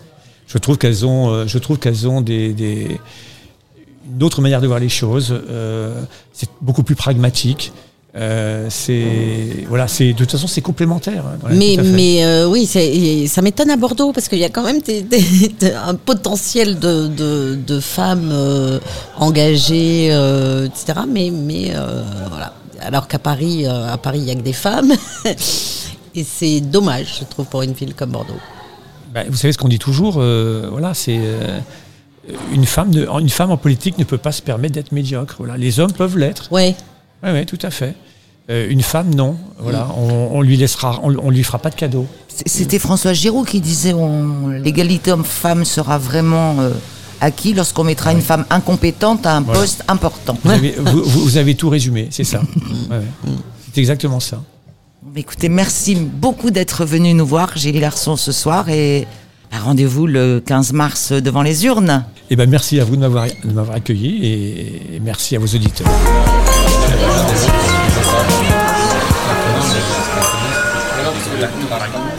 Je 0.48 0.60
trouve 0.60 0.78
qu'elles 0.78 1.08
ont, 1.08 1.30
euh, 1.32 1.48
je 1.48 1.58
trouve 1.58 1.80
qu'elles 1.80 2.08
ont 2.08 2.22
des, 2.22 2.54
des- 2.54 3.00
une 4.16 4.22
autre 4.24 4.42
manière 4.42 4.62
de 4.62 4.68
voir 4.68 4.80
les 4.80 4.90
choses. 4.90 5.34
euh, 5.50 6.04
c'est 6.34 6.50
beaucoup 6.62 6.84
plus 6.84 6.94
pragmatique. 6.96 7.74
Euh, 8.16 8.68
c'est 8.70 9.66
voilà, 9.68 9.88
c'est 9.90 10.14
de 10.14 10.18
toute 10.20 10.32
façon 10.32 10.48
c'est 10.48 10.62
complémentaire. 10.62 11.26
hein, 11.26 11.38
voilà, 11.42 11.56
mais 11.58 11.76
mais 11.92 12.24
euh, 12.24 12.48
oui, 12.48 12.66
c'est- 12.68 13.28
ça 13.28 13.42
m'étonne 13.42 13.72
à 13.72 13.76
Bordeaux 13.76 14.14
parce 14.14 14.30
qu'il 14.30 14.38
y 14.40 14.46
a 14.46 14.50
quand 14.50 14.64
même 14.64 14.82
des- 14.82 15.02
des- 15.02 15.50
des- 15.60 15.72
un 15.74 15.96
potentiel 15.96 16.80
de, 16.80 17.08
de, 17.08 17.58
de 17.68 17.80
femmes 17.82 18.30
euh, 18.32 18.80
engagées, 19.18 20.10
euh, 20.12 20.68
etc. 20.68 21.00
Mais 21.12 21.32
mais 21.32 21.72
euh, 21.76 22.04
voilà. 22.30 22.54
Alors 22.82 23.08
qu'à 23.08 23.20
Paris, 23.20 23.66
euh, 23.66 23.92
à 23.94 23.98
Paris, 23.98 24.20
il 24.20 24.26
y 24.26 24.32
a 24.32 24.36
que 24.36 24.42
des 24.42 24.54
femmes. 24.54 24.92
Et 26.16 26.24
c'est 26.24 26.62
dommage, 26.62 27.18
je 27.20 27.26
trouve, 27.26 27.46
pour 27.46 27.62
une 27.62 27.74
ville 27.74 27.94
comme 27.94 28.12
Bordeaux. 28.12 28.40
Bah, 29.14 29.22
vous 29.30 29.36
savez 29.36 29.52
ce 29.54 29.58
qu'on 29.58 29.68
dit 29.68 29.80
toujours, 29.80 30.16
euh, 30.18 30.68
voilà, 30.72 30.94
c'est 30.94 31.18
euh, 31.20 31.60
une 32.54 32.66
femme, 32.66 32.90
ne- 32.92 33.06
une 33.20 33.30
femme 33.30 33.52
en 33.52 33.58
politique 33.58 33.98
ne 33.98 34.04
peut 34.04 34.18
pas 34.18 34.32
se 34.32 34.42
permettre 34.42 34.74
d'être 34.76 34.92
médiocre. 34.92 35.36
Voilà, 35.40 35.58
les 35.58 35.80
hommes 35.80 35.92
peuvent 35.92 36.18
l'être. 36.18 36.48
Oui, 36.52 36.74
oui, 37.24 37.46
tout 37.46 37.60
à 37.62 37.70
fait. 37.70 37.96
Euh, 38.50 38.68
une 38.70 38.82
femme, 38.84 39.14
non. 39.14 39.36
Voilà, 39.58 39.88
on, 39.98 40.30
on 40.38 40.42
lui 40.42 40.56
laissera, 40.56 41.00
on, 41.04 41.16
on 41.18 41.30
lui 41.32 41.44
fera 41.44 41.58
pas 41.60 41.70
de 41.70 41.76
cadeau. 41.76 42.06
C'était 42.46 42.80
François 42.80 43.14
Giroud 43.14 43.46
qui 43.48 43.60
disait 43.60 43.94
on- 43.94 44.48
l'égalité 44.50 45.12
homme-femme 45.12 45.66
sera 45.66 45.98
vraiment 45.98 46.60
euh, 46.60 46.70
acquis 47.22 47.54
lorsqu'on 47.54 47.84
mettra 47.84 48.12
une 48.12 48.22
femme 48.22 48.46
incompétente 48.50 49.26
à 49.26 49.36
un 49.36 49.42
poste 49.42 49.84
important. 49.88 50.38
Vous 50.44 51.38
avez, 51.38 51.56
tout 51.56 51.70
résumé, 51.70 52.08
c'est 52.12 52.24
ça. 52.24 52.42
C'est 53.74 53.82
exactement 53.82 54.22
ça. 54.22 54.42
Écoutez, 55.18 55.50
merci 55.50 55.96
beaucoup 55.96 56.50
d'être 56.50 56.86
venu 56.86 57.14
nous 57.14 57.26
voir, 57.26 57.58
Gilles 57.58 57.80
Garçon, 57.80 58.16
ce 58.16 58.32
soir. 58.32 58.70
Et 58.70 59.06
bah, 59.52 59.58
rendez-vous 59.64 60.08
le 60.08 60.42
15 60.46 60.72
mars 60.74 61.12
devant 61.12 61.42
les 61.42 61.66
urnes. 61.66 62.06
Eh 62.30 62.36
ben, 62.36 62.50
merci 62.50 62.80
à 62.80 62.86
vous 62.86 62.96
de 62.96 63.02
m'avoir, 63.02 63.28
accueilli 63.74 64.26
et 64.26 65.00
merci 65.04 65.36
à 65.36 65.40
vos 65.40 65.48
auditeurs. 65.48 65.88